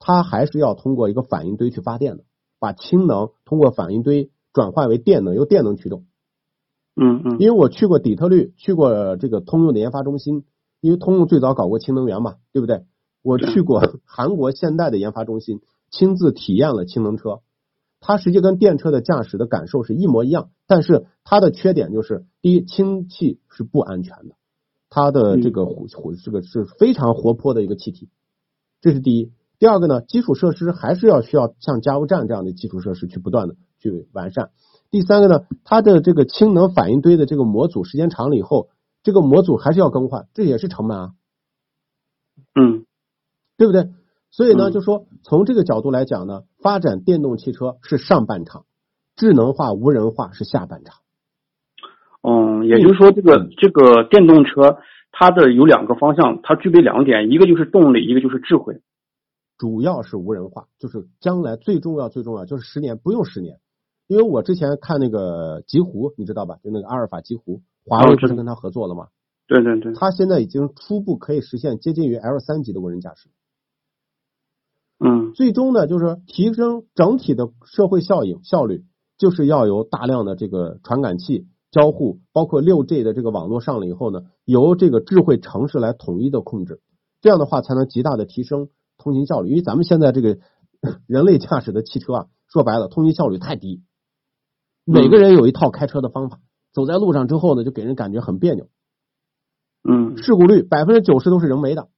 [0.00, 2.24] 它还是要通过一个反应堆去发电的，
[2.58, 6.06] 把氢能通过反应堆转换为电能，由电能驱动。
[6.96, 7.38] 嗯嗯。
[7.38, 10.44] 因为我去过底特律，去过这个通用的研发中心，
[10.80, 12.86] 因为通用最早搞过氢能源嘛，对不对？
[13.22, 15.60] 我去过韩国现代的研发中心，
[15.90, 17.42] 亲自体验了氢能车，
[18.00, 24.36] 它实际跟电车的驾驶的感受是一模一样，但是它的缺点就是，第一，氢气是不安全的。
[24.88, 28.08] 它的这个活活这个是非常活泼的一个气体，
[28.80, 29.30] 这是第一。
[29.60, 34.50] 第二个呢，基础设施还是要需要像加油站这样的基础设施去不断的去完善。
[34.90, 38.70] 第三个呢，它的这个氢能反应堆的这个模组时间长了以后，
[39.02, 41.10] 这个模组还是要更换，这也是成本啊。
[42.54, 42.86] 嗯，
[43.58, 43.90] 对不对？
[44.30, 48.64] 所以呢，就说从这个角度来讲呢，发展电动汽车是上半场，
[49.14, 50.96] 智能化、无人化是下半场。
[52.22, 54.78] 嗯，也就是说，这个这个电动车
[55.12, 58.80] 它的有两个方向，它具备两点，一个就是动力，一个就是智慧。
[59.60, 63.60] 主要是无人化，就是将来最重要最重要就是十年不用十年，
[64.06, 66.56] 因为我之前看那个极狐，你知道吧？
[66.64, 69.08] 就那个阿尔法极狐，华为不是跟他合作了吗？
[69.46, 69.92] 对对对。
[69.92, 73.28] 他现在已经初步可以实现接近于 L 三级的无人驾驶。
[74.98, 75.34] 嗯。
[75.34, 78.86] 最终呢，就是提升整体的社会效应效率，
[79.18, 81.46] 就是要有大量的这个传感器。
[81.70, 86.80] 交互包括六 G 的这个网络上了以后呢，由这个智慧城市来统一的控制，
[87.20, 88.70] 这样的话才能极大的提升
[89.00, 89.48] 通勤效率。
[89.48, 90.38] 因为咱们现在这个
[91.08, 93.82] 人类驾驶的汽车啊，说白了通勤效率太低，
[94.84, 96.38] 每个人有一套开车的方法，
[96.72, 98.68] 走在路上之后呢，就给人感觉很别扭。
[99.82, 101.88] 嗯，事故率百分之九十都是人为的。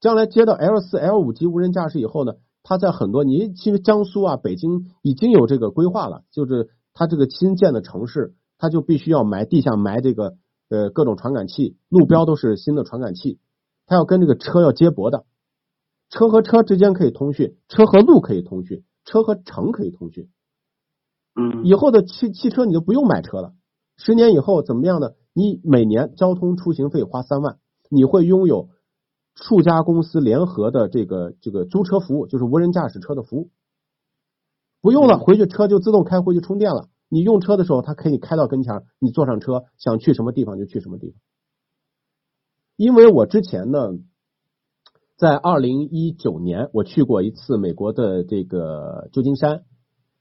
[0.00, 8.34] 将来接到 L 四、L 五级无人驾驶以后呢，它在很多你其实江苏啊、北京已经有这个规划了，就是它这个新建的城市。
[8.58, 10.38] 它就必须要埋地下埋这个
[10.70, 13.38] 呃各种传感器，路标都是新的传感器，
[13.84, 15.26] 它要跟这个车要接驳的，
[16.10, 20.30] 车和车之间可以通讯，车和路可以通讯，车和城可以通讯。
[21.34, 23.54] 嗯，以后的汽汽车你就不用买车了，
[23.96, 25.10] 十年以后怎么样呢？
[25.32, 27.58] 你每年交通出行费花三万，
[27.90, 28.70] 你会拥有
[29.34, 33.50] 数家公司联合的这个这个租车服务，就是无人驾驶车的服务，
[34.80, 36.88] 不用了，回去车就自动开回去充电了。
[37.08, 41.20] 你用车的时候，它可以开到跟前你坐上车，想去什么地方就去什么地方。
[42.76, 43.90] 因为我之前呢，
[45.16, 49.64] 在二零一九年我去过一次美国的这个旧金山，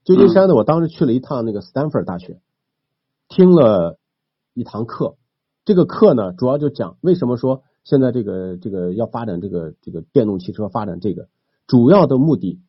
[0.05, 2.39] 旧金山呢，我当时去了一趟那个斯坦福大学，
[3.27, 3.99] 听了
[4.53, 5.17] 一堂课。
[5.65, 11.27] 这个课呢，主要就讲为什么说现在这个这个要发展这个这个电动汽车，发展这个
[11.67, 12.61] 主要的目的。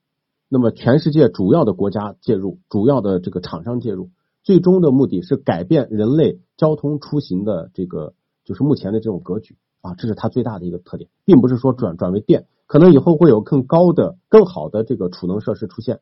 [0.48, 4.10] 那么，全世界主要的国家介入，主要的这个厂商介入，
[4.42, 9.56] 最终的目的是改变人类交通出行的这个，就是目前的这种格局
[9.86, 16.00] 啊，这是它最大的一个特点，并不是说转转为电，可能以后会有更高的、更好的这个储能设施出现，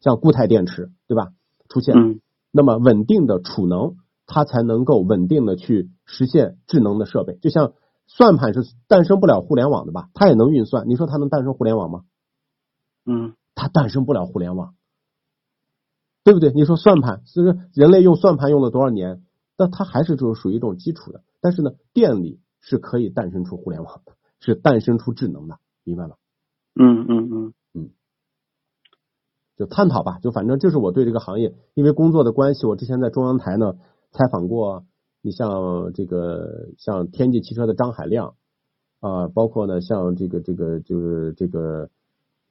[0.00, 1.32] 像固态电池，对吧？
[1.68, 1.94] 出现，
[2.50, 3.96] 那么稳定的储能，
[4.26, 7.72] 它才能够稳定的去实现智能的设备，就像
[8.06, 10.08] 算盘是诞生不了互联网的吧？
[10.14, 12.02] 它也能运算，你说它能诞生互联网吗？
[13.04, 13.34] 嗯。
[13.58, 14.74] 它诞生不了互联网，
[16.22, 16.52] 对不对？
[16.52, 19.22] 你说算盘，其实人类用算盘用了多少年？
[19.56, 21.22] 那它还是就是属于一种基础的。
[21.40, 26.16] 但是呢，电力是可以诞生出互联网的，是诞生出智能的，明白吗？
[26.74, 27.90] 嗯嗯嗯嗯，
[29.56, 30.18] 就探讨吧。
[30.20, 33.74] 就反正这是我对这个行业，因为工作的关系，我之前在中央台呢
[34.12, 34.84] 采访过，
[35.22, 38.34] 你像这个像天际汽车的张海亮
[39.00, 41.90] 啊，包括呢像这个这个就是这个。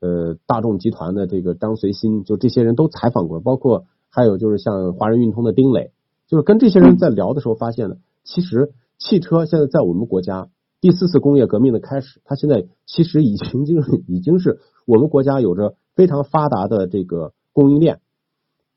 [0.02, 5.94] 呃，大众集团的这个张随新，就这些人都采访过，包括还有就是像华人运通的丁磊，
[6.28, 10.50] 就是跟这些人在聊的时候发现呢，其实汽车现在在我们国家
[10.82, 18.02] 第四次工业革命的开始，它现在其实已经就是已经是我们国家有着非常发达的这个供应链，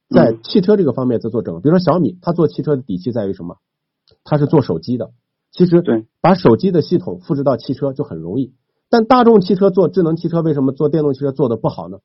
[0.08, 3.58] 在汽车这个方面在做整，比如说小米，它做汽车的底气在于什么？
[4.24, 5.10] 它是做手机的，
[5.52, 8.54] 其实对，把手机的系统复制到汽车就很容易。
[8.88, 11.98] 但大众汽车做智能汽车，为什么做电动汽车做的不好呢？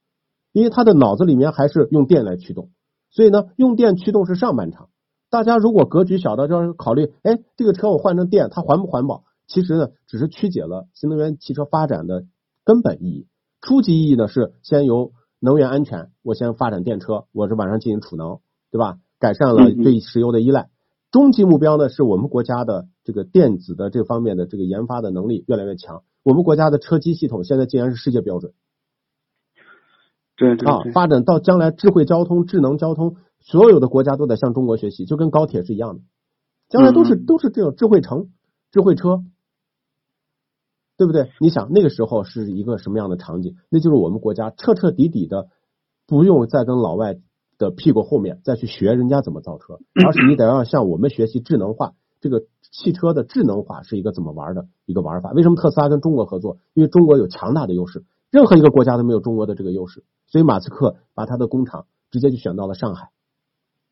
[0.51, 2.69] 因为他的脑子里面还是用电来驱动，
[3.09, 4.89] 所以呢，用电驱动是上半场。
[5.33, 9.23] 大家如果格局小到，就是考虑，哎，这个车我换成电，它环不环保？
[9.47, 12.25] 其实呢，只是曲解了新能源汽车发展的
[12.63, 13.27] 根本意义。
[13.59, 18.99] 初级意义呢是先由能源安全，我先发展电车，我是晚上进行储能，对吧？
[19.17, 20.69] 改善了对石油的依赖。
[21.09, 26.03] 终极目标呢，是我们国家的这个电子的这方面的这个研发的能力越来越强。
[26.21, 28.53] 我们国家的车机系统现在竟然是世界标准。
[30.37, 33.15] 对对啊，发展到将来智慧交通、智能交通。
[33.43, 36.01] 所有的国家都在向中国学习，就跟高铁是一样的，
[36.69, 38.29] 将来都是都是这种智慧城、
[38.71, 39.23] 智慧车，
[40.97, 41.29] 对不对？
[41.39, 43.55] 你想那个时候是一个什么样的场景？
[43.69, 45.49] 那就是我们国家彻彻底底的
[46.07, 47.17] 不用再跟老外
[47.57, 51.93] 的屁股后面再去学人家怎么造车， 而是你得要向我们学习智能化。
[52.21, 55.33] 这个汽车的智能化是一个怎么玩的一个玩法？
[55.33, 56.57] 为什么特斯拉跟中国合作？
[56.73, 63.09] 因为中国有强大的优势，任何一个国家都没有中国的这个优势，所以马斯克把他的工厂直接就选到了上海。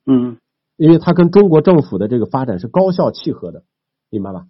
[0.05, 0.37] 嗯，
[0.77, 3.63] 因为它跟中国政府的这个发展是高效契合的，
[4.09, 4.45] 明白吧？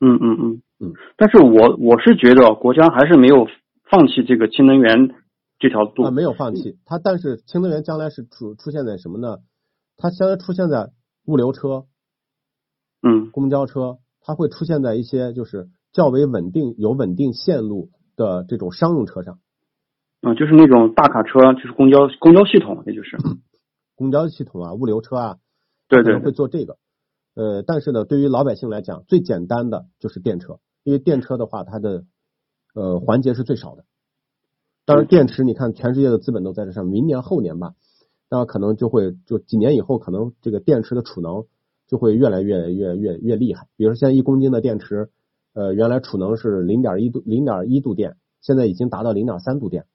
[0.00, 0.92] 嗯嗯嗯嗯。
[1.16, 3.46] 但是我我是觉得国家还是没有
[3.90, 5.14] 放弃这个氢能源
[5.58, 9.38] 这条路啊，没有放弃它，但是氢能源将来是出出现在什么呢？
[9.96, 10.90] 它将来出现在
[11.26, 11.86] 物流车，
[13.02, 19.38] 嗯，公交车，它会出现在一些就是较为稳定、有稳定线路的这种商用车上。
[20.22, 23.16] 啊，就是那种大卡车，就是公交公交系统，也就是。
[24.02, 25.38] 公交系统啊，物流车啊，
[25.86, 26.76] 对对，会做这个。
[27.34, 32.04] 呃，但是呢，对于老百姓来讲，最简单的就是电车，因为电车的话，它的
[32.74, 33.84] 呃环节是最少的。
[34.84, 37.74] 当然，电池你看，全世界的资本都在这上，明年后年吧，
[38.28, 41.44] 那可能就会就几年以后，可能这个电池的储能
[41.86, 43.68] 就会越来越越越越厉害。
[43.76, 45.10] 比如说，现在一公斤的电池，
[45.54, 49.86] 呃，原来储能是零点一度零点一度电，现在已经达到零点三度电，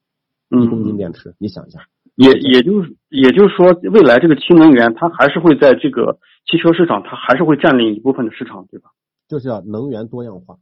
[0.50, 1.82] 一公斤电池，你想一下。
[2.18, 6.18] 也也就是也就是说，未来这个氢能源它还是会在这个
[6.50, 8.90] 汽车市场，它还是会占领一部分的市场，对吧？
[9.30, 10.56] 就是要能源多样化。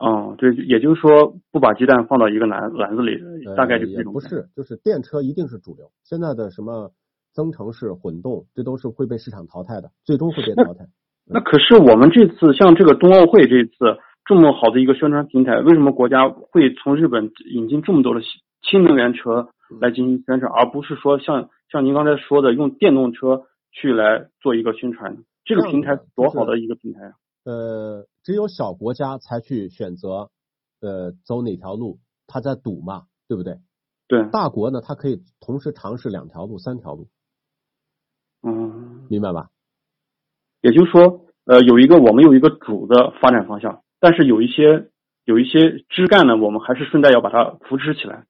[0.00, 3.22] 哦，对，也就是说不把鸡蛋放到一个篮篮子里，
[3.56, 4.12] 大概就是这种。
[4.12, 5.90] 不是，就是电车一定是主流。
[6.02, 6.90] 现在的什么
[7.32, 10.86] 增程式、混动，这都是会被市场淘汰的，最终会被淘汰。
[11.26, 18.20] 那可是我们这次像这个冬奥会这次这么好的一个宣传平台，为什么国家会从日本引进这么多的
[18.62, 19.50] 新能源车？
[19.80, 27.12] 来进行宣传，而不是说像像您刚才说的用电动车去来做一个宣传，这个平台多好的一个平台啊！
[27.44, 30.30] 呃，只有小国家才去选择
[30.80, 33.58] 呃走哪条路，他在赌嘛，对不对？
[34.08, 34.28] 对。
[34.30, 37.08] 大国呢，它可以同时尝试两条路、三条路。
[38.42, 39.50] 嗯，明白吧？
[40.62, 44.90] 也就是说，呃，有一个我们有一个主的发展方向，但是有一些
[45.24, 48.26] 有一些枝干呢，我们还是顺带要把它扶持起来。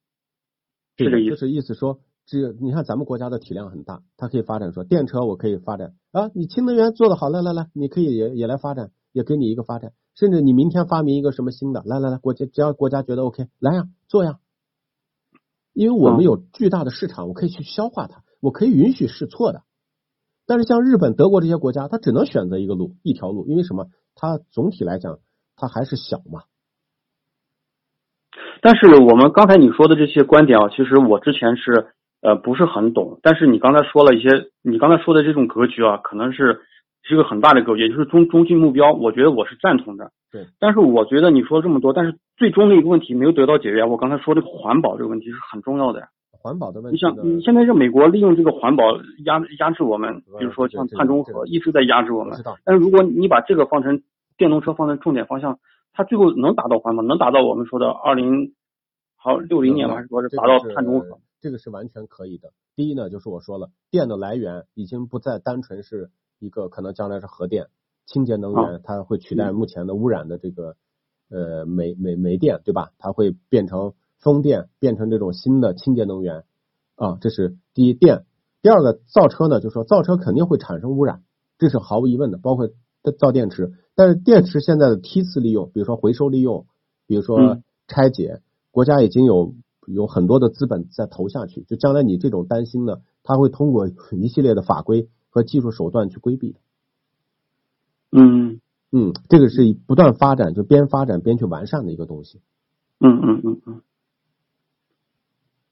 [1.05, 6.31] 这个意思意思说，只你看咱们国家的体量很大，它可以发展说电车，我可以发展啊。
[6.35, 9.93] 你氢能源做的好，来来来，你可以也也来发展，也给你一个发展。
[10.15, 14.39] 甚至你明天发明一个什么新的，来来来，国家只要国家觉得 OK，来呀，做呀。
[15.73, 19.63] 因为我们有巨大的市场，我可以去消化它，我可以允许试错的。
[20.47, 23.87] 但是像日本、德国这些国家，它只能选择一个路，一条路，因为什么？
[24.17, 25.21] 它总体来讲，
[25.55, 26.43] 它还是小嘛。
[28.63, 31.87] 但是我们刚才你说的这些观点啊，其实我之前是
[32.21, 33.19] 呃不是很懂。
[33.23, 34.29] 但是你刚才说了一些，
[34.63, 36.61] 你刚才说的这种格局啊，可能是
[37.03, 38.93] 是一个很大的格局，也就是中中期目标。
[38.93, 40.11] 我觉得我是赞同的。
[40.31, 40.45] 对。
[40.59, 43.83] 但是我觉得你说这么多，但是最终的一个问题没有得到解决。
[43.85, 46.03] 我刚才说这个环保这个问题是很重要的。
[46.43, 46.97] 环保的问题。
[46.97, 48.85] 你想你现在是美国利用这个环保
[49.25, 52.39] 压压制我们，比如说像碳中和一直在压制我们。
[52.65, 54.03] 但是如果你把这个放成
[54.37, 55.59] 电动车放在重点方向。
[55.93, 58.55] 它最后能达到环保，能达到我们说的二零
[59.17, 61.19] 好六零年还是说是达到碳中和？
[61.41, 62.53] 这个是完全可以的。
[62.77, 67.69] 第一呢，就是我说了，电的来源已经不再单纯是一个可能将来是核电、
[68.07, 70.77] 清洁能源，它会取代目前的污染的这个
[71.31, 72.91] 呃煤煤煤电，对吧？
[72.99, 76.45] 它会变成风电，变成这种新的清洁能源
[76.97, 77.19] 啊。
[77.21, 78.25] 这是第一电。
[78.63, 81.23] 第二个造车呢，就是说造车肯定会产生污染，
[81.59, 82.69] 这是毫无疑问的，包括
[83.19, 83.73] 造电池。
[83.95, 86.67] 但是电池现在的梯次利用，比如说回收利用，
[87.07, 88.41] 比如说拆解，
[88.71, 89.55] 国家已经有
[89.87, 91.63] 有很多的资本在投下去。
[91.63, 96.61] 就将来你这种担心呢，它会通过一系列的法规和技术手段去规避的。
[98.13, 98.61] 嗯
[98.91, 102.41] 嗯，这个是不断发展，就边发展边去完善的一个东西。
[102.99, 103.81] 嗯嗯嗯嗯。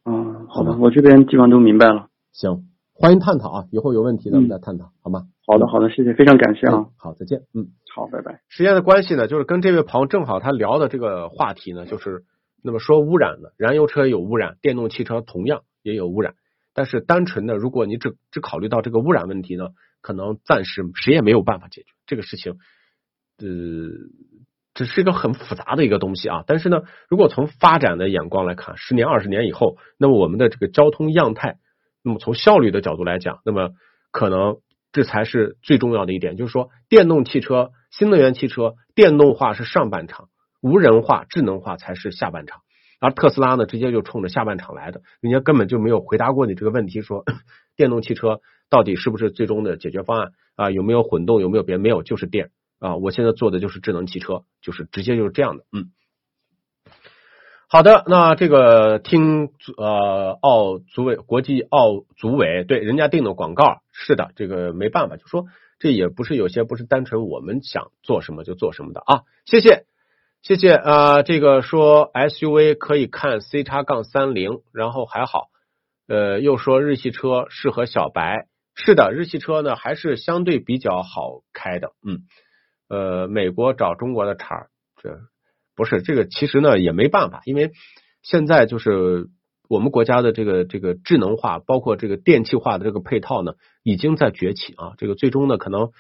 [0.04, 2.08] 嗯，好吧，我这边基本上都明白了。
[2.32, 2.67] 行。
[3.00, 3.64] 欢迎探讨啊！
[3.70, 5.28] 以后有问题咱们再探讨，好吗？
[5.46, 6.86] 好的，好的，谢谢，非常感谢啊！
[6.96, 7.42] 好，再见。
[7.54, 8.42] 嗯，好，拜拜。
[8.48, 12.24] 时间的关系呢，就是跟这位朋友正好他聊的这个话题呢，就是
[12.60, 15.92] 那么说污染的燃油车有污染，电动汽车同样也。
[15.92, 16.34] 也有污染。
[16.74, 19.68] 但是单纯的，如果你只只考虑到这个污染问题呢，
[20.02, 22.58] 可能暂时谁也没有办法解决这个事情。
[23.38, 23.46] 呃，
[24.74, 26.44] 这是一个很复杂的一个东西啊。
[26.46, 31.56] 但是呢，如果从发展的眼光来看，十年、二十年以后，那么我们的这个交通样态，
[32.08, 33.68] 那么从效率的角度来讲，那么
[34.10, 34.56] 可能
[34.92, 40.30] 这才是最重要的一点，就是说，电动汽车、新能源汽车电动化是上半场，
[40.62, 42.62] 无人化、智能化才是下半场。
[42.98, 47.24] 而特斯拉呢，直接就冲着下半场来的，人家根本就没有回答过你这个问题，说
[47.76, 48.40] 电动汽车
[48.70, 50.70] 到底是不是最终的解决方案啊？
[50.70, 51.42] 有没有混动？
[51.42, 51.76] 有没有别？
[51.76, 52.96] 没有，就是电啊！
[52.96, 55.64] 我现在做的就是智能汽车，就是直接就是这样的。
[55.70, 55.90] 嗯，
[57.70, 65.44] 好的，那这个听呃奥组委国际奥组委对人家定的广告是的，这个没办法，就说
[65.78, 69.22] 这也不是有些不是单纯我们想做什么就做什么的啊！
[69.44, 69.84] 谢谢。
[70.40, 75.48] 谢谢啊，这个说 SUV 可以看 C 叉杠三零，然后还好，
[76.06, 78.46] 呃，又说日系车适合小白，
[78.76, 82.20] 是的，日系车呢还是相对比较好开的，嗯，
[82.88, 84.68] 呃，美国找中国的茬，
[85.02, 85.18] 这
[85.78, 87.70] 不是这个，其实呢也没办法，因为
[88.22, 89.28] 现在就是
[89.70, 93.52] 我们国家的这个这个智能化，包括这个电气化的这个配套呢，
[93.82, 95.92] 已经在崛起啊，这个最终呢可能。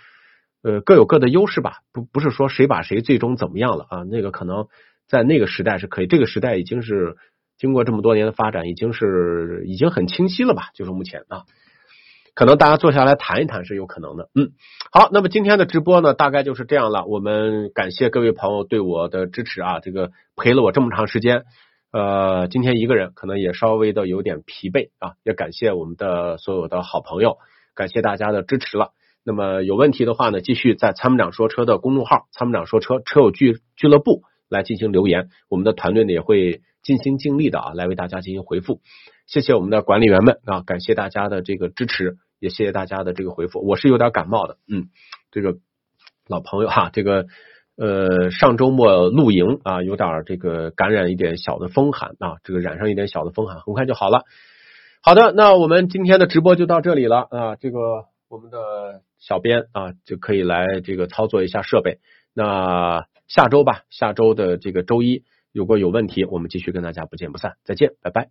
[0.60, 4.02] 呃，各有各的优势吧，不不是说谁把谁最终怎么样了啊？
[4.02, 4.66] 那个可能
[5.06, 7.16] 在那个时代是可以，这个时代已经是
[7.56, 10.70] 经过这么多年的发展，已经是已经很清晰了吧？
[10.74, 11.44] 就是目前啊，
[12.38, 14.28] 可能大家坐下来谈一谈是有可能的。
[14.32, 14.52] 嗯，
[14.92, 17.04] 好，那么今天的直播呢，大概就是这样了。
[17.04, 21.42] 我们感谢各位朋友对我的支持啊，这个陪了我这么长时间，
[21.90, 27.38] 呃，今天一个人可能也稍微的有点疲惫啊，也感谢我们的所有的好朋友，
[27.74, 28.90] 感谢大家的支持了。
[29.24, 38.80] 那么有问题的话呢，继续在参谋长说车的公众号“参谋长说车车友俱俱乐部”来进行留言，我们的团队呢也会尽心尽力的啊来为大家进行回复。
[39.26, 43.66] 谢谢我们的管理员们啊，感谢大家的这个支持，也谢谢大家的这个回复。
[43.66, 44.88] 我是有点感冒的，嗯，
[45.30, 45.56] 这个
[46.26, 47.26] 老朋友哈，这个
[47.76, 54.24] 呃上周末露营啊，有点这个感染一点小的风寒啊，这个染上一点小的风寒，很快就好了。
[55.02, 57.78] 好的，那我们今天的直播就到这里了啊，这个。
[58.30, 61.98] 我们的小编啊，就可以来这个操作一下设备。
[62.34, 67.54] 那下周吧，下周的这个周一，如果有问题，我们继续跟大家不见不散。
[67.64, 68.28] 再见，拜拜。